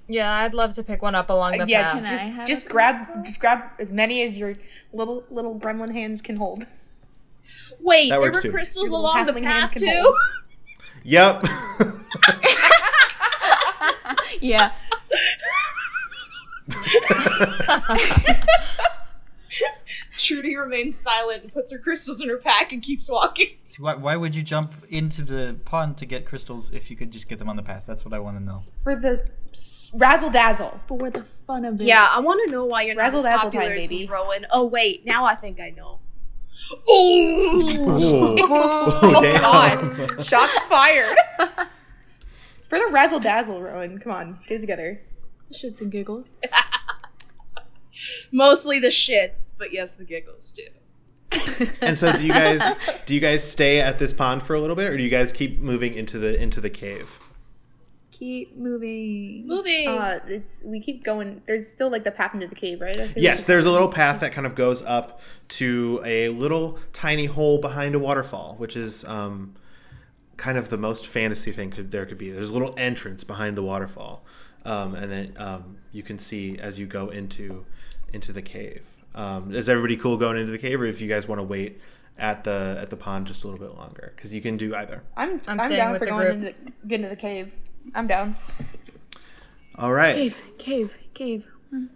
Yeah, 0.07 0.31
I'd 0.33 0.53
love 0.53 0.73
to 0.75 0.83
pick 0.83 1.01
one 1.01 1.15
up 1.15 1.29
along 1.29 1.59
uh, 1.59 1.65
the 1.65 1.71
yeah, 1.71 1.93
path. 1.93 2.03
Yeah, 2.03 2.17
just 2.37 2.47
just 2.47 2.69
grab 2.69 3.05
crystal? 3.05 3.23
just 3.23 3.39
grab 3.39 3.63
as 3.79 3.91
many 3.91 4.23
as 4.23 4.37
your 4.37 4.53
little 4.93 5.23
little 5.29 5.59
gremlin 5.59 5.91
hands 5.91 6.21
can 6.21 6.37
hold. 6.37 6.65
Wait, 7.81 8.09
That 8.09 8.19
there 8.19 8.27
works 8.27 8.37
were 8.37 8.41
too. 8.43 8.51
crystals 8.51 8.89
Your 8.89 8.99
along 8.99 9.25
the 9.25 9.33
halfling 9.33 9.43
hands 9.43 9.69
path 9.69 9.79
can 9.79 9.81
too. 9.81 10.01
hold. 10.01 10.15
yep 11.03 11.43
Yeah. 14.41 14.71
Trudi 20.17 20.55
remains 20.57 20.97
silent 20.97 21.43
and 21.43 21.53
puts 21.53 21.71
her 21.71 21.77
crystals 21.77 22.21
in 22.21 22.27
her 22.29 22.37
pack 22.37 22.71
and 22.73 22.81
keeps 22.81 23.09
walking. 23.09 23.47
Why, 23.77 23.93
why 23.95 24.15
would 24.17 24.35
you 24.35 24.41
jump 24.43 24.73
into 24.89 25.21
the 25.23 25.55
pond 25.65 25.95
to 25.97 26.05
get 26.05 26.25
crystals 26.25 26.71
if 26.73 26.89
you 26.89 26.97
could 26.97 27.11
just 27.11 27.29
get 27.29 27.39
them 27.39 27.47
on 27.49 27.55
the 27.55 27.63
path? 27.63 27.83
That's 27.87 28.03
what 28.03 28.13
I 28.13 28.19
want 28.19 28.37
to 28.37 28.43
know. 28.43 28.63
For 28.83 28.95
the 28.95 29.21
s- 29.23 29.29
razzle 29.93 30.29
dazzle. 30.29 30.79
For 30.87 31.09
the 31.09 31.23
fun 31.23 31.65
of 31.65 31.79
it. 31.81 31.85
Yeah, 31.85 32.07
I 32.11 32.19
want 32.19 32.41
to 32.45 32.51
know 32.51 32.65
why 32.65 32.83
you're 32.83 32.95
not 32.95 33.03
Razzle 33.03 33.19
as 33.19 33.23
dazzle 33.23 33.51
popular 33.51 33.69
time, 33.69 33.77
as 33.77 33.87
baby. 33.87 34.07
Rowan. 34.07 34.45
Oh 34.51 34.65
wait, 34.65 35.05
now 35.05 35.25
I 35.25 35.35
think 35.35 35.59
I 35.59 35.69
know. 35.69 35.99
Oh, 36.87 38.35
oh, 39.01 39.21
damn. 39.21 39.39
God. 39.41 40.25
Shots 40.25 40.57
fired. 40.67 41.17
it's 42.57 42.67
for 42.67 42.77
the 42.77 42.89
razzle 42.91 43.19
dazzle, 43.19 43.61
Rowan. 43.61 43.99
Come 43.99 44.11
on, 44.11 44.39
get 44.47 44.57
it 44.57 44.61
together. 44.61 45.01
Shits 45.51 45.81
and 45.81 45.91
giggles. 45.91 46.31
mostly 48.31 48.79
the 48.79 48.87
shits, 48.87 49.51
but 49.57 49.71
yes, 49.71 49.95
the 49.95 50.03
giggles 50.03 50.51
too. 50.51 50.67
and 51.81 51.97
so 51.97 52.15
do 52.15 52.25
you 52.25 52.31
guys 52.31 52.61
do 53.05 53.13
you 53.13 53.19
guys 53.19 53.43
stay 53.43 53.81
at 53.81 53.99
this 53.99 54.13
pond 54.13 54.41
for 54.41 54.55
a 54.55 54.61
little 54.61 54.77
bit 54.77 54.89
or 54.89 54.95
do 54.95 55.03
you 55.03 55.09
guys 55.09 55.33
keep 55.33 55.59
moving 55.59 55.93
into 55.93 56.17
the 56.17 56.41
into 56.41 56.61
the 56.61 56.69
cave 56.69 57.19
Keep 58.17 58.57
moving. 58.57 59.45
Moving. 59.45 59.87
Uh, 59.87 60.19
it's 60.27 60.63
we 60.65 60.79
keep 60.79 61.03
going. 61.03 61.41
There's 61.45 61.67
still 61.67 61.89
like 61.89 62.03
the 62.03 62.11
path 62.11 62.33
into 62.33 62.47
the 62.47 62.55
cave, 62.55 62.81
right? 62.81 62.97
Yes 63.15 63.43
there's 63.43 63.65
a 63.65 63.71
little 63.71 63.87
path 63.87 64.21
that 64.21 64.31
kind 64.31 64.47
of 64.47 64.55
goes 64.55 64.81
up 64.83 65.21
to 65.49 66.01
a 66.03 66.29
little 66.29 66.79
tiny 66.93 67.25
hole 67.25 67.59
behind 67.59 67.95
a 67.95 67.99
waterfall 67.99 68.55
which 68.57 68.75
is 68.75 69.05
um, 69.05 69.53
kind 70.35 70.57
of 70.57 70.69
the 70.69 70.77
most 70.77 71.07
fantasy 71.07 71.51
thing 71.51 71.71
could 71.71 71.91
there 71.91 72.05
could 72.05 72.17
be 72.17 72.29
there's 72.29 72.51
a 72.51 72.53
little 72.53 72.73
entrance 72.77 73.23
behind 73.23 73.57
the 73.57 73.63
waterfall 73.63 74.23
um, 74.65 74.95
and 74.95 75.11
then 75.11 75.33
um, 75.37 75.77
you 75.91 76.03
can 76.03 76.19
see 76.19 76.57
as 76.59 76.79
you 76.79 76.85
go 76.85 77.09
into 77.09 77.65
into 78.13 78.31
the 78.31 78.41
cave 78.41 78.83
um, 79.15 79.53
is 79.53 79.69
everybody 79.69 79.95
cool 79.95 80.17
going 80.17 80.37
into 80.37 80.51
the 80.51 80.57
cave 80.57 80.79
or 80.81 80.85
if 80.85 81.01
you 81.01 81.07
guys 81.07 81.27
want 81.27 81.39
to 81.39 81.43
wait 81.43 81.79
at 82.19 82.43
the 82.43 82.77
at 82.79 82.89
the 82.89 82.97
pond 82.97 83.27
just 83.27 83.43
a 83.43 83.47
little 83.47 83.65
bit 83.65 83.75
longer 83.77 84.13
because 84.15 84.33
you 84.33 84.41
can 84.41 84.57
do 84.57 84.75
either 84.75 85.03
I'm 85.15 85.41
I'm 85.47 85.59
I'm, 85.59 85.69
down 85.69 85.91
with 85.91 85.99
for 85.99 86.05
the 86.05 86.11
going 86.11 86.27
into 86.27 86.45
the, 86.47 86.87
get 86.87 86.95
into 86.95 87.09
the 87.09 87.15
cave. 87.15 87.51
I'm 87.95 88.07
down. 88.07 88.35
all 89.75 89.93
right 89.93 90.15
Cave, 90.15 90.37
cave, 90.57 90.93
cave. 91.13 91.45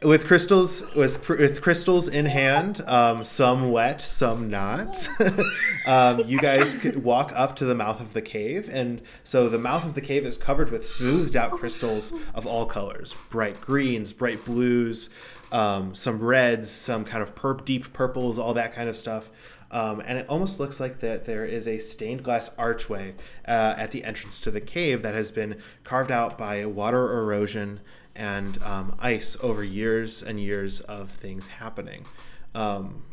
with 0.03 0.27
crystals 0.27 0.83
with, 0.95 1.27
with 1.29 1.61
crystals 1.61 2.07
in 2.09 2.25
hand 2.25 2.81
um, 2.87 3.23
some 3.23 3.71
wet 3.71 4.01
some 4.01 4.49
not 4.49 5.07
um, 5.85 6.21
you 6.25 6.37
guys 6.39 6.75
could 6.81 7.03
walk 7.03 7.31
up 7.35 7.55
to 7.55 7.65
the 7.65 7.75
mouth 7.75 7.99
of 8.01 8.13
the 8.13 8.21
cave 8.21 8.69
and 8.71 9.01
so 9.23 9.47
the 9.49 9.57
mouth 9.57 9.85
of 9.85 9.93
the 9.93 10.01
cave 10.01 10.25
is 10.25 10.37
covered 10.37 10.69
with 10.69 10.87
smoothed 10.87 11.35
out 11.35 11.51
crystals 11.53 12.13
of 12.35 12.45
all 12.45 12.65
colors 12.65 13.15
bright 13.29 13.59
greens 13.61 14.11
bright 14.13 14.43
blues 14.45 15.09
um, 15.51 15.93
some 15.95 16.19
reds 16.19 16.69
some 16.69 17.03
kind 17.05 17.23
of 17.23 17.33
purp 17.35 17.65
deep 17.65 17.91
purples 17.93 18.37
all 18.37 18.53
that 18.53 18.73
kind 18.73 18.89
of 18.89 18.95
stuff 18.97 19.29
um, 19.71 20.01
and 20.05 20.19
it 20.19 20.27
almost 20.29 20.59
looks 20.59 20.79
like 20.79 20.99
that 20.99 21.25
there 21.25 21.45
is 21.45 21.67
a 21.67 21.79
stained 21.79 22.23
glass 22.23 22.53
archway 22.57 23.15
uh, 23.47 23.73
at 23.77 23.91
the 23.91 24.03
entrance 24.03 24.39
to 24.41 24.51
the 24.51 24.61
cave 24.61 25.01
that 25.01 25.15
has 25.15 25.31
been 25.31 25.57
carved 25.83 26.11
out 26.11 26.37
by 26.37 26.65
water 26.65 27.17
erosion 27.19 27.79
and 28.13 28.61
um, 28.63 28.95
ice 28.99 29.37
over 29.41 29.63
years 29.63 30.21
and 30.21 30.39
years 30.41 30.81
of 30.81 31.09
things 31.09 31.47
happening. 31.47 32.05
Um, 32.53 33.03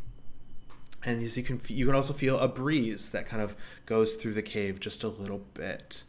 and 1.05 1.23
you 1.23 1.43
can, 1.45 1.61
you 1.69 1.87
can 1.87 1.95
also 1.95 2.13
feel 2.13 2.39
a 2.41 2.49
breeze 2.49 3.11
that 3.11 3.29
kind 3.29 3.41
of 3.41 3.55
goes 3.87 4.15
through 4.15 4.35
the 4.35 4.43
cave 4.43 4.81
just 4.81 5.05
a 5.05 5.09
little 5.09 5.45
bit. 5.55 6.03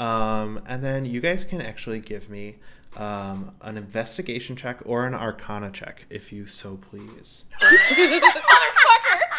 Um, 0.00 0.60
and 0.66 0.82
then 0.82 1.04
you 1.04 1.20
guys 1.20 1.44
can 1.44 1.60
actually 1.60 2.00
give 2.00 2.28
me 2.28 2.56
um, 2.96 3.52
an 3.62 3.76
investigation 3.76 4.56
check 4.56 4.78
or 4.84 5.06
an 5.06 5.14
arcana 5.14 5.70
check, 5.70 6.06
if 6.10 6.32
you 6.32 6.46
so 6.46 6.76
please. 6.76 7.44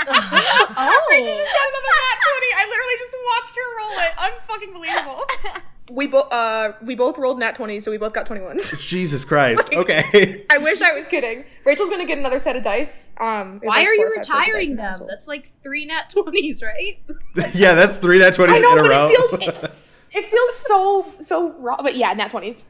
Oh. 0.06 1.08
Rachel 1.10 1.38
just 1.38 1.54
got 1.54 1.68
another 1.70 1.94
nat 1.96 2.20
20. 2.28 2.48
I 2.58 2.66
literally 2.68 2.98
just 3.00 3.16
watched 3.26 3.56
her 3.56 3.70
roll 3.78 3.96
it. 4.00 4.14
Unfucking 4.18 4.74
believable. 4.74 5.26
We 5.92 6.08
both 6.08 6.32
uh 6.34 6.74
we 6.82 6.96
both 6.96 7.18
rolled 7.18 7.40
nat 7.40 7.56
20, 7.56 7.80
so 7.80 7.92
we 7.92 7.98
both 7.98 8.14
got 8.14 8.26
21s. 8.28 8.80
Jesus 8.80 9.24
Christ. 9.26 9.70
Okay. 9.74 10.44
I 10.50 10.58
wish 10.58 10.82
I 10.82 10.94
was 10.94 11.08
kidding. 11.08 11.44
Rachel's 11.66 11.90
gonna 11.90 12.06
get 12.06 12.18
another 12.18 12.40
set 12.40 12.56
of 12.56 12.64
dice. 12.64 13.12
Um, 13.18 13.60
Why 13.64 13.78
like 13.80 13.88
are 13.88 13.94
you 13.94 14.02
four 14.02 14.08
or 14.08 14.16
five 14.16 14.26
sets 14.26 14.30
of 14.30 14.34
dice 14.36 14.48
retiring 14.48 14.76
them? 14.76 15.06
That's 15.08 15.28
like 15.28 15.52
three 15.62 15.86
nat 15.86 16.10
twenties, 16.10 16.64
right? 16.64 17.00
yeah, 17.54 17.74
that's 17.74 17.98
three 17.98 18.20
nat 18.20 18.32
20s 18.32 18.50
I 18.56 18.60
know, 18.60 18.74
in 18.74 18.80
a 18.80 18.82
but 18.84 18.90
row. 18.90 19.10
it 19.10 19.16
feels 19.18 19.34
it, 19.48 19.72
it 20.12 20.30
feels 20.32 20.56
so 20.58 21.14
so 21.22 21.54
raw. 21.60 21.78
But 21.82 21.96
yeah, 21.96 22.12
nat 22.14 22.32
20s. 22.32 22.62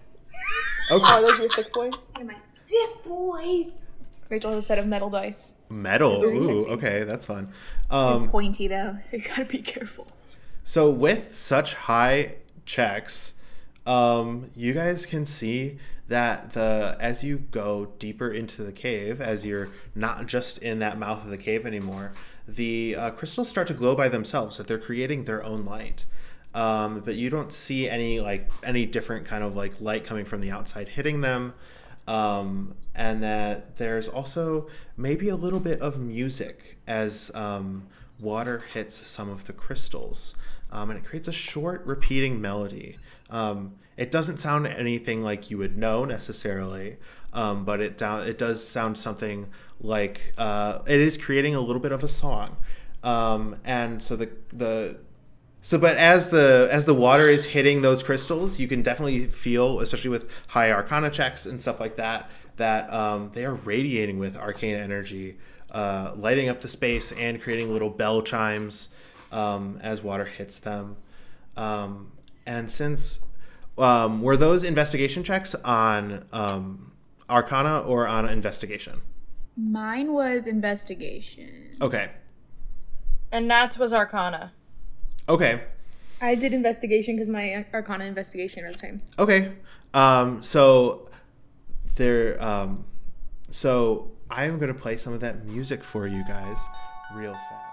Okay. 0.91 1.05
Are 1.05 1.21
those 1.21 1.39
your 1.39 1.49
thick 1.49 1.73
boys? 1.73 2.09
Yeah, 2.17 2.23
my 2.23 2.35
thick 2.67 3.03
boys. 3.03 3.87
Rachel 4.29 4.51
has 4.51 4.63
a 4.63 4.67
set 4.67 4.79
of 4.79 4.87
metal 4.87 5.09
dice. 5.09 5.53
Metal. 5.69 6.23
Ooh, 6.23 6.67
okay, 6.69 7.03
that's 7.03 7.25
fun. 7.25 7.51
Um, 7.89 8.29
Pointy 8.29 8.67
though, 8.67 8.97
so 9.03 9.17
you 9.17 9.23
gotta 9.23 9.45
be 9.45 9.59
careful. 9.59 10.07
So 10.63 10.89
with 10.89 11.35
such 11.35 11.75
high 11.75 12.35
checks, 12.65 13.33
um, 13.85 14.49
you 14.55 14.73
guys 14.73 15.05
can 15.05 15.25
see 15.25 15.77
that 16.07 16.51
the 16.53 16.97
as 16.99 17.23
you 17.23 17.39
go 17.51 17.93
deeper 17.99 18.31
into 18.31 18.63
the 18.63 18.71
cave, 18.71 19.21
as 19.21 19.45
you're 19.45 19.69
not 19.95 20.25
just 20.25 20.57
in 20.59 20.79
that 20.79 20.97
mouth 20.97 21.23
of 21.23 21.29
the 21.29 21.37
cave 21.37 21.65
anymore, 21.65 22.11
the 22.47 22.95
uh, 22.95 23.11
crystals 23.11 23.49
start 23.49 23.67
to 23.67 23.73
glow 23.73 23.95
by 23.95 24.09
themselves. 24.09 24.57
That 24.57 24.67
they're 24.67 24.77
creating 24.77 25.25
their 25.25 25.43
own 25.43 25.65
light. 25.65 26.05
Um, 26.53 26.99
but 26.99 27.15
you 27.15 27.29
don't 27.29 27.51
see 27.51 27.89
any 27.89 28.19
like 28.19 28.49
any 28.63 28.85
different 28.85 29.25
kind 29.25 29.43
of 29.43 29.55
like 29.55 29.81
light 29.81 30.03
coming 30.03 30.25
from 30.25 30.41
the 30.41 30.51
outside 30.51 30.87
hitting 30.89 31.21
them. 31.21 31.53
Um, 32.07 32.75
and 32.93 33.23
that 33.23 33.77
there's 33.77 34.07
also 34.09 34.67
maybe 34.97 35.29
a 35.29 35.35
little 35.35 35.59
bit 35.59 35.79
of 35.79 35.99
music 35.99 36.77
as 36.85 37.31
um, 37.33 37.87
water 38.19 38.59
hits 38.73 38.95
some 38.95 39.29
of 39.29 39.45
the 39.45 39.53
crystals, 39.53 40.35
um, 40.71 40.89
and 40.89 40.99
it 40.99 41.05
creates 41.05 41.27
a 41.27 41.33
short, 41.33 41.83
repeating 41.85 42.41
melody. 42.41 42.97
Um, 43.29 43.75
it 43.95 44.11
doesn't 44.11 44.37
sound 44.37 44.67
anything 44.67 45.23
like 45.23 45.49
you 45.49 45.57
would 45.59 45.77
know 45.77 46.03
necessarily, 46.03 46.97
um, 47.31 47.63
but 47.63 47.79
it 47.79 48.01
it 48.01 48.37
does 48.37 48.67
sound 48.67 48.97
something 48.97 49.47
like 49.79 50.33
uh, 50.37 50.79
it 50.85 50.99
is 50.99 51.17
creating 51.17 51.55
a 51.55 51.61
little 51.61 51.81
bit 51.81 51.93
of 51.93 52.03
a 52.03 52.07
song. 52.07 52.57
And 53.03 54.03
so 54.03 54.15
the 54.15 54.29
the 54.51 54.97
so, 55.65 55.77
but 55.77 55.95
as 55.95 56.27
the 56.27 56.67
as 56.69 56.83
the 56.83 56.93
water 56.93 57.29
is 57.29 57.45
hitting 57.45 57.83
those 57.83 58.03
crystals, 58.03 58.59
you 58.59 58.67
can 58.67 58.81
definitely 58.81 59.27
feel, 59.27 59.79
especially 59.79 60.09
with 60.09 60.29
high 60.49 60.69
Arcana 60.73 61.09
checks 61.09 61.45
and 61.45 61.61
stuff 61.61 61.79
like 61.79 61.95
that, 61.95 62.29
that 62.57 62.93
um, 62.93 63.31
they 63.33 63.45
are 63.45 63.53
radiating 63.53 64.19
with 64.19 64.35
arcane 64.35 64.75
energy, 64.75 65.37
uh, 65.71 66.11
lighting 66.17 66.49
up 66.49 66.59
the 66.59 66.67
space 66.67 67.13
and 67.13 67.41
creating 67.41 67.71
little 67.71 67.89
bell 67.89 68.21
chimes 68.21 68.89
um, 69.31 69.79
as 69.81 70.03
water 70.03 70.25
hits 70.25 70.59
them. 70.59 70.97
Um, 71.55 72.11
and 72.45 72.69
since 72.69 73.21
um, 73.77 74.21
were 74.21 74.35
those 74.35 74.65
investigation 74.65 75.23
checks 75.23 75.55
on 75.55 76.25
um, 76.33 76.91
Arcana 77.29 77.79
or 77.79 78.05
on 78.05 78.27
investigation? 78.27 79.01
Mine 79.55 80.11
was 80.11 80.45
investigation. 80.45 81.71
Okay, 81.81 82.09
And 83.31 83.47
Nats 83.47 83.77
was 83.77 83.93
Arcana. 83.93 84.51
Okay. 85.27 85.63
I 86.21 86.35
did 86.35 86.53
investigation 86.53 87.15
because 87.15 87.29
my 87.29 87.65
Arcana 87.73 88.05
investigation 88.05 88.63
are 88.63 88.71
the 88.71 88.77
same. 88.77 89.01
Okay. 89.19 89.51
Um, 89.93 90.41
so 90.41 91.09
there. 91.95 92.41
Um, 92.41 92.85
so 93.49 94.11
I 94.29 94.45
am 94.45 94.57
going 94.57 94.73
to 94.73 94.79
play 94.79 94.97
some 94.97 95.13
of 95.13 95.19
that 95.19 95.45
music 95.45 95.83
for 95.83 96.07
you 96.07 96.23
guys 96.27 96.65
real 97.13 97.33
fast. 97.33 97.72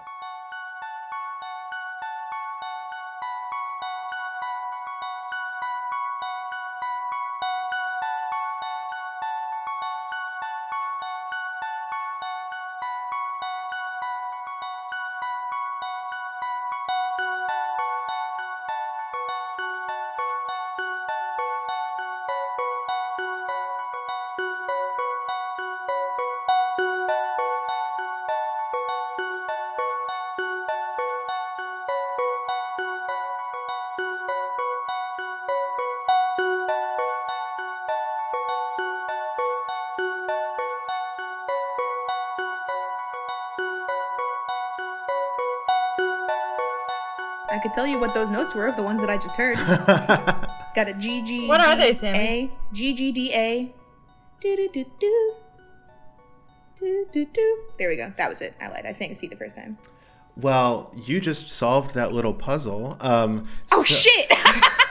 Tell 47.81 47.89
you 47.89 47.99
what 47.99 48.13
those 48.13 48.29
notes 48.29 48.53
were 48.53 48.67
of 48.67 48.75
the 48.75 48.83
ones 48.83 49.01
that 49.01 49.09
I 49.09 49.17
just 49.17 49.35
heard. 49.35 49.55
Got 50.75 50.87
a 50.87 50.93
G 50.99 51.23
G. 51.23 51.47
What 51.47 51.59
are 51.61 51.75
they, 51.75 51.89
A, 51.89 51.95
Sami? 51.95 52.51
G 52.71 52.93
G 52.93 53.11
D 53.11 53.33
A. 53.33 53.73
Do 54.39 54.55
do 54.55 54.69
do 54.71 54.85
do. 54.99 55.33
Do 56.79 57.07
do 57.11 57.25
do. 57.25 57.59
There 57.79 57.89
we 57.89 57.95
go. 57.95 58.13
That 58.17 58.29
was 58.29 58.39
it. 58.41 58.53
I 58.61 58.67
lied. 58.69 58.85
I 58.85 58.91
sang 58.91 59.15
C 59.15 59.25
the 59.25 59.35
first 59.35 59.55
time. 59.55 59.79
well, 60.37 60.93
you 60.95 61.19
just 61.19 61.49
solved 61.49 61.95
that 61.95 62.11
little 62.11 62.35
puzzle. 62.35 62.97
Um, 63.01 63.47
Oh 63.71 63.81
so- 63.81 63.95
shit! 63.95 64.29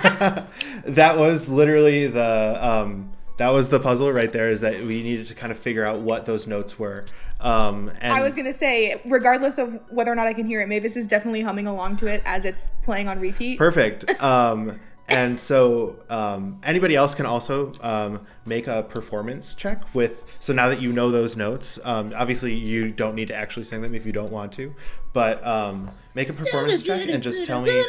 that 0.85 1.17
was 1.17 1.49
literally 1.49 2.09
the 2.09 2.59
um, 2.61 3.13
that 3.37 3.51
was 3.51 3.69
the 3.69 3.79
puzzle 3.79 4.11
right 4.13 4.33
there. 4.33 4.51
Is 4.51 4.63
that 4.63 4.81
we 4.83 5.05
needed 5.05 5.27
to 5.29 5.37
kind 5.37 5.53
of 5.53 5.59
figure 5.61 5.87
out 5.87 6.01
what 6.01 6.27
those 6.27 6.49
notes 6.49 6.77
were. 6.77 7.05
Um, 7.41 7.91
and 8.01 8.13
I 8.13 8.23
was 8.23 8.35
gonna 8.35 8.53
say, 8.53 9.01
regardless 9.05 9.59
of 9.59 9.81
whether 9.91 10.13
or 10.13 10.15
not 10.15 10.27
I 10.27 10.35
can 10.35 10.47
hear 10.47 10.61
it, 10.61 10.69
Maevis 10.69 10.97
is 10.97 11.07
definitely 11.07 11.43
humming 11.43 11.67
along 11.67 11.97
to 11.99 12.07
it 12.07 12.23
as 12.25 12.45
it's 12.45 12.73
playing 12.83 13.09
on 13.09 13.19
repeat. 13.21 13.59
Perfect. 13.59 14.05
Um, 14.21 14.79
and 15.11 15.41
so 15.41 15.97
um, 16.09 16.61
anybody 16.63 16.95
else 16.95 17.17
can 17.17 17.27
also 17.27 17.73
um, 17.81 18.25
make 18.47 18.69
a 18.69 18.85
performance 18.85 19.55
check 19.55 19.83
with. 19.93 20.37
So 20.39 20.53
now 20.53 20.69
that 20.69 20.81
you 20.81 20.93
know 20.93 21.11
those 21.11 21.37
notes, 21.37 21.81
um, 21.85 22.13
obviously 22.17 22.55
you 22.55 22.93
don't 22.93 23.17
need 23.17 23.27
to 23.29 23.35
actually 23.35 23.65
sing 23.65 23.83
them 23.83 23.95
if 23.95 24.07
you 24.07 24.13
don't 24.13 24.31
want 24.31 24.53
to, 24.53 24.73
but 25.13 25.45
um, 25.45 25.91
make 26.15 26.29
a 26.29 26.33
performance 26.33 26.85
check 26.85 27.09
and 27.09 27.23
just 27.23 27.45
tell 27.45 27.61
me. 27.61 27.71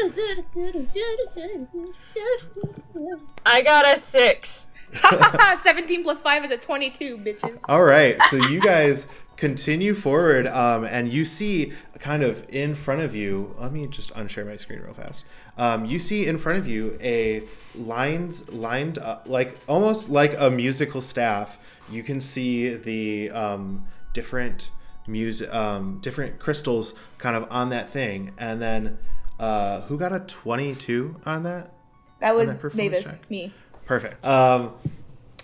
I 3.46 3.62
got 3.62 3.86
a 3.86 4.00
six. 4.00 4.66
17 5.58 6.04
plus 6.04 6.22
5 6.22 6.46
is 6.46 6.52
a 6.52 6.58
22, 6.58 7.18
bitches. 7.18 7.62
All 7.70 7.84
right, 7.84 8.22
so 8.30 8.36
you 8.36 8.60
guys 8.60 9.08
continue 9.38 9.96
forward, 9.96 10.46
um, 10.48 10.84
and 10.84 11.12
you 11.12 11.26
see 11.26 11.74
kind 12.00 12.24
of 12.24 12.46
in 12.50 12.76
front 12.76 13.02
of 13.02 13.16
you. 13.16 13.56
Let 13.58 13.72
me 13.72 13.88
just 13.88 14.14
unshare 14.14 14.46
my 14.46 14.56
screen 14.58 14.82
real 14.82 14.94
fast. 14.94 15.26
Um, 15.58 15.86
you 15.86 16.00
see 16.00 16.28
in 16.28 16.38
front 16.38 16.58
of 16.58 16.68
you 16.68 16.98
a 17.02 17.44
lined, 17.76 18.50
lined 18.52 18.98
up, 18.98 19.24
like 19.28 19.58
almost 19.68 20.10
like 20.10 20.36
a 20.38 20.50
musical 20.50 21.02
staff. 21.02 21.58
You 21.90 22.04
can 22.04 22.20
see 22.20 22.76
the 22.76 23.32
um, 23.32 23.86
different 24.14 24.72
music, 25.08 25.54
um, 25.54 26.00
different 26.02 26.40
crystals, 26.40 26.94
kind 27.18 27.36
of 27.36 27.48
on 27.52 27.70
that 27.70 27.90
thing, 27.90 28.34
and 28.38 28.62
then 28.62 29.00
uh, 29.40 29.82
who 29.82 29.98
got 29.98 30.14
a 30.14 30.20
twenty-two 30.20 31.18
on 31.26 31.44
that? 31.44 31.74
That 32.20 32.28
that 32.28 32.36
was 32.36 32.62
performance 32.62 33.04
Maevis, 33.04 33.20
check? 33.22 33.32
me. 33.32 33.54
Perfect. 33.92 34.26
Um, 34.26 34.72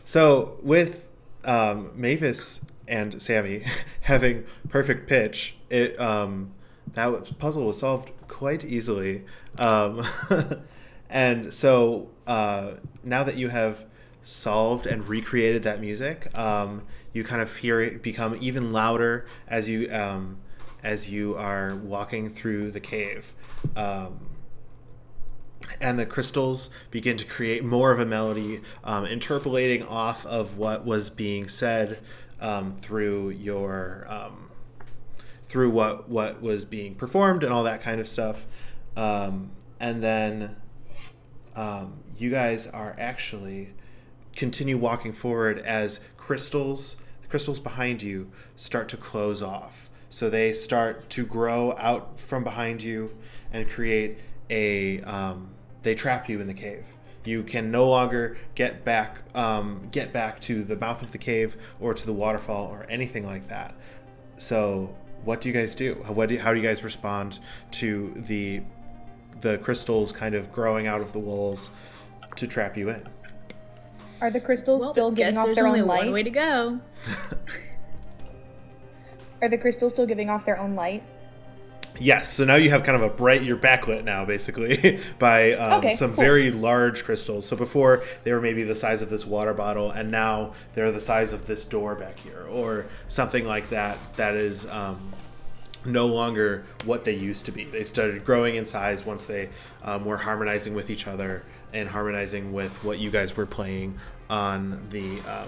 so 0.05 0.57
with 0.63 1.09
um, 1.43 1.89
Maevis 1.97 2.63
and 2.87 3.21
Sami 3.21 3.65
having 4.03 4.45
perfect 4.69 5.09
pitch, 5.09 5.57
it 5.69 5.99
um, 5.99 6.51
that 6.93 7.37
puzzle 7.39 7.65
was 7.65 7.79
solved 7.79 8.13
quite 8.29 8.63
easily. 8.63 9.25
Um, 9.57 10.01
and 11.09 11.53
so 11.53 12.07
uh, 12.25 12.75
now 13.03 13.25
that 13.25 13.35
you 13.35 13.49
have 13.49 13.83
solved 14.23 14.85
and 14.85 15.05
recreated 15.09 15.63
that 15.63 15.81
music, 15.81 16.33
um, 16.37 16.83
you 17.11 17.25
kind 17.25 17.41
of 17.41 17.53
hear 17.53 17.81
it 17.81 18.01
become 18.01 18.37
even 18.39 18.71
louder 18.71 19.25
as 19.49 19.67
you 19.67 19.89
um, 19.91 20.37
as 20.85 21.11
you 21.11 21.35
are 21.35 21.75
walking 21.75 22.29
through 22.29 22.71
the 22.71 22.79
cave. 22.79 23.33
Um, 23.75 24.26
and 25.81 25.97
the 25.99 26.05
crystals 26.05 26.69
begin 26.91 27.17
to 27.17 27.25
create 27.25 27.63
more 27.63 27.91
of 27.91 27.99
a 27.99 28.05
melody, 28.05 28.61
um, 28.83 29.05
interpolating 29.05 29.83
off 29.83 30.25
of 30.25 30.57
what 30.57 30.85
was 30.85 31.09
being 31.09 31.47
said 31.47 31.99
um, 32.39 32.73
through 32.73 33.29
your 33.29 34.05
um, 34.07 34.49
through 35.43 35.69
what 35.69 36.09
what 36.09 36.41
was 36.41 36.65
being 36.65 36.95
performed 36.95 37.43
and 37.43 37.53
all 37.53 37.63
that 37.63 37.81
kind 37.81 37.99
of 37.99 38.07
stuff. 38.07 38.45
Um, 38.95 39.51
and 39.79 40.03
then 40.03 40.55
um, 41.55 41.99
you 42.17 42.29
guys 42.29 42.67
are 42.67 42.95
actually 42.97 43.73
continue 44.35 44.77
walking 44.77 45.11
forward 45.11 45.59
as 45.59 45.99
crystals 46.15 46.97
the 47.21 47.27
crystals 47.27 47.59
behind 47.59 48.03
you 48.03 48.31
start 48.55 48.87
to 48.87 48.97
close 48.97 49.41
off 49.41 49.89
so 50.09 50.29
they 50.29 50.53
start 50.53 51.09
to 51.09 51.25
grow 51.25 51.75
out 51.77 52.19
from 52.19 52.43
behind 52.43 52.83
you 52.83 53.11
and 53.51 53.67
create 53.67 54.19
a 54.49 55.01
um, 55.01 55.49
they 55.83 55.95
trap 55.95 56.29
you 56.29 56.39
in 56.41 56.47
the 56.47 56.53
cave 56.53 56.87
you 57.25 57.43
can 57.43 57.71
no 57.71 57.89
longer 57.89 58.37
get 58.55 58.85
back 58.85 59.17
um, 59.35 59.87
get 59.91 60.13
back 60.13 60.39
to 60.39 60.63
the 60.63 60.75
mouth 60.75 61.01
of 61.01 61.11
the 61.11 61.17
cave 61.17 61.57
or 61.79 61.93
to 61.93 62.05
the 62.05 62.13
waterfall 62.13 62.67
or 62.67 62.85
anything 62.89 63.25
like 63.25 63.47
that 63.49 63.75
so 64.37 64.95
what 65.25 65.41
do 65.41 65.49
you 65.49 65.53
guys 65.53 65.75
do 65.75 66.01
how, 66.05 66.13
what 66.13 66.29
do, 66.29 66.37
how 66.37 66.53
do 66.53 66.59
you 66.59 66.65
guys 66.65 66.83
respond 66.83 67.39
to 67.71 68.13
the 68.15 68.61
the 69.41 69.57
crystals 69.59 70.11
kind 70.11 70.35
of 70.35 70.51
growing 70.51 70.87
out 70.87 71.01
of 71.01 71.11
the 71.13 71.19
walls 71.19 71.69
to 72.35 72.47
trap 72.47 72.77
you 72.77 72.89
in 72.89 73.07
Are 74.21 74.31
the 74.31 74.39
crystals 74.39 74.81
Well, 74.81 74.93
still 74.93 75.11
guess 75.11 75.35
giving 75.35 75.49
off 75.49 75.55
their 75.55 75.67
only 75.67 75.81
own 75.81 75.87
light? 75.87 76.05
one 76.05 76.13
way 76.13 76.23
to 76.23 76.29
go. 76.29 76.79
Are 79.41 79.49
the 79.49 79.57
crystals 79.57 79.93
still 79.93 80.05
giving 80.07 80.29
off 80.29 80.45
their 80.45 80.57
own 80.57 80.75
light? 80.75 81.03
Yes, 81.99 82.31
so 82.33 82.45
now 82.45 82.55
you 82.55 82.69
have 82.69 82.83
kind 82.83 82.95
of 82.95 83.01
a 83.01 83.13
bright, 83.13 83.43
you're 83.43 83.57
backlit 83.57 84.03
now, 84.03 84.25
basically, 84.25 84.99
by 85.19 85.53
um, 85.53 85.73
Okay, 85.79 85.95
some 85.95 86.13
cool. 86.13 86.23
very 86.23 86.51
large 86.51 87.03
crystals. 87.03 87.45
So 87.45 87.55
before 87.55 88.03
they 88.23 88.31
were 88.31 88.41
maybe 88.41 88.63
the 88.63 88.75
size 88.75 89.01
of 89.01 89.09
this 89.09 89.25
water 89.25 89.53
bottle, 89.53 89.91
and 89.91 90.11
now 90.11 90.53
they're 90.75 90.91
the 90.91 90.99
size 90.99 91.33
of 91.33 91.47
this 91.47 91.65
door 91.65 91.95
back 91.95 92.19
here, 92.19 92.45
or 92.49 92.85
something 93.07 93.45
like 93.45 93.69
that, 93.69 93.97
that 94.13 94.35
is 94.35 94.67
um, 94.67 94.99
no 95.85 96.07
longer 96.07 96.65
what 96.85 97.03
they 97.03 97.15
used 97.15 97.45
to 97.45 97.51
be. 97.51 97.65
They 97.65 97.83
started 97.83 98.23
growing 98.25 98.55
in 98.55 98.65
size 98.65 99.05
once 99.05 99.25
they 99.25 99.49
um, 99.83 100.05
were 100.05 100.17
harmonizing 100.17 100.73
with 100.73 100.89
each 100.89 101.07
other 101.07 101.43
and 101.73 101.89
harmonizing 101.89 102.53
with 102.53 102.83
what 102.83 102.99
you 102.99 103.09
guys 103.09 103.35
were 103.35 103.45
playing 103.45 103.99
on 104.29 104.87
the. 104.89 105.19
Um, 105.21 105.47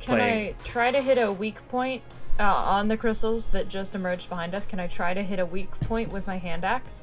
Can 0.00 0.16
playing. 0.16 0.54
I 0.54 0.54
try 0.64 0.90
to 0.90 1.00
hit 1.02 1.18
a 1.18 1.32
weak 1.32 1.56
point 1.68 2.02
uh, 2.38 2.44
on 2.44 2.88
the 2.88 2.96
crystals 2.96 3.48
that 3.48 3.68
just 3.68 3.94
emerged 3.94 4.28
behind 4.28 4.54
us? 4.54 4.66
Can 4.66 4.80
I 4.80 4.86
try 4.86 5.14
to 5.14 5.22
hit 5.22 5.38
a 5.38 5.46
weak 5.46 5.70
point 5.80 6.12
with 6.12 6.26
my 6.26 6.38
hand 6.38 6.64
axe? 6.64 7.02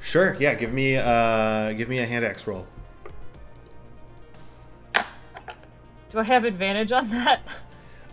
Sure, 0.00 0.36
yeah, 0.40 0.54
give 0.54 0.72
me, 0.72 0.96
uh, 0.96 1.72
give 1.72 1.88
me 1.88 1.98
a 1.98 2.06
hand 2.06 2.24
axe 2.24 2.46
roll. 2.46 2.66
Do 4.94 6.18
I 6.18 6.24
have 6.24 6.44
advantage 6.44 6.92
on 6.92 7.10
that? 7.10 7.40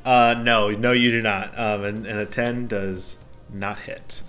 Uh, 0.06 0.34
no, 0.42 0.70
no, 0.70 0.94
you 0.94 1.12
do 1.12 1.22
not. 1.22 1.58
Um, 1.60 1.84
and, 1.84 2.08
and 2.08 2.20
a 2.20 2.26
10 2.26 2.68
does 2.68 3.18
not 3.52 3.80
hit. 3.80 4.22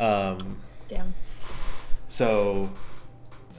Um, 0.00 0.58
Damn. 0.88 1.12
so, 2.08 2.70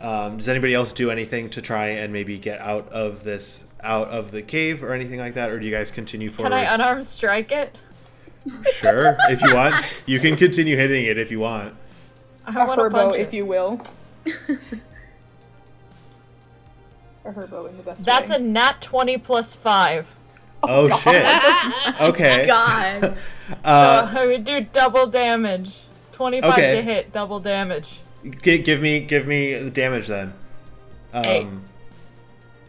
um, 0.02 0.38
does 0.38 0.50
anybody 0.50 0.74
else 0.74 0.92
do 0.92 1.12
anything 1.12 1.50
to 1.52 1.62
try 1.62 1.88
and 1.90 2.12
maybe 2.12 2.40
get 2.40 2.60
out 2.62 2.90
of 2.90 3.24
this, 3.24 3.66
out 3.82 4.08
of 4.08 4.32
the 4.32 4.42
cave 4.42 4.84
or 4.84 4.94
anything 4.94 5.20
like 5.20 5.36
that? 5.36 5.52
Or 5.52 5.60
do 5.60 5.66
you 5.66 5.72
guys 5.72 5.92
continue 5.92 6.32
forward? 6.32 6.50
Can 6.52 6.60
I 6.60 6.74
unarmed 6.74 7.06
strike 7.06 7.52
it? 7.52 7.78
Sure, 8.74 9.16
if 9.30 9.42
you 9.42 9.54
want. 9.56 9.76
You 10.06 10.20
can 10.20 10.36
continue 10.36 10.76
hitting 10.78 11.06
it 11.06 11.18
if 11.18 11.32
you 11.32 11.40
want. 11.40 11.74
I 12.46 12.64
A 12.64 12.68
want 12.68 12.80
to 12.80 12.86
herbo, 12.86 12.92
punch 12.92 13.16
if 13.18 13.28
it. 13.30 13.34
you 13.38 13.46
will. 13.46 13.82
a 17.26 17.32
herbo 17.32 17.70
in 17.70 17.78
the 17.78 17.84
best 17.84 18.06
That's 18.06 18.30
way. 18.32 18.38
a 18.38 18.40
nat 18.40 18.82
20 18.82 19.18
plus 19.20 19.54
5. 19.56 20.16
Oh, 20.64 20.90
shit. 21.00 21.26
Okay. 22.02 22.46
God. 22.48 23.18
Uh, 23.64 24.08
so 24.14 24.20
I 24.20 24.26
would 24.26 24.44
do 24.44 24.62
double 24.62 25.08
damage. 25.08 25.80
25 26.14 26.52
Okay. 26.54 26.76
to 26.76 26.82
hit, 26.82 27.14
double 27.14 27.40
damage. 27.40 28.02
gi- 28.42 28.58
give 28.60 28.82
me, 28.82 29.00
give 29.00 29.26
me 29.28 29.54
the 29.54 29.70
damage 29.72 30.08
then. 30.08 30.34
Eight. 31.14 31.44
Um, 31.46 31.64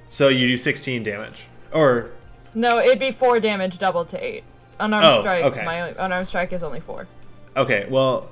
so 0.08 0.28
you 0.28 0.46
do 0.46 0.56
16 0.56 1.02
damage. 1.02 1.46
Or, 1.72 2.10
No, 2.54 2.78
it'd 2.78 2.98
be 3.00 3.10
4 3.12 3.40
damage 3.40 3.78
doubled 3.78 4.08
to 4.10 4.24
8. 4.24 4.44
Unarmed 4.80 5.06
Oh, 5.06 5.20
strike. 5.20 5.44
okay. 5.44 5.64
My 5.64 5.88
unarmed 6.04 6.26
strike 6.26 6.52
is 6.52 6.62
only 6.62 6.80
4. 6.80 7.06
Okay, 7.56 7.86
well, 7.90 8.30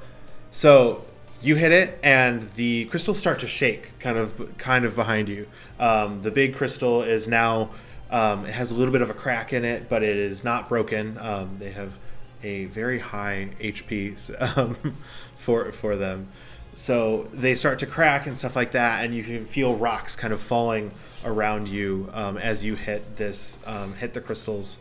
so 0.51 1.05
you 1.43 1.55
hit 1.55 1.71
it, 1.73 1.99
and 2.03 2.51
the 2.53 2.87
crystals 2.87 3.19
start 3.19 3.39
to 3.41 3.47
shake, 3.49 3.99
kind 4.01 4.17
of, 4.19 4.57
kind 4.59 4.85
of 4.85 4.97
behind 4.97 5.29
you. 5.29 5.47
Um, 5.79 6.23
the 6.23 6.31
big 6.31 6.55
crystal 6.57 7.03
is 7.03 7.29
now, 7.29 7.71
um, 8.11 8.45
it 8.47 8.53
has 8.53 8.71
a 8.71 8.75
little 8.75 8.93
bit 8.93 9.03
of 9.03 9.11
a 9.11 9.15
crack 9.15 9.53
in 9.53 9.65
it, 9.65 9.89
but 9.89 10.03
it 10.03 10.17
is 10.17 10.43
not 10.43 10.69
broken. 10.69 11.19
Um, 11.19 11.57
they 11.61 11.71
have 11.71 11.93
a 12.43 12.65
very 12.67 12.99
high 12.99 13.51
HP 13.61 14.57
um, 14.57 14.77
for 15.37 15.71
for 15.73 15.97
them, 15.97 16.29
so 16.75 17.25
they 17.33 17.55
start 17.57 17.81
to 17.81 17.87
crack 17.87 18.27
and 18.27 18.39
stuff 18.39 18.55
like 18.57 18.73
that, 18.73 19.05
and 19.05 19.15
you 19.15 19.23
can 19.25 19.45
feel 19.45 19.75
rocks 19.75 20.15
kind 20.17 20.33
of 20.33 20.41
falling 20.41 20.93
around 21.25 21.69
you 21.69 22.09
um, 22.13 22.39
as 22.39 22.65
you 22.65 22.77
hit 22.77 23.17
this, 23.17 23.59
um, 23.67 23.95
hit 23.95 24.15
the 24.15 24.21
crystals 24.21 24.79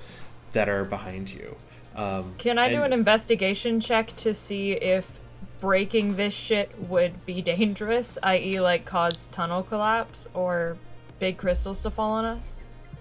that 0.51 0.69
are 0.69 0.85
behind 0.85 1.31
you. 1.31 1.55
Um, 1.95 2.35
Can 2.37 2.59
I 2.59 2.69
do 2.69 2.83
an 2.83 2.93
investigation 2.93 3.79
check 3.79 4.15
to 4.17 4.33
see 4.33 4.73
if 4.73 5.19
breaking 5.59 6.15
this 6.15 6.33
shit 6.33 6.71
would 6.79 7.25
be 7.25 7.41
dangerous, 7.41 8.17
i.e., 8.21 8.59
like 8.59 8.85
cause 8.85 9.27
tunnel 9.31 9.63
collapse 9.63 10.27
or 10.33 10.77
big 11.19 11.37
crystals 11.37 11.81
to 11.81 11.89
fall 11.89 12.11
on 12.11 12.25
us? 12.25 12.51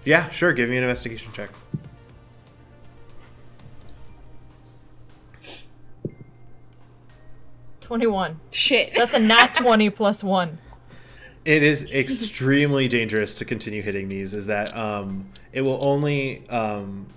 Yeah, 0.03 0.29
sure. 0.29 0.53
Give 0.53 0.69
me 0.69 0.77
an 0.77 0.83
investigation 0.83 1.31
check. 1.31 1.51
Twenty-one. 7.81 8.39
Shit. 8.51 8.93
That's 8.95 9.13
a 9.13 9.19
nat 9.19 9.47
twenty 9.55 9.89
plus 9.89 10.23
one. 10.23 10.57
It 11.45 11.63
is 11.63 11.89
extremely 11.91 12.89
dangerous 12.89 13.33
to 13.35 13.45
continue 13.45 13.81
hitting 13.81 14.09
these. 14.09 14.33
Is 14.33 14.47
that 14.47 14.75
um, 14.75 15.29
it 15.53 15.61
will 15.61 15.79
only 15.81 16.45
um, 16.49 17.07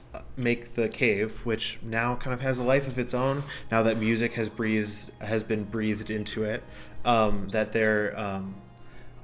make 0.41 0.75
the 0.75 0.89
cave, 0.89 1.45
which 1.45 1.79
now 1.83 2.17
kind 2.17 2.35
of 2.35 2.41
has 2.41 2.59
a 2.59 2.65
life 2.65 2.87
of 2.87 2.99
its 2.99 3.15
own. 3.15 3.43
Now 3.71 3.83
that 3.83 3.99
music 3.99 4.35
has 4.35 4.49
breathed 4.49 5.13
has 5.21 5.43
been 5.43 5.65
breathed 5.65 6.11
into 6.11 6.45
it, 6.45 6.63
um, 7.05 7.49
that 7.51 7.73
there 7.73 8.19
um, 8.19 8.57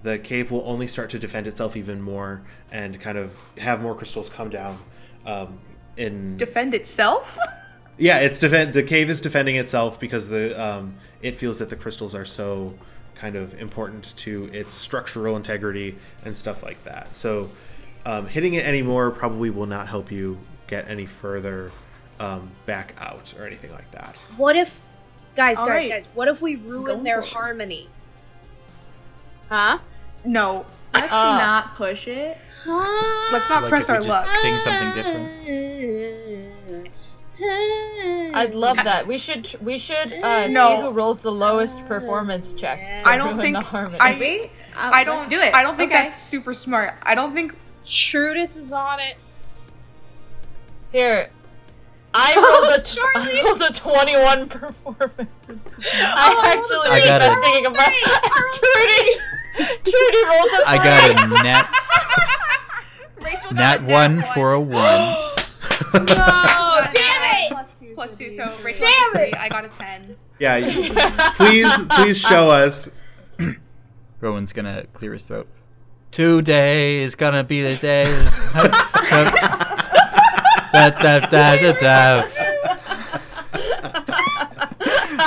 the 0.03 0.19
cave 0.19 0.51
will 0.51 0.63
only 0.67 0.87
start 0.87 1.11
to 1.11 1.19
defend 1.19 1.47
itself 1.47 1.77
even 1.77 2.01
more 2.01 2.43
and 2.71 3.01
kind 3.01 3.19
of 3.19 3.37
have 3.59 3.83
more 3.83 3.95
crystals 3.95 4.29
come 4.29 4.51
down. 4.51 4.79
Um, 5.25 5.59
in 5.97 6.37
Defend 6.37 6.75
itself? 6.75 7.39
Yeah, 7.99 8.19
it's 8.19 8.39
defend. 8.39 8.75
The 8.75 8.83
cave 8.83 9.09
is 9.09 9.23
defending 9.23 9.57
itself 9.57 9.99
because 9.99 10.29
the 10.29 10.53
um, 10.63 10.97
it 11.23 11.35
feels 11.35 11.61
that 11.61 11.71
the 11.71 11.77
crystals 11.77 12.15
are 12.15 12.27
so 12.27 12.75
kind 13.15 13.37
of 13.37 13.59
important 13.59 14.15
to 14.19 14.45
its 14.53 14.75
structural 14.75 15.37
integrity 15.37 15.97
and 16.25 16.37
stuff 16.37 16.63
like 16.63 16.83
that. 16.85 17.17
So, 17.17 17.51
um, 18.05 18.27
hitting 18.27 18.53
it 18.55 18.67
anymore 18.67 19.11
probably 19.11 19.49
will 19.49 19.67
not 19.67 19.89
help 19.89 20.13
you 20.13 20.39
get 20.67 20.89
any 20.89 21.07
further 21.07 21.71
um, 22.21 22.51
back 22.67 22.95
out 22.99 23.35
or 23.39 23.47
anything 23.47 23.73
like 23.73 23.91
that. 23.93 24.17
What 24.37 24.57
if, 24.57 24.79
guys, 25.35 25.59
All 25.59 25.67
guys, 25.67 25.75
right. 25.75 25.91
guys? 25.91 26.09
What 26.15 26.29
if 26.29 26.41
we 26.41 26.57
ruin 26.57 26.97
Go 26.99 27.03
their 27.03 27.23
for 27.23 27.29
it. 27.29 27.33
harmony? 27.33 27.89
Huh? 29.49 29.79
No. 30.25 30.67
Let's 30.95 31.13
Uh, 31.13 31.37
not 31.39 31.75
push 31.77 32.09
it. 32.09 32.37
Huh? 32.65 33.29
Let's 33.33 33.49
not 33.49 33.63
Like 33.63 33.71
press 33.71 33.83
if 33.85 33.89
we 33.89 33.95
our 33.95 34.03
just 34.03 34.09
luck. 34.09 34.29
sing 34.39 34.59
something 34.59 34.93
different. 34.95 36.91
I'd 38.35 38.55
love 38.55 38.77
that. 38.77 39.07
We 39.07 39.19
should 39.19 39.55
we 39.63 39.79
should 39.79 40.13
uh, 40.13 40.49
No. 40.49 40.77
see 40.77 40.83
who 40.83 40.91
rolls 40.91 41.21
the 41.21 41.31
lowest 41.33 41.87
performance 41.87 42.55
check. 42.55 43.03
To 43.03 43.09
I 43.09 43.17
don't 43.19 43.37
ruin 43.37 43.41
think- 43.41 43.57
the 43.57 43.61
harmony. 43.63 43.99
I- 44.01 44.15
Maybe? 44.15 44.51
Uh, 44.77 44.91
I 44.93 45.05
don't 45.05 45.19
Let's 45.19 45.31
do 45.31 45.41
it. 45.41 45.55
I 45.55 45.63
don't 45.63 45.77
think 45.77 45.93
Okay. 45.93 46.03
that's 46.05 46.21
super 46.21 46.53
smart. 46.55 46.95
I 47.03 47.15
don't 47.15 47.35
think 47.35 47.55
Trudi's 47.87 48.57
is 48.57 48.73
on 48.73 49.01
it. 49.01 49.17
Here, 50.97 51.29
I 52.15 52.33
rolled 52.37 52.81
a 52.81 52.83
t- 52.83 52.99
I 53.17 53.43
rolled 53.45 53.61
a 53.61 53.71
twenty-one 53.71 54.49
performance. 54.49 55.11
I 55.93 56.33
oh, 56.33 56.43
actually 56.47 56.89
I 56.89 57.01
was 57.01 57.05
got 57.05 57.21
just 57.21 57.37
a- 57.37 57.47
singing 57.47 57.67
about 57.67 57.93
Trudi. 58.57 59.13
Trudi 59.85 60.25
rolls 60.25 60.53
a 60.57 60.67
I 60.67 60.77
got 60.79 61.11
a 61.11 61.43
net. 61.45 61.67
Rachel 63.23 63.53
Nat 63.53 63.83
a 63.83 63.85
one 63.85 64.23
for 64.33 64.53
a 64.55 64.61
one. 64.61 64.81
Oh, 64.81 65.35
damn 66.91 67.43
it! 67.43 67.53
Plus 67.53 67.69
two. 67.79 67.93
so 67.95 68.17
two, 68.17 68.35
so 68.35 68.57
be 68.57 68.65
Rachel 68.65 68.87
three. 68.87 68.93
has 68.95 69.13
a 69.13 69.19
three. 69.19 69.33
I 69.35 69.49
got 69.51 69.65
a 69.67 69.69
ten. 69.69 70.17
Yeah, 70.39 70.57
you- 70.57 70.95
please, 71.37 71.87
please 71.91 72.19
show 72.19 72.49
us. 72.49 72.91
Rowan's 74.23 74.55
gonna 74.55 74.87
clear 74.95 75.13
his 75.13 75.27
throat. 75.27 75.47
Today 76.11 77.03
is 77.03 77.15
gonna 77.17 77.45
be 77.45 77.61
the 77.61 77.75
day. 77.77 78.07
Da, 80.73 80.91
da, 80.91 81.19
da, 81.21 81.57
da, 81.57 81.73
da. 81.73 82.29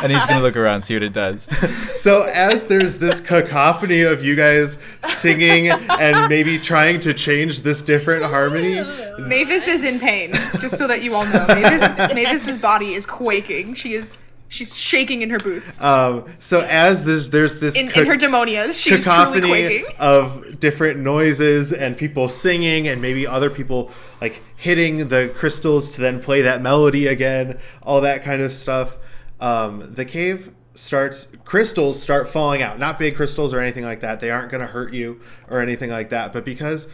and 0.01 0.11
he's 0.11 0.25
gonna 0.25 0.41
look 0.41 0.55
around, 0.55 0.81
see 0.81 0.95
what 0.95 1.03
it 1.03 1.13
does. 1.13 1.47
So 1.95 2.23
as 2.23 2.67
there's 2.67 2.99
this 2.99 3.19
cacophony 3.19 4.01
of 4.01 4.23
you 4.23 4.35
guys 4.35 4.79
singing 5.01 5.69
and 5.69 6.29
maybe 6.29 6.57
trying 6.57 6.99
to 7.01 7.13
change 7.13 7.61
this 7.61 7.81
different 7.81 8.23
harmony, 8.25 8.75
Maevis 8.75 9.67
is 9.67 9.83
in 9.83 9.99
pain, 9.99 10.31
just 10.59 10.77
so 10.77 10.87
that 10.87 11.01
you 11.01 11.13
all 11.15 11.25
know. 11.25 11.45
Maevis, 11.47 12.09
Maevis's 12.11 12.57
body 12.57 12.93
is 12.93 13.05
quaking. 13.05 13.73
She 13.73 13.93
is, 13.93 14.17
she's 14.50 14.78
shaking 14.78 15.22
in 15.22 15.30
her 15.30 15.39
boots. 15.39 15.82
um, 15.82 16.26
so 16.39 16.62
as 16.62 17.06
there's 17.06 17.30
there's 17.30 17.60
this 17.62 17.76
In, 17.76 17.88
ca- 17.88 18.02
in 18.02 18.08
her 18.08 18.18
demonias, 18.18 18.82
she's 18.82 19.04
cacophony 19.04 19.86
of 19.97 20.60
different 20.60 21.00
noises 21.00 21.72
and 21.72 21.95
people 21.95 22.28
singing 22.28 22.88
and 22.88 23.02
maybe 23.02 23.26
other 23.26 23.50
people 23.50 23.91
like 24.20 24.41
hitting 24.58 25.08
the 25.08 25.32
crystals 25.36 25.91
to 25.91 26.02
then 26.02 26.22
play 26.22 26.41
that 26.41 26.62
melody 26.62 27.08
again, 27.08 27.58
all 27.84 28.02
that 28.02 28.24
kind 28.24 28.41
of 28.41 28.52
stuff. 28.52 28.97
Um, 29.39 29.93
the 29.93 30.04
cave 30.04 30.52
starts 30.76 31.28
crystals 31.45 32.02
start 32.02 32.30
falling 32.30 32.62
out 32.62 32.80
not 32.80 32.97
big 32.97 33.16
crystals 33.16 33.54
or 33.54 33.60
anything 33.60 33.84
like 33.84 34.00
that 34.00 34.22
they 34.22 34.32
aren't 34.32 34.50
going 34.50 34.62
to 34.62 34.68
hurt 34.68 34.93
you 34.93 35.20
or 35.50 35.60
anything 35.60 35.89
like 35.89 36.10
that 36.10 36.32
but 36.32 36.45
because 36.45 36.88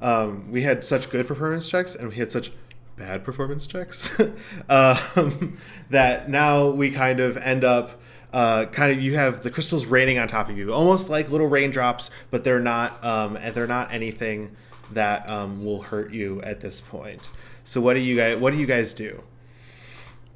um, 0.00 0.50
we 0.50 0.60
had 0.60 0.84
such 0.84 1.08
good 1.08 1.26
performance 1.26 1.66
checks 1.68 1.94
and 1.94 2.08
we 2.10 2.16
had 2.16 2.30
such 2.30 2.52
bad 3.00 3.24
performance 3.24 3.66
checks 3.66 4.14
um, 4.68 5.56
that 5.88 6.28
now 6.28 6.68
we 6.68 6.90
kind 6.90 7.18
of 7.18 7.38
end 7.38 7.64
up 7.64 7.98
uh, 8.34 8.66
kind 8.66 8.92
of 8.92 9.02
you 9.02 9.14
have 9.14 9.42
the 9.42 9.50
crystals 9.50 9.86
raining 9.86 10.18
on 10.18 10.28
top 10.28 10.50
of 10.50 10.58
you 10.58 10.70
almost 10.70 11.08
like 11.08 11.30
little 11.30 11.46
raindrops 11.48 12.10
but 12.30 12.44
they're 12.44 12.60
not 12.60 13.02
um, 13.02 13.36
and 13.36 13.54
they're 13.54 13.66
not 13.66 13.90
anything 13.90 14.54
that 14.92 15.26
um, 15.28 15.64
will 15.64 15.80
hurt 15.80 16.12
you 16.12 16.42
at 16.42 16.60
this 16.60 16.78
point 16.78 17.30
so 17.64 17.80
what 17.80 17.94
do 17.94 18.00
you 18.00 18.14
guys 18.14 18.36
what 18.36 18.52
do 18.52 18.60
you 18.60 18.66
guys 18.66 18.92
do 18.92 19.22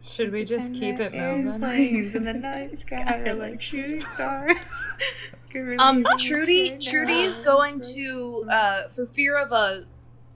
Should 0.02 0.32
we 0.32 0.42
just 0.44 0.72
keep 0.72 1.00
it 1.00 1.12
moving? 1.12 1.60
Planes 1.60 2.14
in 2.14 2.24
the 2.24 2.32
night 2.48 2.78
sky 2.78 3.24
are 3.26 3.34
like 3.34 3.60
shooting 3.60 4.00
stars. 4.00 4.56
Um, 5.78 6.04
Trudi, 6.18 6.78
Trudi 6.78 7.20
is 7.20 7.38
going 7.38 7.80
to, 7.94 8.44
uh, 8.50 8.88
for 8.88 9.06
fear 9.06 9.38
of 9.38 9.52
a 9.52 9.84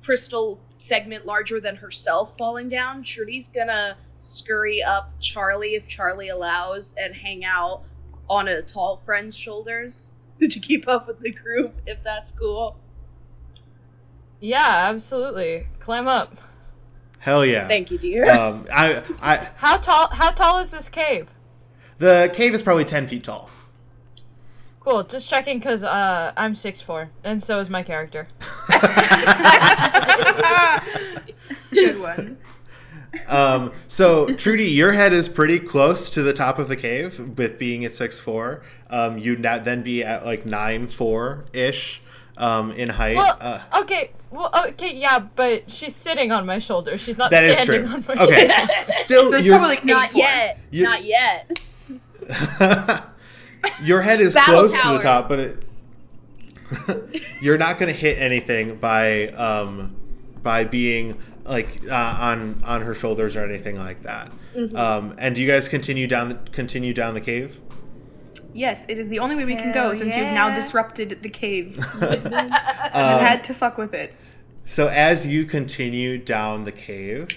crystal 0.01 0.61
segment 0.79 1.27
larger 1.27 1.61
than 1.61 1.77
herself 1.77 2.37
falling 2.39 2.69
down, 2.69 3.03
Trudi's 3.03 3.49
gonna 3.49 3.97
scurry 4.19 4.83
up 4.83 5.13
Charlie 5.21 5.75
if 5.75 5.87
Charlie 5.89 6.29
allows 6.29 6.95
and 6.95 7.15
hang 7.17 7.45
out 7.45 7.83
on 8.29 8.49
a 8.49 8.63
tall 8.63 8.97
friend's 8.97 9.37
shoulders 9.37 10.13
to 10.41 10.61
keep 10.61 10.87
up 10.89 11.07
with 11.07 11.21
the 11.21 11.33
group, 11.33 11.81
if 11.87 12.03
that's 12.03 12.33
cool. 12.33 12.79
Yeah, 14.41 14.87
absolutely. 14.89 15.67
Climb 15.81 16.07
up. 16.07 16.37
hell 17.19 17.45
yeah 17.45 17.67
Thank 17.67 17.91
you, 17.91 17.99
dear. 17.99 18.31
um, 18.31 18.65
I, 18.73 19.03
I, 19.21 19.49
How 19.57 19.77
tall? 19.79 20.09
How 20.09 20.31
tall 20.31 20.61
is 20.61 20.71
this 20.71 20.89
cave? 20.89 21.29
the 21.99 22.31
cave 22.33 22.55
is 22.55 22.63
probably 22.63 22.85
10 22.85 23.09
feet 23.09 23.25
tall 23.25 23.51
Cool. 24.89 25.03
Just 25.03 25.29
checking 25.29 25.59
because 25.59 25.85
uh, 25.85 26.33
I'm 26.35 26.55
six 26.55 26.81
four, 26.81 27.11
and 27.23 27.43
so 27.43 27.59
is 27.59 27.69
my 27.69 27.83
character. 27.83 28.27
Good 31.71 32.01
one. 32.01 32.39
Um, 33.27 33.73
so 33.87 34.33
Trudi, 34.35 34.65
your 34.71 34.93
head 34.93 35.13
is 35.13 35.29
pretty 35.29 35.59
close 35.61 36.09
to 36.11 36.23
the 36.23 36.33
top 36.33 36.59
of 36.59 36.69
the 36.69 36.77
cave 36.77 37.37
with 37.37 37.59
being 37.59 37.85
at 37.85 37.95
six 37.95 38.19
four. 38.19 38.63
Um, 38.89 39.19
you'd 39.19 39.41
not 39.41 39.65
then 39.65 39.83
be 39.83 40.03
at 40.03 40.25
like 40.25 40.47
nine 40.47 40.87
four 40.87 41.45
ish 41.53 42.01
um, 42.39 42.73
in 42.73 42.89
height. 42.89 43.17
Well, 43.17 43.37
uh, 43.43 43.61
okay. 43.81 44.13
Well, 44.31 44.51
okay, 44.69 44.95
yeah, 44.95 45.19
but 45.19 45.71
she's 45.71 45.95
sitting 45.95 46.33
on 46.33 46.47
my 46.47 46.61
shoulder. 46.61 46.97
She's 46.97 47.19
not 47.19 47.31
that 47.31 47.45
is 47.45 47.59
standing 47.59 47.85
true. 47.87 47.95
on 47.95 48.05
my 48.09 48.15
Okay, 48.25 48.49
shoulder. 48.49 48.73
still, 48.93 49.31
So 49.33 49.37
it's 49.37 49.47
your, 49.47 49.59
probably 49.59 49.77
like 49.77 49.85
Not 49.85 50.07
eight 50.07 50.13
four. 50.13 50.21
yet. 50.23 50.59
You- 50.71 50.85
Not 50.85 51.05
yet. 51.05 51.61
your 53.83 54.03
head 54.03 54.21
is 54.21 54.35
Battle 54.35 54.55
close 54.55 54.81
to 54.83 54.89
the 54.89 54.99
top, 54.99 55.29
but 55.29 55.39
it, 55.39 55.65
you're 57.41 57.59
not 57.59 57.79
going 57.79 57.93
to 57.93 57.99
hit 57.99 58.19
anything 58.19 58.77
by 58.77 59.29
um, 59.29 59.97
by 60.43 60.65
being 60.65 61.21
like 61.45 61.81
uh, 61.91 61.95
on 61.95 62.63
on 62.65 62.83
her 62.83 62.95
shoulders 62.95 63.37
or 63.37 63.45
anything 63.45 63.77
like 63.77 64.03
that. 64.03 64.31
Mm-hmm. 64.55 64.77
Um, 64.77 65.15
and 65.19 65.35
do 65.35 65.43
you 65.43 65.49
guys 65.49 65.69
continue 65.69 66.07
down 66.07 66.31
the, 66.31 66.35
continue 66.53 66.93
down 66.93 67.15
the 67.15 67.21
cave? 67.21 67.61
Yes, 68.55 68.85
it 68.89 68.99
is 68.99 69.09
the 69.09 69.19
only 69.19 69.37
way 69.37 69.45
we 69.45 69.55
can 69.55 69.73
go 69.73 69.83
Hell 69.83 69.95
since 69.95 70.17
you've 70.17 70.33
now 70.33 70.55
disrupted 70.55 71.23
the 71.23 71.29
cave. 71.29 71.77
you 72.01 72.07
Um, 72.07 73.21
had 73.21 73.45
to 73.45 73.55
fuck 73.55 73.79
with 73.79 73.95
it. 73.95 74.15
So 74.67 74.89
as 74.89 75.27
you 75.27 75.45
continue 75.45 76.19
down 76.19 76.65
the 76.65 76.73
cave, 76.73 77.29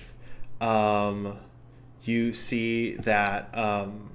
um, 0.60 1.38
you 2.04 2.34
see 2.34 2.96
that 2.96 3.56
um, 3.58 4.11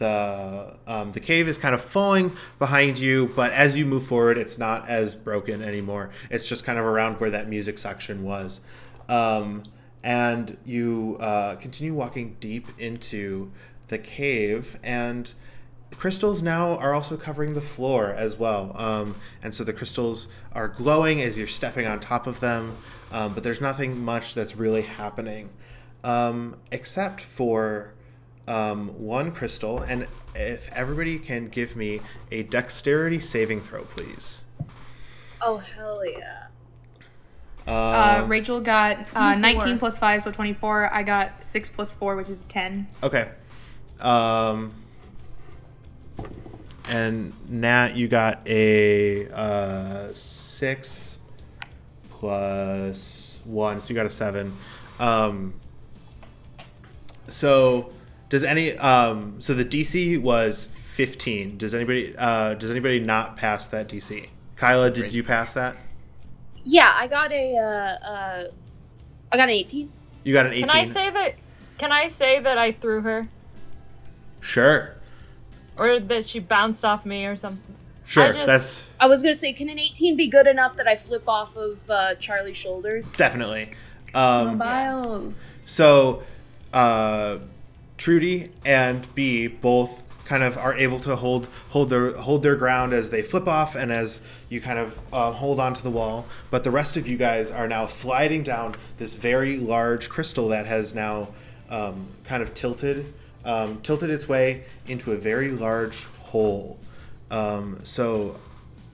the 0.00 0.76
um, 0.88 1.12
the 1.12 1.20
cave 1.20 1.46
is 1.46 1.56
kind 1.56 1.74
of 1.74 1.80
falling 1.80 2.32
behind 2.58 2.98
you, 2.98 3.30
but 3.36 3.52
as 3.52 3.76
you 3.78 3.86
move 3.86 4.04
forward, 4.04 4.36
it's 4.36 4.58
not 4.58 4.88
as 4.88 5.14
broken 5.14 5.62
anymore. 5.62 6.10
It's 6.30 6.48
just 6.48 6.64
kind 6.64 6.78
of 6.78 6.84
around 6.84 7.20
where 7.20 7.30
that 7.30 7.48
music 7.48 7.78
section 7.78 8.24
was, 8.24 8.60
um, 9.08 9.62
and 10.02 10.56
you 10.64 11.16
uh, 11.20 11.54
continue 11.54 11.94
walking 11.94 12.36
deep 12.40 12.66
into 12.78 13.52
the 13.86 13.98
cave 13.98 14.78
and 14.82 15.32
crystals 15.96 16.42
now 16.42 16.76
are 16.76 16.94
also 16.94 17.16
covering 17.16 17.54
the 17.54 17.60
floor 17.60 18.12
as 18.12 18.38
well. 18.38 18.72
Um, 18.76 19.16
and 19.42 19.52
so 19.54 19.64
the 19.64 19.72
crystals 19.72 20.28
are 20.52 20.68
glowing 20.68 21.20
as 21.20 21.36
you're 21.36 21.48
stepping 21.48 21.86
on 21.86 21.98
top 21.98 22.28
of 22.28 22.38
them, 22.40 22.76
um, 23.10 23.34
but 23.34 23.42
there's 23.42 23.60
nothing 23.60 24.02
much 24.02 24.34
that's 24.34 24.56
really 24.56 24.82
happening 24.82 25.50
um, 26.04 26.56
except 26.70 27.20
for 27.20 27.92
um, 28.50 28.88
one 28.98 29.30
crystal. 29.30 29.80
And 29.80 30.06
if 30.34 30.70
everybody 30.72 31.18
can 31.18 31.48
give 31.48 31.76
me 31.76 32.00
a 32.32 32.42
dexterity 32.42 33.20
saving 33.20 33.60
throw, 33.60 33.82
please. 33.82 34.44
Oh, 35.40 35.58
hell 35.58 36.02
yeah. 36.04 36.46
Uh, 37.66 38.22
Um, 38.22 38.28
Rachel 38.28 38.60
got 38.60 39.06
uh, 39.14 39.34
19 39.36 39.78
plus 39.78 39.96
5, 39.98 40.24
so 40.24 40.32
24. 40.32 40.92
I 40.92 41.02
got 41.04 41.44
6 41.44 41.70
plus 41.70 41.92
4, 41.92 42.16
which 42.16 42.28
is 42.28 42.40
10. 42.42 42.88
Okay. 43.02 43.28
Um, 44.00 44.72
and 46.88 47.32
Nat, 47.48 47.94
you 47.94 48.08
got 48.08 48.46
a 48.48 49.28
uh, 49.28 50.12
six 50.12 51.20
plus 52.08 53.40
one, 53.44 53.80
so 53.80 53.90
you 53.90 53.94
got 53.94 54.06
a 54.06 54.10
seven. 54.10 54.52
Um, 54.98 55.54
so 57.28 57.92
does 58.30 58.42
any? 58.44 58.76
Um, 58.78 59.36
so 59.40 59.52
the 59.54 59.64
DC 59.64 60.20
was 60.22 60.64
fifteen. 60.64 61.58
Does 61.58 61.74
anybody? 61.74 62.14
Uh, 62.16 62.54
does 62.54 62.70
anybody 62.70 63.00
not 63.00 63.36
pass 63.36 63.66
that 63.68 63.88
DC? 63.88 64.28
Kaila, 64.56 64.92
did 64.94 65.00
Great. 65.00 65.12
you 65.12 65.22
pass 65.22 65.52
that? 65.54 65.76
Yeah, 66.64 66.92
I 66.94 67.06
got 67.06 67.32
a, 67.32 67.56
uh, 67.56 68.06
uh, 68.06 68.44
I 69.32 69.36
got 69.36 69.44
an 69.48 69.54
18. 69.54 69.90
You 70.24 70.32
got 70.34 70.46
an 70.46 70.52
eighteen. 70.52 70.66
Can 70.66 70.76
I 70.76 70.84
say 70.84 71.10
that? 71.10 71.34
Can 71.78 71.92
I 71.92 72.08
say 72.08 72.40
that 72.40 72.58
I 72.58 72.72
threw 72.72 73.00
her, 73.02 73.28
Sure. 74.40 74.94
or 75.78 75.98
that 75.98 76.26
she 76.26 76.38
bounced 76.38 76.84
off 76.84 77.06
me, 77.06 77.24
or 77.26 77.36
something? 77.36 77.74
Sure. 78.04 78.32
just- 78.32 78.46
That's 78.46 78.88
I 78.98 79.06
was 79.06 79.22
gonna 79.22 79.34
say, 79.34 79.52
can 79.52 79.68
an 79.70 79.78
18 79.78 80.16
be 80.16 80.26
good 80.26 80.46
enough 80.46 80.76
that 80.76 80.86
I 80.88 80.96
flip 80.96 81.28
off 81.28 81.56
of 81.56 81.88
uh, 81.88 82.14
Charlie's 82.16 82.56
shoulders? 82.56 83.12
definitely. 83.14 83.70
Um, 84.14 84.58
Mobiles. 84.58 85.40
So, 85.64 86.22
uh, 86.72 87.38
Trudi 88.00 88.48
and 88.64 89.14
Bea 89.14 89.46
both 89.46 90.02
kind 90.24 90.42
of 90.42 90.56
are 90.56 90.72
able 90.72 90.98
to 91.00 91.16
hold 91.16 91.48
hold 91.68 91.90
their 91.90 92.12
hold 92.12 92.42
their 92.42 92.56
ground 92.56 92.94
as 92.94 93.10
they 93.10 93.20
flip 93.20 93.46
off 93.46 93.76
and 93.76 93.92
as 93.92 94.22
you 94.48 94.58
kind 94.58 94.78
of 94.78 94.98
uh, 95.12 95.30
hold 95.32 95.60
onto 95.60 95.82
the 95.82 95.90
wall. 95.90 96.24
But 96.50 96.64
the 96.64 96.70
rest 96.70 96.96
of 96.96 97.06
you 97.06 97.18
guys 97.18 97.50
are 97.50 97.68
now 97.68 97.88
sliding 97.88 98.42
down 98.42 98.76
this 98.96 99.16
very 99.16 99.58
large 99.58 100.08
crystal 100.08 100.48
that 100.48 100.66
has 100.66 100.94
now 100.94 101.28
um, 101.68 102.06
kind 102.24 102.42
of 102.42 102.54
tilted 102.54 103.12
um, 103.44 103.82
tilted 103.82 104.08
its 104.08 104.26
way 104.26 104.64
into 104.86 105.12
a 105.12 105.16
very 105.16 105.50
large 105.50 106.04
hole. 106.04 106.78
Um, 107.30 107.80
so 107.82 108.40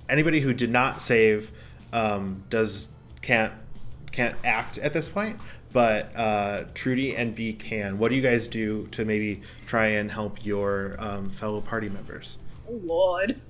anybody 0.09 0.41
who 0.41 0.53
did 0.53 0.71
not 0.71 1.01
save 1.01 1.53
um, 1.93 2.43
does 2.51 2.89
can't 3.23 3.53
can't 4.11 4.37
act 4.45 4.79
at 4.79 4.93
this 4.93 5.09
point, 5.09 5.39
but 5.73 6.11
uh, 6.17 6.65
Trudi 6.75 7.15
and 7.17 7.35
Bea 7.35 7.53
can. 7.53 7.99
What 7.99 8.09
do 8.11 8.17
you 8.17 8.23
guys 8.23 8.47
do 8.47 8.87
to 8.93 9.05
maybe 9.05 9.43
try 9.67 9.87
and 9.87 10.11
help 10.11 10.45
your 10.45 10.97
um, 10.99 11.31
fellow 11.31 11.61
party 11.61 11.89
members? 11.89 12.39
Oh 12.69 12.81
lord. 12.85 13.41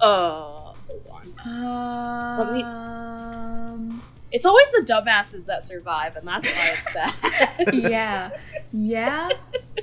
Uh, 0.00 0.72
hold 0.86 1.06
on. 1.10 1.32
Um, 1.44 2.38
Let 2.38 2.52
me- 2.52 2.62
Um, 2.62 4.02
It's 4.32 4.46
always 4.46 4.70
the 4.72 4.82
dumbasses 4.86 5.46
that 5.46 5.66
survive, 5.66 6.16
and 6.16 6.26
that's 6.26 6.48
why 6.48 6.76
it's 6.76 6.94
bad. 6.94 7.74
yeah. 7.90 8.30
Yeah. 8.72 9.28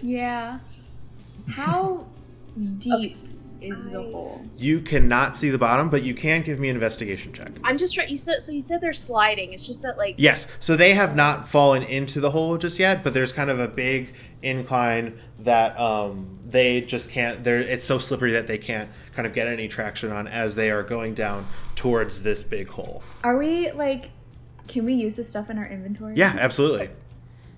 Yeah. 0.01 0.59
How 1.49 2.05
deep 2.79 3.17
is 3.61 3.89
the 3.89 4.01
hole? 4.01 4.45
You 4.57 4.81
cannot 4.81 5.35
see 5.35 5.49
the 5.49 5.57
bottom, 5.57 5.89
but 5.89 6.03
you 6.03 6.13
can 6.13 6.41
give 6.41 6.59
me 6.59 6.69
an 6.69 6.75
investigation 6.75 7.33
check. 7.33 7.51
I'm 7.63 7.77
just 7.77 7.93
trying. 7.93 8.09
You 8.09 8.17
said 8.17 8.41
so. 8.41 8.51
You 8.51 8.61
said 8.61 8.81
they're 8.81 8.93
sliding. 8.93 9.53
It's 9.53 9.65
just 9.65 9.81
that 9.81 9.97
like 9.97 10.15
Yes, 10.17 10.47
so 10.59 10.75
they 10.75 10.93
have 10.93 11.15
not 11.15 11.47
fallen 11.47 11.83
into 11.83 12.19
the 12.19 12.31
hole 12.31 12.57
just 12.57 12.79
yet, 12.79 13.03
but 13.03 13.13
there's 13.13 13.33
kind 13.33 13.49
of 13.49 13.59
a 13.59 13.67
big 13.67 14.13
incline 14.41 15.19
that 15.39 15.77
um, 15.79 16.39
they 16.47 16.81
just 16.81 17.09
can't. 17.09 17.43
They're 17.43 17.59
it's 17.59 17.85
so 17.85 17.99
slippery 17.99 18.31
that 18.33 18.47
they 18.47 18.57
can't 18.57 18.89
kind 19.15 19.25
of 19.27 19.33
get 19.33 19.47
any 19.47 19.67
traction 19.67 20.11
on 20.11 20.27
as 20.27 20.55
they 20.55 20.71
are 20.71 20.83
going 20.83 21.13
down 21.13 21.45
towards 21.75 22.23
this 22.23 22.43
big 22.43 22.67
hole. 22.69 23.03
Are 23.23 23.37
we 23.37 23.71
like? 23.71 24.11
Can 24.67 24.85
we 24.85 24.93
use 24.93 25.15
this 25.15 25.29
stuff 25.29 25.49
in 25.49 25.57
our 25.57 25.67
inventory? 25.67 26.15
Yeah, 26.15 26.35
absolutely. 26.39 26.89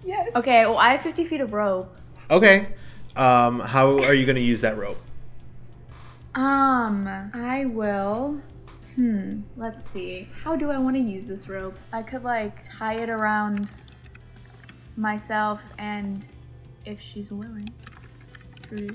Yes. 0.05 0.29
Okay. 0.35 0.65
Well, 0.65 0.77
I 0.77 0.89
have 0.89 1.01
50 1.01 1.25
feet 1.25 1.41
of 1.41 1.53
rope. 1.53 1.95
Okay, 2.31 2.73
um, 3.15 3.59
how 3.59 3.97
are 4.03 4.13
you 4.13 4.25
going 4.25 4.35
to 4.35 4.41
use 4.41 4.61
that 4.61 4.77
rope? 4.77 4.99
Um, 6.35 7.07
I 7.33 7.65
will. 7.65 8.41
Hmm. 8.95 9.41
Let's 9.55 9.85
see. 9.85 10.27
How 10.43 10.55
do 10.55 10.69
I 10.69 10.77
want 10.77 10.95
to 10.95 11.01
use 11.01 11.27
this 11.27 11.47
rope? 11.47 11.77
I 11.91 12.03
could 12.03 12.23
like 12.23 12.63
tie 12.63 12.95
it 12.95 13.09
around 13.09 13.71
myself, 14.95 15.63
and 15.77 16.25
if 16.85 17.01
she's 17.01 17.31
willing, 17.31 17.73
Trudi, 18.63 18.89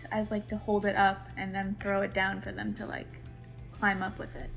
to, 0.00 0.14
as 0.14 0.30
like 0.30 0.46
to 0.48 0.56
hold 0.56 0.84
it 0.86 0.96
up 0.96 1.28
and 1.36 1.54
then 1.54 1.76
throw 1.80 2.02
it 2.02 2.12
down 2.12 2.40
for 2.40 2.52
them 2.52 2.74
to 2.74 2.86
like 2.86 3.08
climb 3.72 4.02
up 4.02 4.18
with 4.18 4.34
it. 4.36 4.50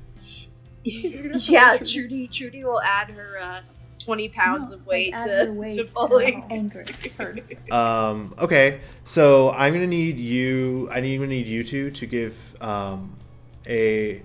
yeah, 1.48 1.76
Trudi. 1.78 2.28
Trudi 2.28 2.62
will 2.62 2.80
add 2.80 3.10
her 3.10 3.38
uh, 3.40 3.60
twenty 4.08 4.28
pounds 4.30 4.70
No, 4.70 4.76
of 4.76 4.86
weight 4.86 5.12
to 5.18 5.44
the 5.46 5.52
weight 5.52 5.74
to 5.74 5.84
to 5.84 5.90
pulling. 5.90 6.42
anchor 6.50 6.82
her. 7.18 7.36
Um, 7.70 8.34
okay, 8.38 8.80
so 9.04 9.50
I'm 9.50 9.74
gonna 9.74 9.86
need 9.86 10.18
you. 10.18 10.88
I 10.90 11.00
need 11.00 11.18
gonna 11.18 11.28
need 11.28 11.46
you 11.46 11.62
two 11.62 11.90
to 11.90 12.06
give 12.06 12.56
um, 12.62 13.18
a 13.66 14.22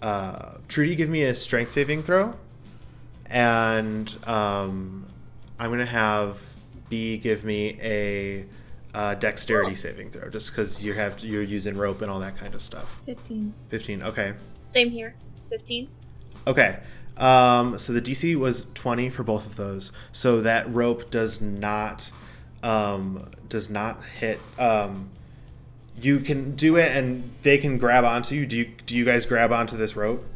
uh, 0.00 0.54
Trudi. 0.68 0.94
Give 0.96 1.10
me 1.10 1.24
a 1.24 1.34
strength 1.34 1.72
saving 1.72 2.04
throw, 2.04 2.34
and 3.30 4.16
um, 4.26 5.04
I'm 5.58 5.70
gonna 5.70 5.84
have 5.84 6.42
Bea 6.88 7.18
give 7.18 7.44
me 7.44 7.78
a 7.82 8.46
uh, 8.94 9.14
dexterity 9.16 9.74
saving 9.74 10.08
throw, 10.08 10.30
just 10.30 10.50
because 10.50 10.82
you 10.82 10.94
have 10.94 11.22
you're 11.22 11.42
using 11.42 11.76
rope 11.76 12.00
and 12.00 12.10
all 12.10 12.20
that 12.20 12.38
kind 12.38 12.54
of 12.54 12.62
stuff. 12.62 13.02
15. 13.04 13.52
Fifteen. 13.68 14.02
Okay. 14.02 14.32
Same 14.62 14.88
here. 14.90 15.14
Fifteen. 15.50 15.88
Okay. 16.46 16.78
Um, 17.16 17.78
so 17.78 17.92
the 17.92 18.02
DC 18.02 18.36
was 18.36 18.66
20 18.74 19.10
for 19.10 19.22
both 19.22 19.46
of 19.46 19.56
those. 19.56 19.90
So 20.12 20.40
that 20.42 20.72
rope 20.72 21.10
does 21.10 21.40
not 21.40 22.12
um, 22.62 23.30
does 23.48 23.70
not 23.70 24.04
hit. 24.04 24.40
Um, 24.58 25.10
you 26.00 26.20
can 26.20 26.54
do 26.56 26.76
it, 26.76 26.92
and 26.92 27.30
they 27.42 27.58
can 27.58 27.78
grab 27.78 28.04
onto 28.04 28.34
you. 28.34 28.46
Do 28.46 28.58
you 28.58 28.70
do 28.84 28.96
you 28.96 29.04
guys 29.04 29.24
grab 29.24 29.52
onto 29.52 29.76
this 29.76 29.96
rope? 29.96 30.26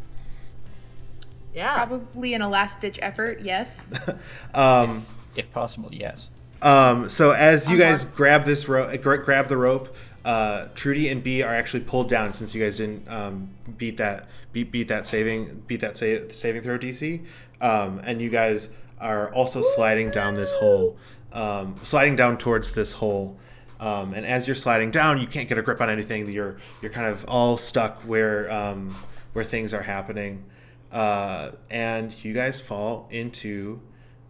Yeah. 1.55 1.74
Probably 1.74 2.35
in 2.35 2.43
a 2.43 2.49
last 2.49 2.81
ditch 2.81 2.99
effort, 3.03 3.41
yes. 3.43 3.87
Um, 4.55 5.05
If 5.37 5.53
possible, 5.53 5.91
yes. 5.93 6.31
Um, 6.62 7.09
so 7.09 7.31
as 7.33 7.68
you 7.68 7.78
guys 7.78 8.05
grab 8.05 8.45
this 8.45 8.68
rope, 8.68 9.01
grab 9.03 9.49
the 9.49 9.57
rope, 9.57 9.97
uh, 10.25 10.66
Trudi 10.75 11.09
and 11.09 11.23
Bea 11.23 11.43
are 11.43 11.55
actually 11.55 11.81
pulled 11.85 12.09
down 12.09 12.33
since 12.33 12.55
you 12.55 12.62
guys 12.62 12.77
didn't 12.79 13.09
um, 13.11 13.51
beat 13.79 13.97
that 13.97 14.29
beat 14.53 14.71
beat 14.71 14.89
that 14.89 15.07
saving 15.07 15.62
beat 15.66 15.81
that 15.81 15.97
sa- 15.97 16.29
saving 16.29 16.62
throw 16.62 16.79
DC, 16.79 17.25
um, 17.61 18.01
and 18.05 18.21
you 18.21 18.29
guys 18.29 18.71
are 19.01 19.33
also 19.33 19.62
sliding 19.62 20.11
down 20.11 20.35
this 20.35 20.53
hole, 20.53 20.97
um, 21.33 21.75
sliding 21.85 22.16
down 22.16 22.37
towards 22.37 22.73
this 22.73 22.93
hole. 22.93 23.39
Um, 23.79 24.12
and 24.12 24.27
as 24.27 24.47
you're 24.47 24.55
sliding 24.55 24.91
down, 24.91 25.18
you 25.18 25.27
can't 25.27 25.49
get 25.49 25.57
a 25.57 25.62
grip 25.62 25.81
on 25.81 25.89
anything. 25.89 26.31
You're 26.31 26.57
you're 26.83 26.93
kind 26.93 27.07
of 27.07 27.25
all 27.27 27.57
stuck 27.57 28.03
where 28.03 28.51
um, 28.53 28.95
where 29.33 29.45
things 29.45 29.73
are 29.73 29.83
happening, 29.83 30.45
uh, 30.93 31.53
and 31.71 32.12
you 32.23 32.35
guys 32.35 32.61
fall 32.61 33.09
into 33.11 33.81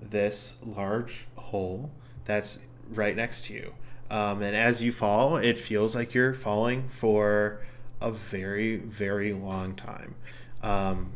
this 0.00 0.56
large 0.64 1.26
hole 1.36 1.90
that's 2.24 2.60
right 2.92 3.16
next 3.16 3.44
to 3.46 3.54
you. 3.54 3.74
Um, 4.10 4.42
and 4.42 4.56
as 4.56 4.82
you 4.82 4.92
fall, 4.92 5.36
it 5.36 5.56
feels 5.56 5.94
like 5.94 6.12
you're 6.14 6.34
falling 6.34 6.88
for 6.88 7.60
a 8.00 8.10
very, 8.10 8.76
very 8.76 9.32
long 9.32 9.74
time. 9.74 10.16
Um, 10.62 11.12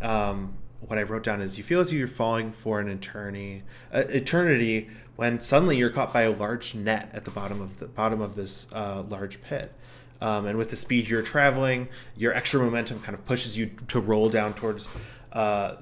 um, 0.00 0.54
what 0.80 0.98
I 0.98 1.02
wrote 1.02 1.22
down 1.24 1.40
is 1.40 1.58
you 1.58 1.64
feel 1.64 1.80
as 1.80 1.92
you're 1.92 2.06
falling 2.08 2.50
for 2.50 2.80
an 2.80 2.88
eternity, 2.88 3.62
uh, 3.92 4.04
eternity 4.08 4.88
when 5.16 5.40
suddenly 5.40 5.76
you're 5.76 5.90
caught 5.90 6.12
by 6.12 6.22
a 6.22 6.30
large 6.30 6.74
net 6.74 7.10
at 7.12 7.24
the 7.24 7.30
bottom 7.30 7.60
of 7.60 7.78
the 7.78 7.86
bottom 7.86 8.20
of 8.20 8.34
this 8.34 8.66
uh, 8.72 9.02
large 9.08 9.42
pit. 9.42 9.72
Um, 10.20 10.46
and 10.46 10.58
with 10.58 10.70
the 10.70 10.76
speed 10.76 11.08
you're 11.08 11.22
traveling, 11.22 11.88
your 12.16 12.32
extra 12.32 12.60
momentum 12.60 13.00
kind 13.00 13.16
of 13.16 13.24
pushes 13.26 13.56
you 13.56 13.70
to 13.88 14.00
roll 14.00 14.28
down 14.28 14.54
towards, 14.54 14.88
uh, 15.32 15.76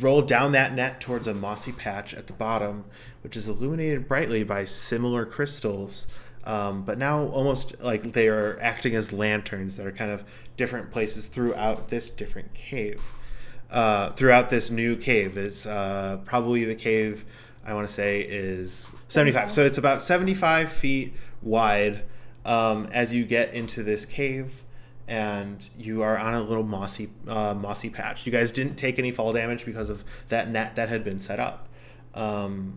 roll 0.00 0.22
down 0.22 0.52
that 0.52 0.74
net 0.74 1.00
towards 1.00 1.26
a 1.26 1.34
mossy 1.34 1.72
patch 1.72 2.14
at 2.14 2.26
the 2.26 2.32
bottom, 2.32 2.84
which 3.22 3.36
is 3.36 3.48
illuminated 3.48 4.08
brightly 4.08 4.44
by 4.44 4.64
similar 4.64 5.26
crystals. 5.26 6.06
Um, 6.44 6.82
but 6.82 6.98
now 6.98 7.26
almost 7.26 7.80
like 7.82 8.12
they 8.12 8.28
are 8.28 8.58
acting 8.60 8.94
as 8.94 9.12
lanterns 9.12 9.76
that 9.76 9.86
are 9.86 9.92
kind 9.92 10.10
of 10.10 10.24
different 10.56 10.90
places 10.90 11.26
throughout 11.26 11.88
this 11.88 12.10
different 12.10 12.54
cave 12.54 13.12
uh, 13.70 14.10
throughout 14.10 14.50
this 14.50 14.70
new 14.70 14.96
cave. 14.96 15.36
It's 15.36 15.66
uh, 15.66 16.20
probably 16.24 16.64
the 16.64 16.74
cave 16.74 17.24
I 17.64 17.74
want 17.74 17.86
to 17.86 17.92
say 17.92 18.20
is 18.20 18.86
75. 19.08 19.52
So 19.52 19.64
it's 19.64 19.78
about 19.78 20.02
75 20.02 20.70
feet 20.70 21.14
wide 21.42 22.02
um, 22.44 22.88
as 22.92 23.14
you 23.14 23.24
get 23.24 23.52
into 23.52 23.82
this 23.82 24.06
cave. 24.06 24.62
And 25.08 25.66
you 25.78 26.02
are 26.02 26.18
on 26.18 26.34
a 26.34 26.42
little 26.42 26.64
mossy, 26.64 27.10
uh, 27.26 27.54
mossy 27.54 27.88
patch. 27.88 28.26
You 28.26 28.32
guys 28.32 28.52
didn't 28.52 28.76
take 28.76 28.98
any 28.98 29.10
fall 29.10 29.32
damage 29.32 29.64
because 29.64 29.88
of 29.88 30.04
that 30.28 30.50
net 30.50 30.76
that 30.76 30.90
had 30.90 31.02
been 31.02 31.18
set 31.18 31.40
up. 31.40 31.66
Um, 32.14 32.74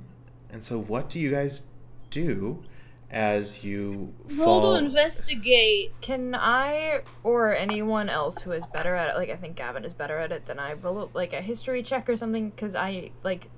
and 0.49 0.63
so, 0.63 0.79
what 0.79 1.09
do 1.09 1.19
you 1.19 1.29
guys 1.31 1.63
do 2.09 2.63
as 3.09 3.63
you 3.65 4.13
Roll 4.37 4.61
fall? 4.61 4.73
to 4.73 4.85
investigate. 4.85 5.93
Can 5.99 6.33
I 6.33 7.01
or 7.23 7.53
anyone 7.53 8.07
else 8.07 8.41
who 8.43 8.51
is 8.51 8.65
better 8.67 8.95
at 8.95 9.09
it, 9.09 9.15
like 9.17 9.29
I 9.29 9.35
think 9.35 9.57
Gavin 9.57 9.83
is 9.83 9.93
better 9.93 10.17
at 10.17 10.31
it 10.31 10.45
than 10.45 10.59
I, 10.59 10.73
roll 10.73 11.11
like 11.13 11.33
a 11.33 11.41
history 11.41 11.83
check 11.83 12.07
or 12.07 12.15
something? 12.15 12.49
Because 12.49 12.75
I 12.75 13.11
like, 13.23 13.49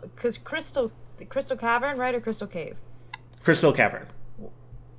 because 0.00 0.38
Crystal, 0.38 0.90
the 1.18 1.24
Crystal 1.24 1.56
Cavern, 1.56 1.98
right, 1.98 2.14
or 2.14 2.20
Crystal 2.20 2.48
Cave? 2.48 2.76
Crystal 3.44 3.72
Cavern. 3.72 4.08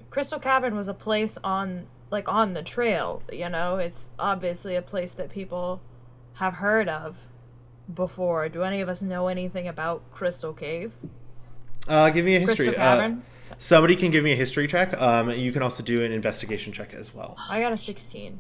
Crystal 0.09 0.39
Cavern 0.39 0.75
was 0.75 0.88
a 0.88 0.93
place 0.93 1.38
on 1.43 1.88
like 2.09 2.27
on 2.27 2.53
the 2.53 2.63
trail, 2.63 3.23
you 3.31 3.49
know? 3.49 3.75
It's 3.75 4.09
obviously 4.17 4.75
a 4.75 4.81
place 4.81 5.13
that 5.13 5.29
people 5.29 5.81
have 6.35 6.55
heard 6.55 6.87
of 6.87 7.17
before. 7.93 8.49
Do 8.49 8.63
any 8.63 8.81
of 8.81 8.89
us 8.89 9.01
know 9.01 9.27
anything 9.27 9.67
about 9.67 10.09
Crystal 10.11 10.53
Cave? 10.53 10.93
Uh, 11.87 12.09
give 12.09 12.25
me 12.25 12.35
a 12.35 12.39
history. 12.39 12.67
Crystal 12.67 12.83
Uh, 12.83 13.15
somebody 13.57 13.95
can 13.95 14.11
give 14.11 14.23
me 14.23 14.33
a 14.33 14.35
history 14.35 14.67
check. 14.67 14.99
Um, 15.01 15.31
you 15.31 15.51
can 15.51 15.61
also 15.61 15.83
do 15.83 16.03
an 16.03 16.11
investigation 16.11 16.73
check 16.73 16.93
as 16.93 17.13
well. 17.15 17.35
I 17.49 17.61
got 17.61 17.71
a 17.71 17.77
16. 17.77 18.39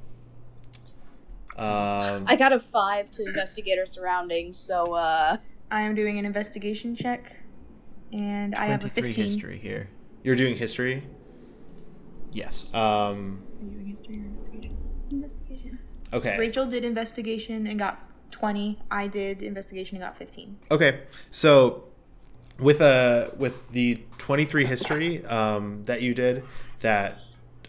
Um, 1.57 2.25
I 2.27 2.35
got 2.37 2.53
a 2.53 2.59
five 2.59 3.09
to 3.11 3.23
investigate 3.23 3.79
our 3.79 3.87
surroundings, 3.87 4.59
so 4.59 4.93
uh 4.93 5.37
I 5.71 5.81
am 5.81 5.95
doing 5.95 6.19
an 6.19 6.25
investigation 6.25 6.95
check, 6.95 7.35
and 8.13 8.53
I 8.53 8.67
have 8.67 8.85
a 8.85 8.89
23 8.89 9.03
15. 9.03 9.23
history 9.23 9.57
here. 9.57 9.89
you're 10.23 10.35
doing 10.35 10.55
history. 10.55 11.03
Yes. 12.31 12.73
Um, 12.73 13.43
Are 13.59 13.63
you 13.63 13.71
doing 13.71 13.85
history 13.87 14.15
or 14.15 14.25
investigation? 14.25 14.77
Investigation. 15.11 15.79
okay. 16.13 16.37
Rachel 16.37 16.65
did 16.65 16.83
investigation 16.83 17.67
and 17.67 17.79
got 17.79 18.03
20. 18.31 18.79
I 18.91 19.07
did 19.07 19.41
investigation 19.41 19.97
and 19.97 20.05
got 20.05 20.17
15. 20.17 20.57
Okay. 20.71 21.01
So 21.31 21.85
with 22.59 22.81
a 22.81 23.31
with 23.37 23.69
the 23.71 24.01
23 24.17 24.65
history 24.65 25.25
um, 25.25 25.83
that 25.85 26.01
you 26.01 26.13
did, 26.13 26.43
that 26.81 27.19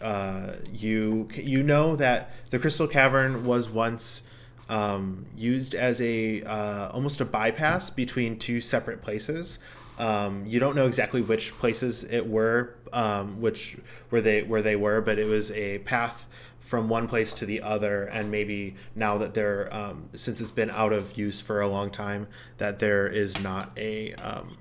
uh, 0.01 0.53
you 0.71 1.27
you 1.35 1.63
know 1.63 1.95
that 1.95 2.31
the 2.49 2.59
Crystal 2.59 2.87
Cavern 2.87 3.45
was 3.45 3.69
once 3.69 4.23
um, 4.69 5.25
used 5.35 5.73
as 5.73 5.99
a 6.01 6.41
uh, 6.43 6.89
almost 6.89 7.21
a 7.21 7.25
bypass 7.25 7.89
between 7.89 8.37
two 8.37 8.61
separate 8.61 9.01
places. 9.01 9.59
Um, 9.99 10.45
you 10.47 10.59
don't 10.59 10.75
know 10.75 10.87
exactly 10.87 11.21
which 11.21 11.51
places 11.57 12.05
it 12.05 12.25
were, 12.25 12.75
um, 12.93 13.41
which 13.41 13.77
where 14.09 14.21
they 14.21 14.43
where 14.43 14.61
they 14.61 14.77
were, 14.77 15.01
but 15.01 15.19
it 15.19 15.25
was 15.25 15.51
a 15.51 15.79
path 15.79 16.25
from 16.59 16.87
one 16.87 17.07
place 17.07 17.33
to 17.33 17.45
the 17.45 17.61
other. 17.61 18.05
And 18.05 18.31
maybe 18.31 18.75
now 18.95 19.17
that 19.17 19.33
they're 19.33 19.71
um, 19.73 20.09
since 20.15 20.39
it's 20.39 20.51
been 20.51 20.71
out 20.71 20.93
of 20.93 21.17
use 21.17 21.41
for 21.41 21.59
a 21.59 21.67
long 21.67 21.91
time, 21.91 22.27
that 22.57 22.79
there 22.79 23.07
is 23.07 23.39
not 23.39 23.77
a 23.77 24.13
um, 24.13 24.57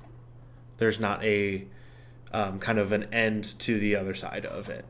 there's 0.79 0.99
not 0.99 1.25
a 1.25 1.65
um, 2.33 2.59
kind 2.59 2.81
of 2.81 2.91
an 2.91 3.05
end 3.13 3.45
to 3.61 3.79
the 3.79 3.95
other 3.95 4.15
side 4.15 4.45
of 4.45 4.69
it. 4.69 4.85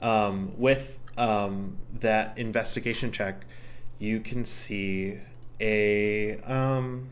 Um, 0.00 0.52
with 0.56 0.98
that 1.16 2.38
investigation 2.38 3.12
check, 3.12 3.44
you 3.98 4.20
can 4.20 4.46
see 4.46 5.18
a 5.60 6.38
um, 6.38 7.10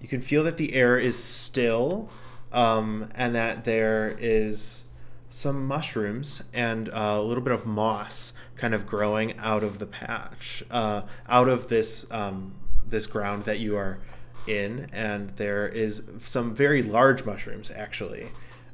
you 0.00 0.08
can 0.08 0.20
feel 0.20 0.44
that 0.44 0.56
the 0.56 0.74
air 0.74 0.98
is 0.98 1.22
still 1.22 2.08
um, 2.52 3.08
and 3.14 3.34
that 3.34 3.64
there 3.64 4.16
is 4.18 4.84
some 5.28 5.66
mushrooms 5.66 6.42
and 6.54 6.88
uh, 6.90 7.16
a 7.18 7.22
little 7.22 7.42
bit 7.42 7.52
of 7.52 7.66
moss 7.66 8.32
kind 8.56 8.74
of 8.74 8.86
growing 8.86 9.38
out 9.38 9.62
of 9.62 9.78
the 9.78 9.86
patch 9.86 10.64
uh, 10.70 11.02
out 11.28 11.48
of 11.48 11.68
this 11.68 12.10
um, 12.10 12.54
this 12.88 13.06
ground 13.06 13.44
that 13.44 13.58
you 13.58 13.76
are 13.76 13.98
in. 14.46 14.88
And 14.92 15.30
there 15.30 15.68
is 15.68 16.04
some 16.20 16.54
very 16.54 16.82
large 16.82 17.24
mushrooms 17.24 17.70
actually 17.70 18.28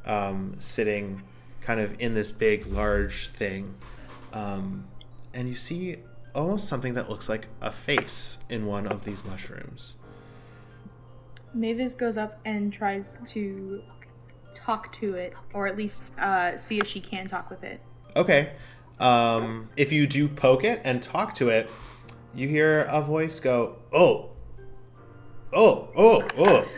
um, 0.04 0.56
sitting 0.58 1.22
kind 1.62 1.80
of 1.80 2.00
in 2.00 2.14
this 2.14 2.30
big 2.30 2.66
large 2.66 3.28
thing. 3.28 3.74
Um, 4.32 4.84
and 5.32 5.48
you 5.48 5.54
see 5.54 5.96
almost 6.34 6.68
something 6.68 6.94
that 6.94 7.08
looks 7.08 7.28
like 7.28 7.48
a 7.60 7.70
face 7.70 8.38
in 8.48 8.66
one 8.66 8.86
of 8.86 9.04
these 9.04 9.24
mushrooms 9.24 9.96
Maevis 11.56 11.96
goes 11.96 12.16
up 12.16 12.40
and 12.44 12.72
tries 12.72 13.18
to 13.28 13.82
talk 14.54 14.92
to 14.92 15.14
it, 15.14 15.34
or 15.52 15.66
at 15.66 15.76
least 15.76 16.18
uh, 16.18 16.56
see 16.56 16.78
if 16.78 16.86
she 16.86 17.00
can 17.00 17.28
talk 17.28 17.50
with 17.50 17.62
it. 17.62 17.80
Okay. 18.16 18.52
Um, 18.98 19.68
if 19.76 19.92
you 19.92 20.06
do 20.06 20.28
poke 20.28 20.64
it 20.64 20.80
and 20.84 21.02
talk 21.02 21.34
to 21.36 21.48
it, 21.48 21.70
you 22.34 22.48
hear 22.48 22.80
a 22.82 23.02
voice 23.02 23.40
go, 23.40 23.76
"Oh, 23.92 24.30
oh, 25.52 25.90
oh, 25.96 26.28
oh, 26.38 26.68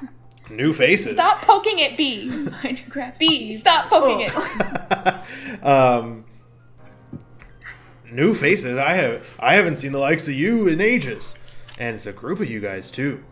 new 0.50 0.72
faces." 0.72 1.14
Stop 1.14 1.42
poking 1.42 1.78
it, 1.78 1.96
Bea. 1.96 2.28
Minecraft 2.30 3.18
B, 3.18 3.52
stop 3.52 3.88
poking 3.90 4.28
it. 4.30 5.62
um, 5.64 6.24
new 8.10 8.32
faces. 8.32 8.78
I 8.78 8.94
have 8.94 9.36
I 9.40 9.54
haven't 9.54 9.76
seen 9.76 9.92
the 9.92 9.98
likes 9.98 10.28
of 10.28 10.34
you 10.34 10.68
in 10.68 10.80
ages, 10.80 11.36
and 11.78 11.96
it's 11.96 12.06
a 12.06 12.12
group 12.12 12.40
of 12.40 12.48
you 12.48 12.60
guys 12.60 12.90
too. 12.90 13.24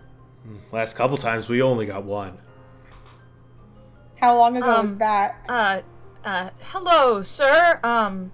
Last 0.72 0.94
couple 0.96 1.16
times 1.16 1.48
we 1.48 1.62
only 1.62 1.86
got 1.86 2.04
one. 2.04 2.38
How 4.20 4.36
long 4.36 4.56
ago 4.56 4.70
Um, 4.70 4.86
was 4.86 4.96
that? 4.98 5.36
Uh, 5.48 5.80
uh, 6.24 6.50
hello, 6.60 7.22
sir. 7.22 7.80
Um, 7.82 8.32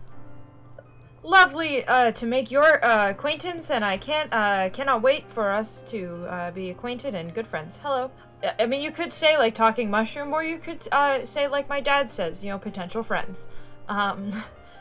lovely 1.22 1.84
uh, 1.84 2.10
to 2.12 2.26
make 2.26 2.50
your 2.50 2.84
uh, 2.84 3.10
acquaintance, 3.10 3.70
and 3.70 3.84
I 3.84 3.96
can't 3.96 4.32
uh, 4.32 4.70
cannot 4.70 5.02
wait 5.02 5.30
for 5.30 5.50
us 5.52 5.82
to 5.88 6.26
uh, 6.28 6.50
be 6.50 6.70
acquainted 6.70 7.14
and 7.14 7.32
good 7.34 7.46
friends. 7.46 7.80
Hello. 7.82 8.10
Uh, 8.42 8.50
I 8.58 8.66
mean, 8.66 8.80
you 8.80 8.90
could 8.90 9.12
say 9.12 9.38
like 9.38 9.54
talking 9.54 9.90
mushroom, 9.90 10.32
or 10.32 10.42
you 10.42 10.58
could 10.58 10.86
uh, 10.92 11.24
say 11.24 11.46
like 11.48 11.68
my 11.68 11.80
dad 11.80 12.10
says, 12.10 12.44
you 12.44 12.50
know, 12.50 12.58
potential 12.58 13.02
friends. 13.02 13.48
Um, 13.88 14.30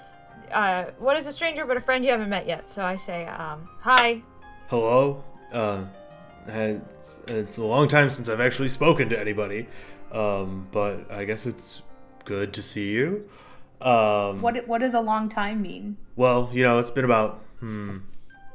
uh, 0.51 0.85
what 0.97 1.17
is 1.17 1.27
a 1.27 1.31
stranger 1.33 1.65
but 1.65 1.77
a 1.77 1.81
friend 1.81 2.03
you 2.03 2.11
haven't 2.11 2.29
met 2.29 2.47
yet? 2.47 2.69
So 2.69 2.83
I 2.83 2.95
say, 2.95 3.25
um, 3.27 3.69
hi. 3.81 4.21
Hello. 4.69 5.23
Uh, 5.51 5.83
it's, 6.47 7.21
it's 7.27 7.57
a 7.57 7.63
long 7.65 7.87
time 7.87 8.09
since 8.09 8.29
I've 8.29 8.39
actually 8.41 8.69
spoken 8.69 9.09
to 9.09 9.19
anybody, 9.19 9.67
um, 10.11 10.67
but 10.71 11.11
I 11.11 11.25
guess 11.25 11.45
it's 11.45 11.81
good 12.23 12.53
to 12.53 12.61
see 12.61 12.89
you. 12.91 13.27
Um, 13.81 14.41
What 14.41 14.67
what 14.67 14.79
does 14.79 14.93
a 14.93 15.01
long 15.01 15.29
time 15.29 15.61
mean? 15.61 15.97
Well, 16.15 16.49
you 16.53 16.63
know, 16.63 16.79
it's 16.79 16.91
been 16.91 17.05
about 17.05 17.43
hmm, 17.59 17.97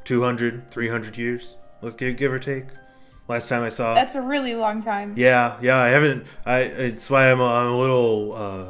200, 0.05 0.71
300 0.71 1.17
years. 1.17 1.57
Let's 1.83 1.95
give, 1.95 2.17
give 2.17 2.33
or 2.33 2.39
take. 2.39 2.65
Last 3.29 3.49
time 3.49 3.63
I 3.63 3.69
saw. 3.69 3.95
That's 3.95 4.17
a 4.17 4.23
really 4.23 4.55
long 4.57 4.83
time. 4.83 5.15
yeah, 5.17 5.57
yeah. 5.63 5.77
I 5.77 5.89
haven't. 5.89 6.27
I. 6.45 6.61
It's 6.63 7.09
why 7.09 7.31
I'm. 7.31 7.41
A, 7.41 7.45
I'm 7.45 7.67
a 7.69 7.79
little 7.79 8.33
uh, 8.35 8.67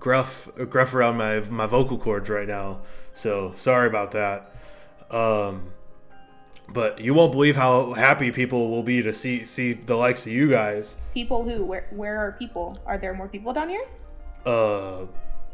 gruff, 0.00 0.48
gruff 0.68 0.94
around 0.94 1.16
my 1.16 1.40
my 1.40 1.66
vocal 1.66 1.96
cords 1.96 2.28
right 2.28 2.48
now. 2.48 2.80
So 3.12 3.52
sorry 3.56 3.86
about 3.86 4.10
that. 4.12 4.52
Um, 5.12 5.70
but 6.68 7.00
you 7.00 7.14
won't 7.14 7.32
believe 7.32 7.56
how 7.56 7.92
happy 7.92 8.30
people 8.30 8.70
will 8.70 8.82
be 8.82 9.02
to 9.02 9.12
see 9.12 9.44
see 9.44 9.72
the 9.74 9.96
likes 9.96 10.26
of 10.26 10.32
you 10.32 10.48
guys. 10.50 10.96
People 11.12 11.44
who? 11.44 11.64
Where 11.64 11.86
where 11.90 12.18
are 12.18 12.32
people? 12.32 12.78
Are 12.86 12.98
there 12.98 13.14
more 13.14 13.28
people 13.28 13.52
down 13.52 13.68
here? 13.68 13.86
Uh, 14.46 15.06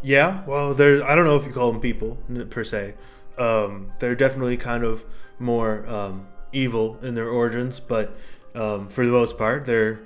yeah. 0.03 0.45
Well, 0.47 0.75
they're. 0.75 1.05
I 1.05 1.15
don't 1.15 1.25
know 1.25 1.37
if 1.37 1.47
you 1.47 1.53
call 1.53 1.73
them 1.73 1.81
people 1.81 2.19
per 2.51 2.65
se. 2.65 2.95
Um, 3.39 3.93
they're 3.99 4.15
definitely 4.15 4.57
kind 4.57 4.85
of 4.85 5.05
more 5.39 5.89
um, 5.89 6.27
evil 6.53 6.99
in 7.03 7.15
their 7.15 7.29
origins, 7.29 7.81
but 7.81 8.17
um, 8.55 8.89
for 8.89 9.05
the 9.05 9.13
most 9.13 9.39
part, 9.39 9.67
they're. 9.67 10.01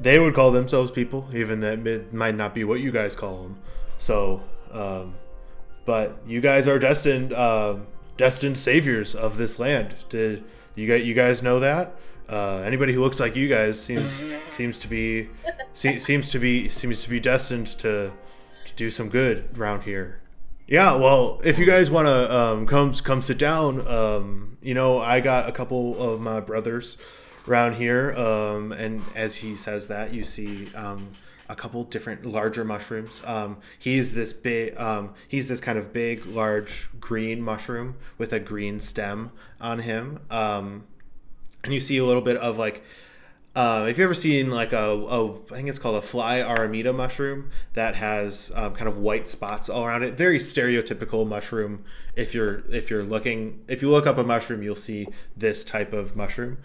They 0.00 0.18
would 0.18 0.34
call 0.34 0.50
themselves 0.50 0.90
people, 0.90 1.28
even 1.32 1.60
that 1.60 1.86
it 1.86 2.12
might 2.12 2.34
not 2.34 2.52
be 2.52 2.64
what 2.64 2.80
you 2.80 2.90
guys 2.90 3.14
call 3.14 3.44
them. 3.44 3.58
So, 3.98 4.42
um, 4.72 5.14
but 5.84 6.18
you 6.26 6.40
guys 6.40 6.66
are 6.66 6.80
destined, 6.80 7.32
uh, 7.32 7.76
destined 8.16 8.58
saviors 8.58 9.14
of 9.14 9.36
this 9.36 9.58
land. 9.58 9.94
Did 10.08 10.44
you 10.74 10.86
guys, 10.86 11.04
you 11.04 11.14
guys 11.14 11.42
know 11.42 11.60
that? 11.60 11.96
Uh, 12.28 12.62
anybody 12.64 12.92
who 12.92 13.00
looks 13.00 13.20
like 13.20 13.36
you 13.36 13.48
guys 13.48 13.80
seems 13.80 14.22
seems 14.48 14.78
to 14.78 14.88
be 14.88 15.28
se- 15.74 15.98
seems 15.98 16.30
to 16.30 16.38
be 16.38 16.68
seems 16.68 17.02
to 17.02 17.10
be 17.10 17.20
destined 17.20 17.66
to 17.66 18.12
to 18.64 18.74
do 18.76 18.90
some 18.90 19.08
good 19.08 19.58
around 19.58 19.82
here. 19.82 20.20
Yeah, 20.66 20.96
well, 20.96 21.42
if 21.44 21.58
you 21.58 21.66
guys 21.66 21.90
want 21.90 22.06
to 22.06 22.34
um, 22.34 22.66
come 22.66 22.92
come 22.92 23.20
sit 23.20 23.36
down, 23.36 23.86
um, 23.86 24.56
you 24.62 24.72
know, 24.72 24.98
I 24.98 25.20
got 25.20 25.48
a 25.48 25.52
couple 25.52 26.00
of 26.00 26.20
my 26.22 26.40
brothers 26.40 26.96
around 27.46 27.74
here, 27.74 28.12
um, 28.12 28.72
and 28.72 29.02
as 29.14 29.36
he 29.36 29.56
says 29.56 29.88
that, 29.88 30.14
you 30.14 30.24
see 30.24 30.74
um, 30.74 31.10
a 31.48 31.56
couple 31.56 31.84
different 31.84 32.26
larger 32.26 32.64
mushrooms. 32.64 33.22
Um, 33.26 33.58
he's 33.78 34.14
this 34.14 34.32
big, 34.32 34.78
um, 34.78 35.14
he's 35.28 35.48
this 35.48 35.60
kind 35.60 35.78
of 35.78 35.92
big, 35.92 36.26
large 36.26 36.88
green 37.00 37.42
mushroom 37.42 37.96
with 38.18 38.32
a 38.32 38.40
green 38.40 38.80
stem 38.80 39.30
on 39.60 39.80
him, 39.80 40.20
um, 40.30 40.84
and 41.62 41.72
you 41.72 41.80
see 41.80 41.98
a 41.98 42.04
little 42.04 42.22
bit 42.22 42.36
of 42.36 42.58
like 42.58 42.82
uh, 43.56 43.86
if 43.88 43.98
you 43.98 44.04
ever 44.04 44.14
seen 44.14 44.50
like 44.50 44.72
a, 44.72 44.84
a, 44.84 45.30
I 45.30 45.54
think 45.54 45.68
it's 45.68 45.78
called 45.78 45.96
a 45.96 46.02
fly 46.02 46.38
amanita 46.38 46.92
mushroom 46.92 47.50
that 47.74 47.94
has 47.94 48.50
um, 48.56 48.74
kind 48.74 48.88
of 48.88 48.98
white 48.98 49.28
spots 49.28 49.68
all 49.68 49.84
around 49.84 50.02
it. 50.02 50.14
Very 50.14 50.38
stereotypical 50.38 51.26
mushroom. 51.26 51.84
If 52.16 52.34
you're 52.34 52.64
if 52.72 52.90
you're 52.90 53.04
looking 53.04 53.62
if 53.68 53.80
you 53.80 53.90
look 53.90 54.08
up 54.08 54.18
a 54.18 54.24
mushroom, 54.24 54.62
you'll 54.62 54.74
see 54.74 55.06
this 55.36 55.62
type 55.62 55.92
of 55.92 56.16
mushroom. 56.16 56.58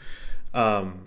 Um, 0.54 1.06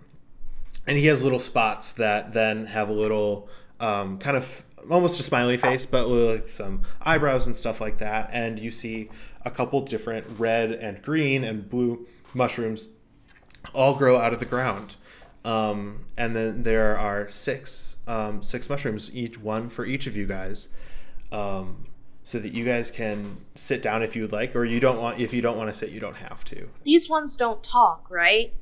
and 0.86 0.98
he 0.98 1.06
has 1.06 1.24
little 1.24 1.40
spots 1.40 1.90
that 1.92 2.32
then 2.32 2.66
have 2.66 2.88
a 2.88 2.92
little 2.92 3.48
um, 3.82 4.16
kind 4.18 4.36
of 4.36 4.64
almost 4.90 5.20
a 5.20 5.22
smiley 5.22 5.56
face, 5.56 5.84
but 5.84 6.08
with 6.08 6.30
like 6.30 6.48
some 6.48 6.82
eyebrows 7.02 7.46
and 7.46 7.56
stuff 7.56 7.80
like 7.80 7.98
that. 7.98 8.30
And 8.32 8.58
you 8.58 8.70
see 8.70 9.10
a 9.44 9.50
couple 9.50 9.80
different 9.82 10.24
red 10.38 10.70
and 10.70 11.02
green 11.02 11.44
and 11.44 11.68
blue 11.68 12.06
mushrooms 12.32 12.88
all 13.74 13.94
grow 13.94 14.18
out 14.18 14.32
of 14.32 14.38
the 14.38 14.46
ground. 14.46 14.96
Um, 15.44 16.04
and 16.16 16.36
then 16.36 16.62
there 16.62 16.96
are 16.96 17.28
six 17.28 17.96
um, 18.06 18.42
six 18.42 18.70
mushrooms, 18.70 19.10
each 19.12 19.38
one 19.38 19.68
for 19.68 19.84
each 19.84 20.06
of 20.06 20.16
you 20.16 20.26
guys, 20.26 20.68
um, 21.32 21.86
so 22.22 22.38
that 22.38 22.52
you 22.52 22.64
guys 22.64 22.92
can 22.92 23.38
sit 23.56 23.82
down 23.82 24.04
if 24.04 24.14
you 24.14 24.22
would 24.22 24.32
like, 24.32 24.54
or 24.54 24.64
you 24.64 24.78
don't 24.78 25.00
want. 25.00 25.18
If 25.18 25.34
you 25.34 25.42
don't 25.42 25.56
want 25.58 25.68
to 25.68 25.74
sit, 25.74 25.90
you 25.90 25.98
don't 25.98 26.16
have 26.16 26.44
to. 26.44 26.68
These 26.84 27.08
ones 27.10 27.36
don't 27.36 27.62
talk, 27.64 28.08
right? 28.08 28.54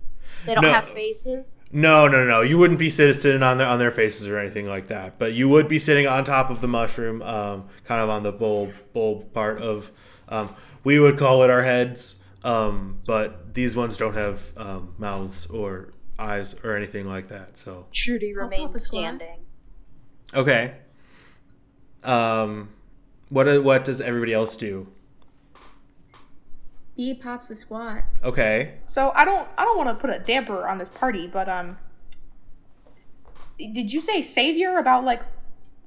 They 0.46 0.54
don't 0.54 0.62
No. 0.62 0.72
have 0.72 0.88
faces. 0.88 1.62
No, 1.70 2.08
no, 2.08 2.24
no. 2.24 2.40
You 2.40 2.56
wouldn't 2.58 2.78
be 2.78 2.88
sitting 2.90 3.42
on 3.42 3.58
their 3.58 3.66
on 3.66 3.78
their 3.78 3.90
faces 3.90 4.26
or 4.28 4.38
anything 4.38 4.66
like 4.66 4.88
that. 4.88 5.18
But 5.18 5.34
you 5.34 5.48
would 5.48 5.68
be 5.68 5.78
sitting 5.78 6.06
on 6.06 6.24
top 6.24 6.50
of 6.50 6.60
the 6.60 6.68
mushroom, 6.68 7.20
um, 7.22 7.66
kind 7.84 8.00
of 8.00 8.08
on 8.08 8.22
the 8.22 8.32
bulb 8.32 8.72
bulb 8.92 9.32
part 9.32 9.58
of. 9.60 9.92
Um, 10.28 10.48
we 10.84 10.98
would 10.98 11.18
call 11.18 11.42
it 11.42 11.50
our 11.50 11.62
heads, 11.62 12.18
um, 12.44 13.00
but 13.04 13.54
these 13.54 13.76
ones 13.76 13.96
don't 13.96 14.14
have 14.14 14.52
um, 14.56 14.94
mouths 14.96 15.46
or 15.46 15.92
eyes 16.18 16.54
or 16.64 16.76
anything 16.76 17.06
like 17.06 17.28
that. 17.28 17.56
So 17.58 17.86
Trudi 17.92 18.32
remains 18.34 18.86
standing. 18.86 19.40
okay. 20.34 20.74
Um, 22.02 22.70
what 23.28 23.62
what 23.62 23.84
does 23.84 24.00
everybody 24.00 24.32
else 24.32 24.56
do? 24.56 24.88
Bea 27.00 27.14
pops 27.14 27.48
a 27.48 27.54
squat. 27.56 28.04
Okay. 28.22 28.74
So 28.84 29.10
I 29.14 29.24
don't 29.24 29.48
I 29.56 29.64
don't 29.64 29.78
want 29.78 29.88
to 29.88 29.94
put 29.94 30.10
a 30.10 30.18
damper 30.18 30.68
on 30.68 30.76
this 30.76 30.90
party, 30.90 31.26
but 31.26 31.48
um, 31.48 31.78
did 33.58 33.90
you 33.90 34.02
say 34.02 34.20
savior 34.20 34.76
about 34.76 35.02
like 35.04 35.22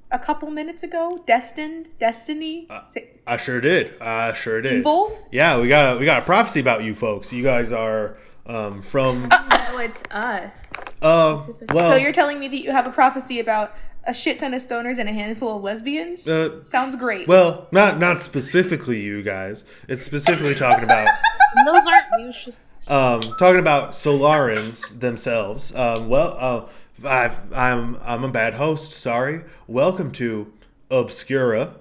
a 0.09 0.17
couple 0.17 0.49
minutes 0.49 0.81
ago? 0.81 1.23
Destined, 1.27 1.89
destiny, 1.99 2.65
Sa- 2.87 3.01
I 3.27 3.37
sure 3.37 3.61
did. 3.61 3.93
I 4.01 4.33
sure 4.33 4.59
did. 4.59 4.73
evil. 4.79 5.15
Yeah, 5.31 5.59
we 5.61 5.67
got 5.67 5.97
a 5.97 5.99
we 5.99 6.05
got 6.05 6.23
a 6.23 6.25
prophecy 6.25 6.59
about 6.61 6.81
you 6.81 6.95
folks. 6.95 7.31
You 7.31 7.43
guys 7.43 7.71
are 7.71 8.17
um, 8.47 8.81
from 8.81 9.27
No, 9.29 9.77
it's 9.77 10.01
us. 10.09 10.73
uh, 11.03 11.45
well. 11.69 11.91
so 11.91 11.95
you're 11.95 12.11
telling 12.11 12.39
me 12.39 12.47
that 12.47 12.57
you 12.57 12.71
have 12.71 12.87
a 12.87 12.91
prophecy 12.91 13.39
about 13.39 13.75
a 14.05 14.13
shit 14.13 14.39
ton 14.39 14.53
of 14.53 14.61
stoners 14.61 14.97
and 14.99 15.07
a 15.09 15.13
handful 15.13 15.57
of 15.57 15.63
lesbians? 15.63 16.27
Uh, 16.27 16.61
Sounds 16.63 16.95
great. 16.95 17.27
Well, 17.27 17.67
not 17.71 17.99
not 17.99 18.21
specifically 18.21 19.01
you 19.01 19.21
guys. 19.23 19.63
It's 19.87 20.03
specifically 20.03 20.55
talking 20.55 20.83
about 20.83 21.07
those 21.65 21.85
aren't 21.87 22.05
usually. 22.19 22.55
um, 22.89 23.21
talking 23.37 23.59
about 23.59 23.91
Solarans 23.93 24.99
themselves. 24.99 25.73
Um, 25.75 26.09
well, 26.09 26.35
uh, 26.37 27.07
I've, 27.07 27.51
I'm 27.53 27.97
I'm 28.03 28.23
a 28.23 28.29
bad 28.29 28.55
host. 28.55 28.91
Sorry. 28.91 29.41
Welcome 29.67 30.11
to 30.13 30.51
Obscura. 30.91 31.75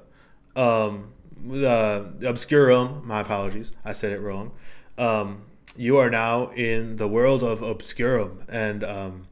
Um, 0.57 1.13
uh, 1.53 2.03
Obscurum. 2.25 3.07
My 3.07 3.21
apologies. 3.21 3.73
I 3.85 3.93
said 3.93 4.13
it 4.13 4.21
wrong. 4.21 4.53
Um, 4.99 5.43
you 5.77 5.97
are 5.97 6.11
now 6.11 6.49
in 6.51 6.97
the 6.97 7.09
world 7.09 7.43
of 7.43 7.63
Obscurum, 7.63 8.45
and 8.49 8.85
um, 8.85 9.27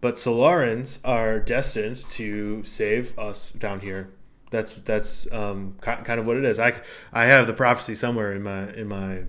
but 0.00 0.14
Solarans 0.14 1.00
are 1.04 1.38
destined 1.40 1.98
to 2.10 2.64
save 2.64 3.18
us 3.18 3.50
down 3.50 3.80
here. 3.80 4.10
That's 4.50 4.72
that's 4.72 5.30
um, 5.32 5.76
kind 5.80 6.18
of 6.18 6.26
what 6.26 6.36
it 6.36 6.44
is. 6.44 6.58
I, 6.58 6.80
I 7.12 7.26
have 7.26 7.46
the 7.46 7.52
prophecy 7.52 7.94
somewhere 7.94 8.32
in 8.32 8.42
my 8.42 8.72
in 8.72 8.88
my. 8.88 9.22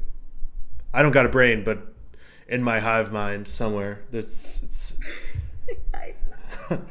I 0.93 1.01
don't 1.03 1.11
got 1.11 1.25
a 1.25 1.29
brain, 1.29 1.63
but 1.63 1.93
in 2.47 2.63
my 2.63 2.79
hive 2.79 3.11
mind 3.11 3.47
somewhere. 3.47 4.01
That's 4.11 4.63
it's 4.63 4.97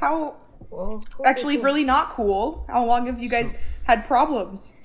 How 0.01 0.37
Well, 0.71 1.03
cool, 1.13 1.27
actually 1.27 1.57
cool. 1.57 1.65
really 1.65 1.85
not 1.85 2.11
cool. 2.11 2.65
How 2.69 2.85
long 2.85 3.07
have 3.07 3.21
you 3.21 3.29
guys 3.29 3.55
had 3.85 4.07
problems? 4.07 4.77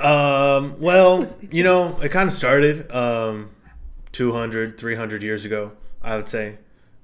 Um, 0.00 0.74
well, 0.80 1.26
you 1.50 1.62
know, 1.64 1.96
it 2.02 2.10
kind 2.10 2.28
of 2.28 2.32
started 2.32 2.90
um, 2.92 3.50
200, 4.12 4.78
300 4.78 5.22
years 5.22 5.44
ago, 5.44 5.72
I 6.02 6.16
would 6.16 6.28
say. 6.28 6.58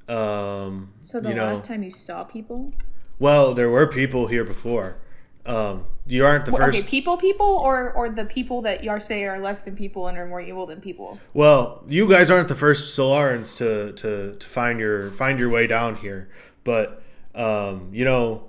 Um, 0.09 0.91
So 1.01 1.21
the 1.21 1.31
you 1.31 1.35
know, 1.35 1.45
last 1.47 1.65
time 1.65 1.83
you 1.83 1.91
saw 1.91 2.25
people? 2.25 2.73
well, 3.19 3.55
there 3.55 3.69
were 3.69 3.87
people 3.87 4.27
here 4.29 4.45
before. 4.45 4.97
Um, 5.45 5.85
you 6.07 6.25
aren't 6.27 6.45
the 6.45 6.53
Well, 6.53 6.61
first. 6.67 6.79
okay, 6.79 6.87
people, 6.89 7.17
people, 7.17 7.47
or 7.47 7.91
or 7.93 8.11
the 8.11 8.25
people 8.27 8.61
that 8.63 8.85
you 8.85 8.91
are 8.91 9.01
say 9.01 9.25
are 9.25 9.39
less 9.39 9.63
than 9.63 9.77
people 9.77 10.07
and 10.07 10.19
are 10.19 10.27
more 10.27 10.41
evil 10.43 10.67
than 10.67 10.81
people. 10.81 11.19
Well, 11.33 11.83
you 11.89 12.09
guys 12.09 12.31
aren't 12.31 12.49
the 12.49 12.55
first 12.55 12.97
Solarans 12.99 13.57
to, 13.57 13.93
to, 13.95 14.37
to 14.37 14.47
find 14.47 14.79
your 14.79 15.11
find 15.11 15.39
your 15.39 15.49
way 15.49 15.67
down 15.67 15.97
here, 15.97 16.29
but 16.65 17.03
um, 17.35 17.89
you 17.93 18.05
know, 18.05 18.45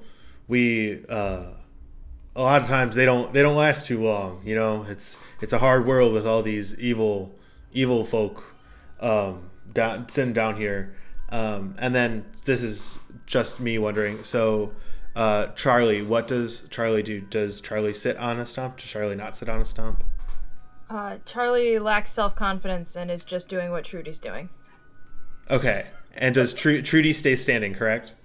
we 0.49 1.05
uh, 1.07 1.51
a 2.36 2.41
lot 2.41 2.62
of 2.62 2.68
times 2.68 2.95
they 2.95 3.05
don't 3.05 3.34
they 3.34 3.41
don't 3.41 3.55
last 3.55 3.86
too 3.86 4.01
long. 4.01 4.41
You 4.43 4.55
know, 4.55 4.86
it's 4.89 5.18
it's 5.41 5.53
a 5.53 5.60
hard 5.60 5.86
world 5.86 6.12
with 6.14 6.28
all 6.28 6.41
these 6.41 6.78
evil 6.80 7.34
evil 7.72 8.03
folk 8.03 8.43
um, 8.99 9.49
down 9.72 10.10
sitting 10.10 10.34
down 10.34 10.55
here, 10.57 10.95
um, 11.32 11.76
and 11.80 11.94
then 11.94 12.26
this 12.46 12.64
is 12.64 13.00
just 13.26 13.60
me 13.60 13.78
wondering. 13.78 14.24
So. 14.24 14.74
Uh, 15.16 15.48
Charlie, 15.48 16.02
what 16.02 16.28
does 16.28 16.70
Charlie 16.70 17.04
do? 17.04 17.20
Does 17.20 17.60
Charlie 17.60 17.94
sit 17.94 18.16
on 18.18 18.40
a 18.40 18.46
stump? 18.46 18.78
Does 18.78 18.86
Charlie 18.86 19.16
not 19.16 19.36
sit 19.36 19.50
on 19.50 19.60
a 19.60 19.66
stump? 19.66 20.04
Uh, 20.90 21.18
Charlie 21.26 21.78
lacks 21.78 22.12
self 22.12 22.36
confidence 22.36 22.96
and 22.96 23.12
is 23.12 23.24
just 23.24 23.50
doing 23.50 23.72
what 23.72 23.84
Trudi's 23.84 24.20
doing. 24.20 24.50
Okay. 25.50 25.88
And 26.16 26.34
does 26.34 26.54
Tru- 26.54 26.82
Trudi 26.82 27.14
stay 27.14 27.36
standing, 27.36 27.74
correct? 27.74 28.16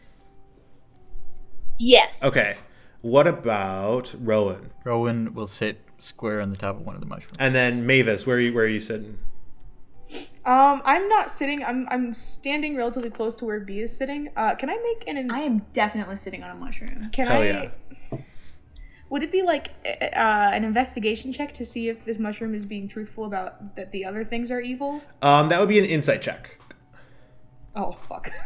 Yes. 1.79 2.23
Okay. 2.23 2.57
What 3.03 3.27
about 3.27 4.15
Rowan? 4.19 4.71
Rowan 4.85 5.35
will 5.35 5.47
sit 5.47 5.83
square 5.99 6.41
on 6.41 6.51
the 6.51 6.57
top 6.57 6.77
of 6.77 6.87
one 6.87 6.95
of 6.95 7.01
the 7.01 7.07
mushrooms. 7.07 7.37
And 7.39 7.55
then 7.55 7.87
Maevis, 7.87 8.27
where 8.27 8.37
are 8.37 8.41
you 8.41 8.55
where 8.55 8.65
are 8.65 8.69
you 8.69 8.81
sitting? 8.81 9.19
Um, 10.45 10.83
I'm 10.85 11.09
not 11.09 11.31
sitting. 11.31 11.65
I'm 11.65 11.89
I'm 11.91 12.13
standing 12.13 12.77
relatively 12.77 13.11
close 13.11 13.35
to 13.37 13.45
where 13.45 13.61
Bea 13.61 13.81
is 13.81 13.97
sitting. 13.97 14.31
Uh, 14.37 14.55
can 14.55 14.69
I 14.69 14.77
make 14.77 15.09
an? 15.09 15.31
I 15.31 15.41
am 15.41 15.63
definitely 15.73 16.17
sitting 16.17 16.43
on 16.43 16.51
a 16.51 16.55
mushroom. 16.55 17.11
can 17.13 17.27
Hell 17.27 17.41
I? 17.43 17.45
yeah. 17.47 18.19
Would 19.11 19.23
it 19.23 19.31
be 19.33 19.43
like 19.43 19.71
uh, 19.87 20.51
an 20.53 20.65
investigation 20.65 21.33
check 21.33 21.55
to 21.55 21.65
see 21.65 21.89
if 21.89 22.05
this 22.05 22.19
mushroom 22.19 22.55
is 22.55 22.67
being 22.67 22.89
truthful 22.89 23.25
about 23.27 23.77
that 23.77 23.93
the 23.93 24.05
other 24.05 24.25
things 24.25 24.51
are 24.51 24.61
evil? 24.61 25.03
Um, 25.23 25.49
that 25.49 25.61
would 25.61 25.69
be 25.69 25.79
an 25.79 25.85
insight 25.85 26.21
check. 26.21 26.59
Oh 27.77 27.93
fuck. 27.93 28.31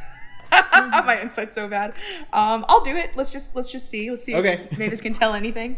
My 0.72 1.20
insight's 1.20 1.54
so 1.54 1.68
bad. 1.68 1.92
Um, 2.32 2.64
I'll 2.68 2.82
do 2.84 2.96
it. 2.96 3.10
Let's 3.16 3.32
just 3.32 3.54
let's 3.56 3.70
just 3.70 3.88
see. 3.90 4.08
Let's 4.10 4.22
see 4.24 4.34
Okay. 4.36 4.66
if 4.70 4.78
Maevis 4.78 5.02
can 5.02 5.12
tell 5.12 5.34
anything. 5.34 5.76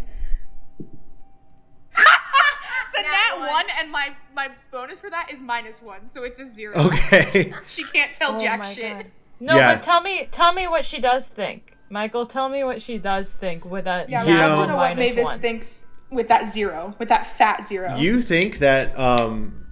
It's 3.01 3.09
a 3.09 3.13
nat 3.37 3.39
one. 3.41 3.49
one. 3.51 3.67
and 3.79 3.91
my 3.91 4.15
my 4.35 4.49
bonus 4.71 4.99
for 4.99 5.11
that 5.11 5.31
is 5.33 5.41
minus 5.41 5.81
one, 5.83 6.09
so 6.09 6.23
it's 6.25 6.41
a 6.41 6.47
zero. 6.47 6.75
Okay. 6.77 7.53
She 7.69 7.85
can't 7.85 8.15
tell 8.15 8.37
Oh 8.37 8.41
jack 8.41 8.63
shit. 8.75 8.93
god. 8.97 9.07
No, 9.41 9.57
Yeah. 9.57 9.75
but 9.75 9.83
tell 9.83 10.01
me, 10.01 10.29
tell 10.31 10.53
me 10.53 10.67
what 10.69 10.85
she 10.85 10.99
does 11.01 11.29
think. 11.29 11.77
Michael, 11.89 12.27
tell 12.27 12.49
me 12.49 12.63
what 12.63 12.81
she 12.83 12.99
does 12.99 13.33
think 13.33 13.65
with 13.65 13.85
that. 13.87 14.09
Yeah, 14.09 14.25
You 14.25 14.35
I 14.35 14.47
don't 14.49 14.69
know 14.69 14.77
what 14.77 14.97
Maevis 14.97 15.25
one. 15.25 15.41
thinks 15.41 15.87
with 16.11 16.29
that 16.29 16.47
zero, 16.49 16.95
with 16.99 17.09
that 17.09 17.37
fat 17.37 17.65
zero. 17.65 17.97
you 17.97 18.21
think 18.23 18.59
that 18.59 18.97
um 18.99 19.65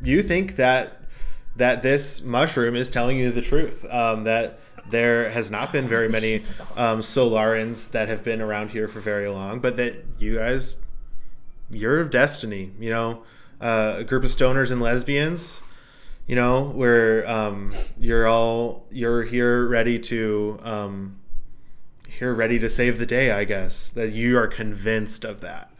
you 0.00 0.22
think 0.22 0.56
that 0.56 1.02
that 1.56 1.82
this 1.82 2.22
mushroom 2.22 2.76
is 2.76 2.88
telling 2.90 3.18
you 3.18 3.30
the 3.30 3.42
truth. 3.42 3.84
Um 3.90 4.24
that 4.24 4.58
there 4.88 5.30
has 5.30 5.50
not 5.50 5.72
been 5.72 5.86
very 5.86 6.08
many 6.08 6.36
um, 6.76 6.98
Solarans 7.00 7.90
that 7.92 8.08
have 8.08 8.24
been 8.24 8.40
around 8.40 8.70
here 8.72 8.88
for 8.88 8.98
very 8.98 9.28
long, 9.28 9.60
but 9.60 9.76
that 9.76 10.04
you 10.18 10.38
guys, 10.38 10.74
you're 11.70 12.00
of 12.00 12.10
destiny. 12.10 12.72
You 12.78 12.90
know, 12.90 13.22
uh, 13.60 13.94
a 13.98 14.04
group 14.04 14.24
of 14.24 14.30
stoners 14.30 14.70
and 14.70 14.80
lesbians. 14.80 15.62
You 16.26 16.36
know, 16.36 16.70
where 16.70 17.28
um, 17.28 17.72
you're 17.98 18.26
all 18.28 18.86
you're 18.90 19.24
here 19.24 19.66
ready 19.66 19.98
to 19.98 20.58
um, 20.62 21.18
here 22.08 22.32
ready 22.32 22.58
to 22.60 22.68
save 22.68 22.98
the 22.98 23.06
day. 23.06 23.32
I 23.32 23.42
guess 23.44 23.88
that 23.90 24.10
you 24.12 24.38
are 24.38 24.46
convinced 24.46 25.24
of 25.24 25.40
that. 25.40 25.72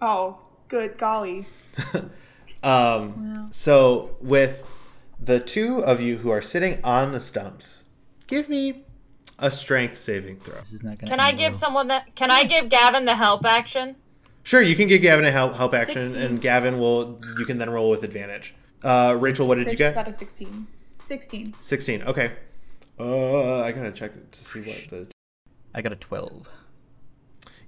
oh, 0.00 0.38
good 0.68 0.98
golly. 0.98 1.46
Um, 2.62 3.48
So, 3.52 4.16
with 4.20 4.66
the 5.18 5.40
two 5.40 5.78
of 5.78 6.00
you 6.00 6.18
who 6.18 6.28
are 6.30 6.42
sitting 6.42 6.78
on 6.84 7.12
the 7.12 7.20
stumps, 7.20 7.84
give 8.26 8.48
me 8.50 8.84
a 9.38 9.50
strength 9.50 9.96
saving 9.96 10.40
throw. 10.40 10.58
This 10.58 10.72
is 10.72 10.82
not 10.82 10.98
gonna 10.98 11.10
Can 11.10 11.20
I 11.20 11.32
give 11.32 11.52
well. 11.52 11.58
someone 11.58 11.88
that? 11.88 12.14
Can 12.14 12.30
I 12.30 12.44
give 12.44 12.68
Gavin 12.68 13.06
the 13.06 13.16
help 13.16 13.46
action? 13.46 13.96
Sure, 14.42 14.62
you 14.62 14.74
can 14.74 14.88
give 14.88 15.02
Gavin 15.02 15.24
a 15.24 15.30
help 15.30 15.54
help 15.54 15.74
action, 15.74 16.00
16. 16.02 16.22
and 16.22 16.40
Gavin 16.40 16.78
will. 16.78 17.18
You 17.38 17.44
can 17.44 17.58
then 17.58 17.70
roll 17.70 17.90
with 17.90 18.02
advantage. 18.02 18.54
Uh, 18.82 19.16
Rachel, 19.18 19.46
what 19.46 19.56
did 19.56 19.70
you 19.70 19.76
get? 19.76 19.94
Got 19.94 20.08
a 20.08 20.12
sixteen. 20.12 20.66
16. 20.98 21.54
Sixteen. 21.60 22.02
Okay. 22.02 22.32
Uh, 22.98 23.60
I 23.62 23.72
gotta 23.72 23.92
check 23.92 24.12
to 24.30 24.44
see 24.44 24.60
what 24.60 24.88
the 24.88 25.08
I 25.74 25.82
got 25.82 25.92
a 25.92 25.96
12. 25.96 26.48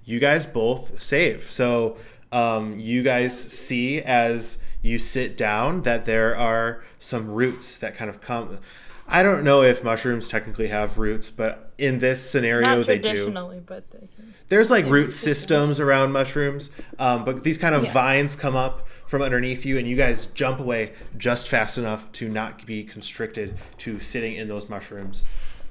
you 0.05 0.19
guys 0.19 0.45
both 0.45 1.01
save. 1.01 1.43
So 1.43 1.97
um, 2.31 2.79
you 2.79 3.01
guys 3.03 3.39
see 3.39 3.99
as 4.01 4.57
you 4.81 4.99
sit 4.99 5.37
down 5.37 5.83
that 5.83 6.05
there 6.05 6.35
are 6.35 6.83
some 6.99 7.31
roots 7.31 7.77
that 7.77 7.95
kind 7.95 8.09
of 8.09 8.19
come. 8.21 8.59
I 9.07 9.21
don't 9.23 9.43
know 9.43 9.61
if 9.63 9.83
mushrooms 9.83 10.27
technically 10.27 10.67
have 10.67 10.97
roots, 10.97 11.29
but 11.29 11.71
in 11.77 11.99
this 11.99 12.27
scenario 12.29 12.77
Not 12.77 12.85
they 12.85 12.99
do. 12.99 13.09
traditionally, 13.09 13.59
but 13.65 13.89
they 13.91 14.07
can. 14.15 14.33
There's 14.53 14.69
like 14.69 14.85
root 14.85 15.11
systems 15.11 15.79
around 15.79 16.11
mushrooms, 16.11 16.69
um, 16.99 17.25
but 17.25 17.43
these 17.43 17.57
kind 17.57 17.73
of 17.73 17.91
vines 17.91 18.35
come 18.35 18.55
up 18.55 18.87
from 19.07 19.23
underneath 19.23 19.65
you, 19.65 19.79
and 19.79 19.87
you 19.87 19.95
guys 19.95 20.27
jump 20.27 20.59
away 20.59 20.93
just 21.17 21.47
fast 21.47 21.79
enough 21.79 22.11
to 22.11 22.29
not 22.29 22.63
be 22.67 22.83
constricted 22.83 23.57
to 23.79 23.99
sitting 23.99 24.35
in 24.35 24.47
those 24.47 24.69
mushrooms 24.69 25.25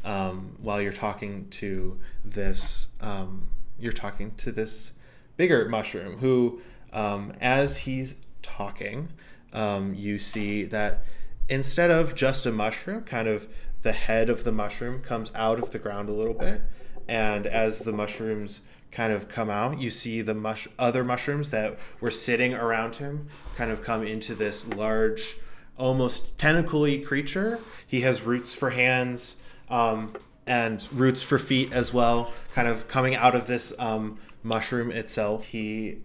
um, 0.05 0.57
while 0.61 0.83
you're 0.83 0.91
talking 0.91 1.49
to 1.51 2.01
this. 2.25 2.89
Um, 3.01 3.47
you're 3.79 3.93
talking 3.93 4.35
to 4.39 4.51
this 4.51 4.95
bigger 5.37 5.69
mushroom 5.69 6.19
who, 6.19 6.61
um, 6.93 7.33
as 7.41 7.77
he's 7.77 8.17
talking, 8.43 9.11
um, 9.53 9.95
you 9.95 10.19
see 10.19 10.65
that 10.65 11.05
instead 11.49 11.93
of 11.93 12.17
just 12.17 12.47
a 12.47 12.51
mushroom, 12.51 13.05
kind 13.05 13.29
of 13.29 13.47
the 13.83 13.93
head 13.93 14.29
of 14.29 14.43
the 14.43 14.51
mushroom 14.51 15.03
comes 15.03 15.31
out 15.37 15.61
of 15.61 15.71
the 15.71 15.79
ground 15.79 16.09
a 16.09 16.13
little 16.13 16.35
bit 16.35 16.63
and 17.09 17.47
as 17.47 17.81
the 17.81 17.93
mushrooms 17.93 18.63
kind 18.91 19.13
of 19.13 19.29
come 19.29 19.49
out 19.49 19.81
you 19.81 19.91
see 19.91 20.21
the 20.21 20.35
mush 20.35 20.69
other 20.79 21.03
mushrooms 21.03 21.51
that 21.51 21.79
were 22.01 22.11
sitting 22.11 22.53
around 22.53 22.97
him 22.97 23.27
kind 23.57 23.71
of 23.71 23.83
come 23.83 24.07
into 24.07 24.35
this 24.35 24.69
large 24.75 25.37
almost 25.77 26.39
tentacly 26.39 27.01
creature. 27.01 27.59
He 27.87 28.03
has 28.03 28.23
roots 28.23 28.55
for 28.55 28.71
hands 28.71 29.39
um, 29.69 30.15
and 30.47 30.87
roots 30.93 31.23
for 31.23 31.39
feet 31.39 31.73
as 31.73 31.93
well 31.93 32.33
kind 32.55 32.69
of 32.69 32.89
coming 32.89 33.15
out 33.15 33.35
of 33.35 33.47
this 33.47 33.73
um, 33.79 34.19
mushroom 34.43 34.91
itself. 34.91 35.47
He 35.47 35.99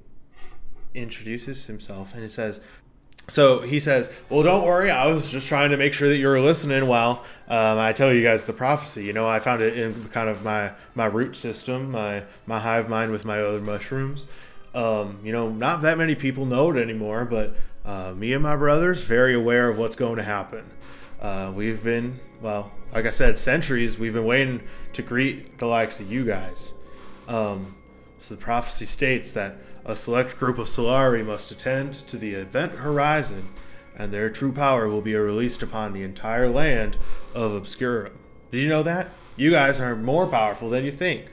introduces 0.94 1.66
himself 1.66 2.14
and 2.14 2.24
he 2.24 2.30
says 2.30 2.62
so 3.28 3.62
he 3.62 3.80
says, 3.80 4.12
"Well, 4.30 4.44
don't 4.44 4.64
worry. 4.64 4.90
I 4.90 5.08
was 5.08 5.32
just 5.32 5.48
trying 5.48 5.72
to 5.72 5.78
make 5.78 5.94
sure 5.94 6.08
that 6.08 6.18
you 6.18 6.28
were 6.28 6.40
listening 6.40 6.88
while 6.88 7.26
um, 7.48 7.78
I 7.78 7.92
tell 7.92 8.14
you 8.14 8.24
guys 8.24 8.46
the 8.46 8.54
prophecy. 8.54 9.04
You 9.04 9.14
know, 9.14 9.28
I 9.28 9.40
found 9.40 9.62
it 9.62 9.78
in 9.78 10.06
kind 10.10 10.30
of 10.30 10.44
my 10.44 10.72
my 10.96 11.06
root 11.06 11.36
system, 11.36 11.92
my 11.92 12.24
my 12.46 12.60
hive 12.60 12.90
mind 12.90 13.12
with 13.12 13.26
my 13.26 13.42
other 13.42 13.60
mushrooms. 13.60 14.28
Um, 14.74 15.20
you 15.24 15.32
know, 15.32 15.50
not 15.50 15.82
that 15.82 15.98
many 15.98 16.16
people 16.16 16.46
know 16.46 16.72
it 16.72 16.78
anymore, 16.78 17.26
but 17.26 17.56
uh, 17.84 18.14
me 18.14 18.34
and 18.34 18.44
my 18.44 18.56
brothers 18.56 19.02
very 19.04 19.34
aware 19.34 19.70
of 19.70 19.78
what's 19.78 19.96
going 19.96 20.18
to 20.18 20.24
happen. 20.24 20.64
Uh, 21.22 21.52
we've 21.56 21.82
been, 21.82 22.20
well, 22.42 22.72
like 22.94 23.06
I 23.06 23.10
said, 23.10 23.40
centuries. 23.40 23.98
We've 23.98 24.14
been 24.14 24.26
waiting 24.26 24.62
to 24.94 25.02
greet 25.02 25.58
the 25.58 25.66
likes 25.66 26.00
of 26.00 26.12
you 26.12 26.26
guys. 26.26 26.74
Um, 27.28 27.76
so 28.20 28.36
the 28.36 28.42
prophecy 28.42 28.86
states 28.86 29.32
that 29.34 29.56
a 29.88 29.96
select 29.96 30.38
group 30.38 30.58
of 30.58 30.68
Solari 30.68 31.26
must 31.26 31.50
attend 31.50 31.94
to 31.94 32.18
the 32.18 32.34
event 32.34 32.74
horizon, 32.74 33.48
and 33.96 34.12
their 34.12 34.30
true 34.30 34.52
power 34.52 34.88
will 34.88 35.02
be 35.02 35.16
released 35.16 35.64
upon 35.64 35.94
the 35.94 36.04
entire 36.04 36.50
land 36.50 36.98
of 37.34 37.54
Obscurum. 37.54 38.14
Did 38.52 38.60
you 38.62 38.70
know 38.70 38.84
that? 38.84 39.08
You 39.38 39.50
guys 39.52 39.80
are 39.80 39.96
more 39.96 40.28
powerful 40.28 40.70
than 40.70 40.84
you 40.84 40.92
think. 40.92 41.28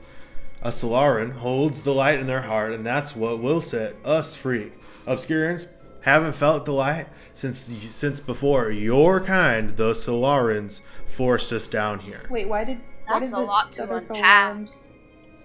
A 0.63 0.69
Solaran 0.69 1.33
holds 1.33 1.83
the 1.83 1.93
light 1.93 2.21
in 2.21 2.27
their 2.27 2.43
heart, 2.43 2.73
and 2.73 2.87
that's 2.87 3.15
what 3.15 3.41
will 3.41 3.61
set 3.61 3.97
us 4.05 4.37
free. 4.37 4.73
Obscurans 5.07 5.69
haven't 6.03 6.33
felt 6.33 6.65
the 6.65 6.73
light 6.73 7.07
since 7.35 7.59
since 7.59 8.21
before 8.21 8.71
your 8.71 9.21
kind, 9.21 9.77
the 9.77 9.93
Solarans, 9.93 10.81
forced 11.07 11.53
us 11.53 11.67
down 11.67 11.99
here. 12.01 12.27
Wait, 12.31 12.49
why 12.49 12.65
did 12.65 12.79
why 13.07 13.19
That's 13.19 13.31
did 13.31 13.39
a 13.39 13.41
the 13.41 13.47
lot 13.47 13.73
to 13.73 13.83
other 13.83 13.97
unpack. 13.97 14.17
Solarans 14.17 14.87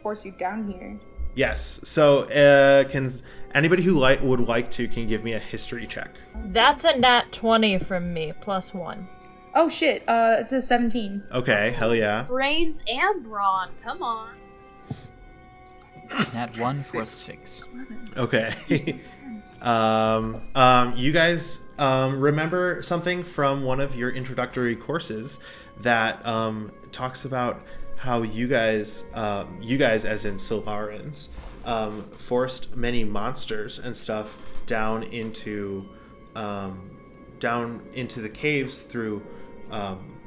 force 0.02 0.24
you 0.24 0.32
down 0.32 0.72
here? 0.72 1.00
Yes. 1.36 1.80
So, 1.84 2.24
uh, 2.24 2.84
can 2.90 3.10
anybody 3.54 3.84
who 3.84 3.98
like 3.98 4.22
would 4.22 4.42
like 4.42 4.72
to 4.72 4.88
can 4.88 5.08
give 5.08 5.24
me 5.24 5.34
a 5.34 5.40
history 5.40 5.88
check? 5.88 6.10
That's 6.46 6.84
a 6.86 6.98
nat 6.98 7.32
20 7.32 7.80
from 7.80 8.14
me, 8.14 8.34
plus 8.42 8.74
one. 8.74 9.08
Oh 9.56 9.68
shit! 9.68 10.04
Uh, 10.08 10.38
it 10.40 10.48
says 10.48 10.68
seventeen. 10.68 11.24
Okay. 11.32 11.72
Hell 11.72 11.96
yeah. 11.96 12.24
Brains 12.24 12.84
and 12.88 13.24
brawn. 13.24 13.70
Come 13.84 14.04
on. 14.04 14.36
Nat 16.34 16.58
one 16.58 16.76
for 16.76 17.06
six. 17.06 17.64
Okay. 18.16 19.00
um, 19.62 20.42
um, 20.56 20.96
you 20.96 21.12
guys 21.12 21.62
um, 21.78 22.20
remember 22.20 22.82
something 22.82 23.24
from 23.24 23.64
one 23.64 23.80
of 23.80 23.96
your 23.96 24.12
introductory 24.12 24.76
courses 24.76 25.40
that 25.82 26.24
um, 26.26 26.72
talks 26.92 27.26
about 27.26 27.62
how 28.00 28.22
you 28.22 28.48
guys, 28.48 29.04
um, 29.14 29.58
you 29.62 29.78
guys 29.78 30.06
as 30.06 30.24
in 30.24 30.36
Solarans, 30.36 31.30
um, 31.66 32.04
forced 32.12 32.76
many 32.78 33.04
monsters 33.04 33.78
and 33.78 33.96
stuff 33.96 34.38
down 34.66 35.04
into 35.04 35.86
um, 36.36 36.98
down 37.40 37.82
into 37.94 38.22
the 38.22 38.30
caves 38.30 38.84
through 38.84 39.22
um, 39.70 40.18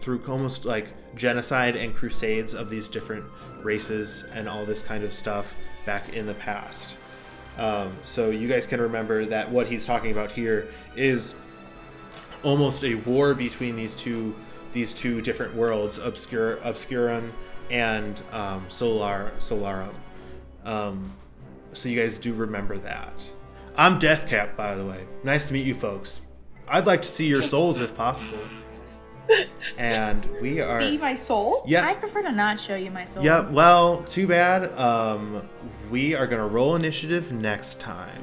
through 0.00 0.22
almost 0.26 0.64
like 0.64 0.88
genocide 1.14 1.76
and 1.76 1.94
crusades 1.94 2.54
of 2.54 2.70
these 2.70 2.88
different 2.88 3.24
races 3.62 4.24
and 4.32 4.48
all 4.48 4.64
this 4.64 4.82
kind 4.82 5.04
of 5.04 5.12
stuff 5.12 5.54
back 5.84 6.08
in 6.14 6.26
the 6.26 6.34
past. 6.34 6.96
Um, 7.58 7.96
so 8.04 8.30
you 8.30 8.48
guys 8.48 8.66
can 8.66 8.80
remember 8.80 9.26
that 9.26 9.50
what 9.50 9.68
he's 9.68 9.86
talking 9.86 10.10
about 10.10 10.32
here 10.32 10.68
is 10.96 11.34
almost 12.42 12.82
a 12.82 12.94
war 12.94 13.34
between 13.34 13.76
these 13.76 13.94
two 13.94 14.34
these 14.74 14.92
two 14.92 15.22
different 15.22 15.54
worlds, 15.54 15.96
Obscure 15.96 16.58
Obscurum 16.58 17.32
and 17.70 18.20
um, 18.32 18.66
Solar 18.68 19.32
Solarum. 19.38 19.94
Um, 20.64 21.14
so 21.72 21.88
you 21.88 21.98
guys 21.98 22.18
do 22.18 22.34
remember 22.34 22.76
that. 22.78 23.30
I'm 23.76 23.98
Deathcap, 23.98 24.56
by 24.56 24.74
the 24.74 24.84
way. 24.84 25.06
Nice 25.22 25.48
to 25.48 25.54
meet 25.54 25.66
you, 25.66 25.74
folks. 25.74 26.20
I'd 26.68 26.86
like 26.86 27.02
to 27.02 27.08
see 27.08 27.26
your 27.26 27.42
souls 27.42 27.80
if 27.80 27.96
possible. 27.96 28.38
And 29.78 30.28
we 30.42 30.60
are. 30.60 30.82
See 30.82 30.98
my 30.98 31.14
soul? 31.14 31.64
Yeah. 31.66 31.86
I 31.86 31.94
prefer 31.94 32.20
to 32.22 32.30
not 32.30 32.60
show 32.60 32.76
you 32.76 32.90
my 32.90 33.06
soul. 33.06 33.24
Yeah, 33.24 33.48
well, 33.48 34.02
too 34.02 34.26
bad. 34.26 34.70
Um, 34.78 35.48
we 35.90 36.14
are 36.14 36.26
gonna 36.26 36.46
roll 36.46 36.76
initiative 36.76 37.32
next 37.32 37.80
time. 37.80 38.22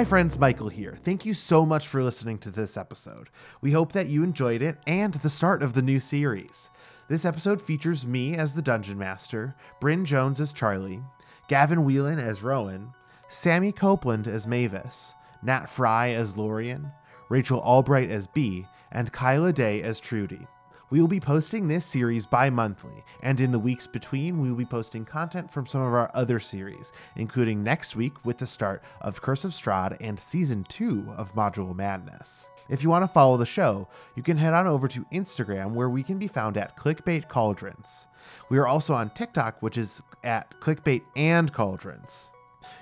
Hi, 0.00 0.04
friends, 0.04 0.38
Michael 0.38 0.70
here. 0.70 0.96
Thank 1.04 1.26
you 1.26 1.34
so 1.34 1.66
much 1.66 1.86
for 1.86 2.02
listening 2.02 2.38
to 2.38 2.50
this 2.50 2.78
episode. 2.78 3.28
We 3.60 3.72
hope 3.72 3.92
that 3.92 4.06
you 4.06 4.22
enjoyed 4.22 4.62
it 4.62 4.78
and 4.86 5.12
the 5.12 5.28
start 5.28 5.62
of 5.62 5.74
the 5.74 5.82
new 5.82 6.00
series. 6.00 6.70
This 7.08 7.26
episode 7.26 7.60
features 7.60 8.06
me 8.06 8.34
as 8.34 8.54
the 8.54 8.62
Dungeon 8.62 8.96
Master, 8.96 9.54
Brynn 9.78 10.06
Jones 10.06 10.40
as 10.40 10.54
Charlie, 10.54 11.02
Gavin 11.48 11.84
Whelan 11.84 12.18
as 12.18 12.42
Rowan, 12.42 12.94
Sami 13.28 13.72
Copeland 13.72 14.26
as 14.26 14.46
Maevis, 14.46 15.12
Nat 15.42 15.66
Frye 15.66 16.12
as 16.12 16.34
Lorian, 16.34 16.90
Rachel 17.28 17.60
Albright 17.60 18.08
as 18.08 18.26
Bea, 18.26 18.66
and 18.92 19.12
Kaila 19.12 19.52
Day 19.52 19.82
as 19.82 20.00
Trudi. 20.00 20.46
We 20.90 21.00
will 21.00 21.06
be 21.06 21.20
posting 21.20 21.68
this 21.68 21.86
series 21.86 22.26
bi 22.26 22.50
monthly, 22.50 23.04
and 23.22 23.38
in 23.38 23.52
the 23.52 23.60
weeks 23.60 23.86
between, 23.86 24.40
we 24.40 24.48
will 24.48 24.56
be 24.56 24.64
posting 24.64 25.04
content 25.04 25.48
from 25.48 25.64
some 25.64 25.82
of 25.82 25.94
our 25.94 26.10
other 26.14 26.40
series, 26.40 26.90
including 27.14 27.62
next 27.62 27.94
week 27.94 28.14
with 28.24 28.38
the 28.38 28.46
start 28.46 28.82
of 29.00 29.22
Curse 29.22 29.44
of 29.44 29.52
Strahd 29.52 29.96
and 30.00 30.18
season 30.18 30.64
2 30.68 31.14
of 31.16 31.32
Module 31.36 31.76
Madness. 31.76 32.50
If 32.68 32.82
you 32.82 32.90
want 32.90 33.04
to 33.04 33.12
follow 33.12 33.36
the 33.36 33.46
show, 33.46 33.86
you 34.16 34.24
can 34.24 34.36
head 34.36 34.52
on 34.52 34.66
over 34.66 34.88
to 34.88 35.04
Instagram 35.12 35.74
where 35.74 35.88
we 35.88 36.02
can 36.02 36.18
be 36.18 36.26
found 36.26 36.56
at 36.56 36.76
Clickbait 36.76 37.28
Cauldrons. 37.28 38.08
We 38.48 38.58
are 38.58 38.66
also 38.66 38.92
on 38.92 39.10
TikTok, 39.10 39.62
which 39.62 39.78
is 39.78 40.02
at 40.24 40.52
Clickbait 40.60 41.02
and 41.14 41.52
Cauldrons. 41.52 42.32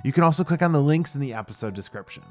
You 0.02 0.14
can 0.14 0.22
also 0.22 0.44
click 0.44 0.62
on 0.62 0.72
the 0.72 0.80
links 0.80 1.14
in 1.14 1.20
the 1.20 1.34
episode 1.34 1.74
description. 1.74 2.24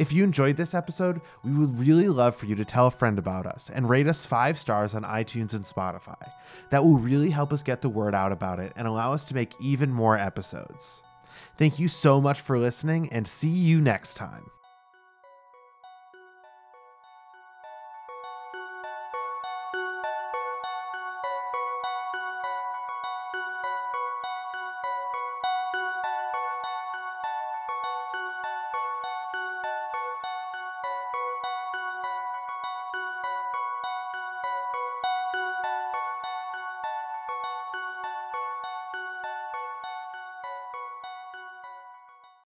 If 0.00 0.14
you 0.14 0.24
enjoyed 0.24 0.56
this 0.56 0.72
episode, 0.72 1.20
we 1.44 1.52
would 1.52 1.78
really 1.78 2.08
love 2.08 2.34
for 2.34 2.46
you 2.46 2.54
to 2.54 2.64
tell 2.64 2.86
a 2.86 2.90
friend 2.90 3.18
about 3.18 3.44
us 3.44 3.68
and 3.68 3.86
rate 3.86 4.06
us 4.06 4.24
five 4.24 4.58
stars 4.58 4.94
on 4.94 5.02
iTunes 5.02 5.52
and 5.52 5.62
Spotify. 5.62 6.32
That 6.70 6.82
will 6.82 6.96
really 6.96 7.28
help 7.28 7.52
us 7.52 7.62
get 7.62 7.82
the 7.82 7.90
word 7.90 8.14
out 8.14 8.32
about 8.32 8.60
it 8.60 8.72
and 8.76 8.88
allow 8.88 9.12
us 9.12 9.26
to 9.26 9.34
make 9.34 9.52
even 9.60 9.92
more 9.92 10.16
episodes. 10.16 11.02
Thank 11.56 11.78
you 11.78 11.86
so 11.88 12.18
much 12.18 12.40
for 12.40 12.58
listening 12.58 13.12
and 13.12 13.28
see 13.28 13.50
you 13.50 13.82
next 13.82 14.14
time. 14.16 14.50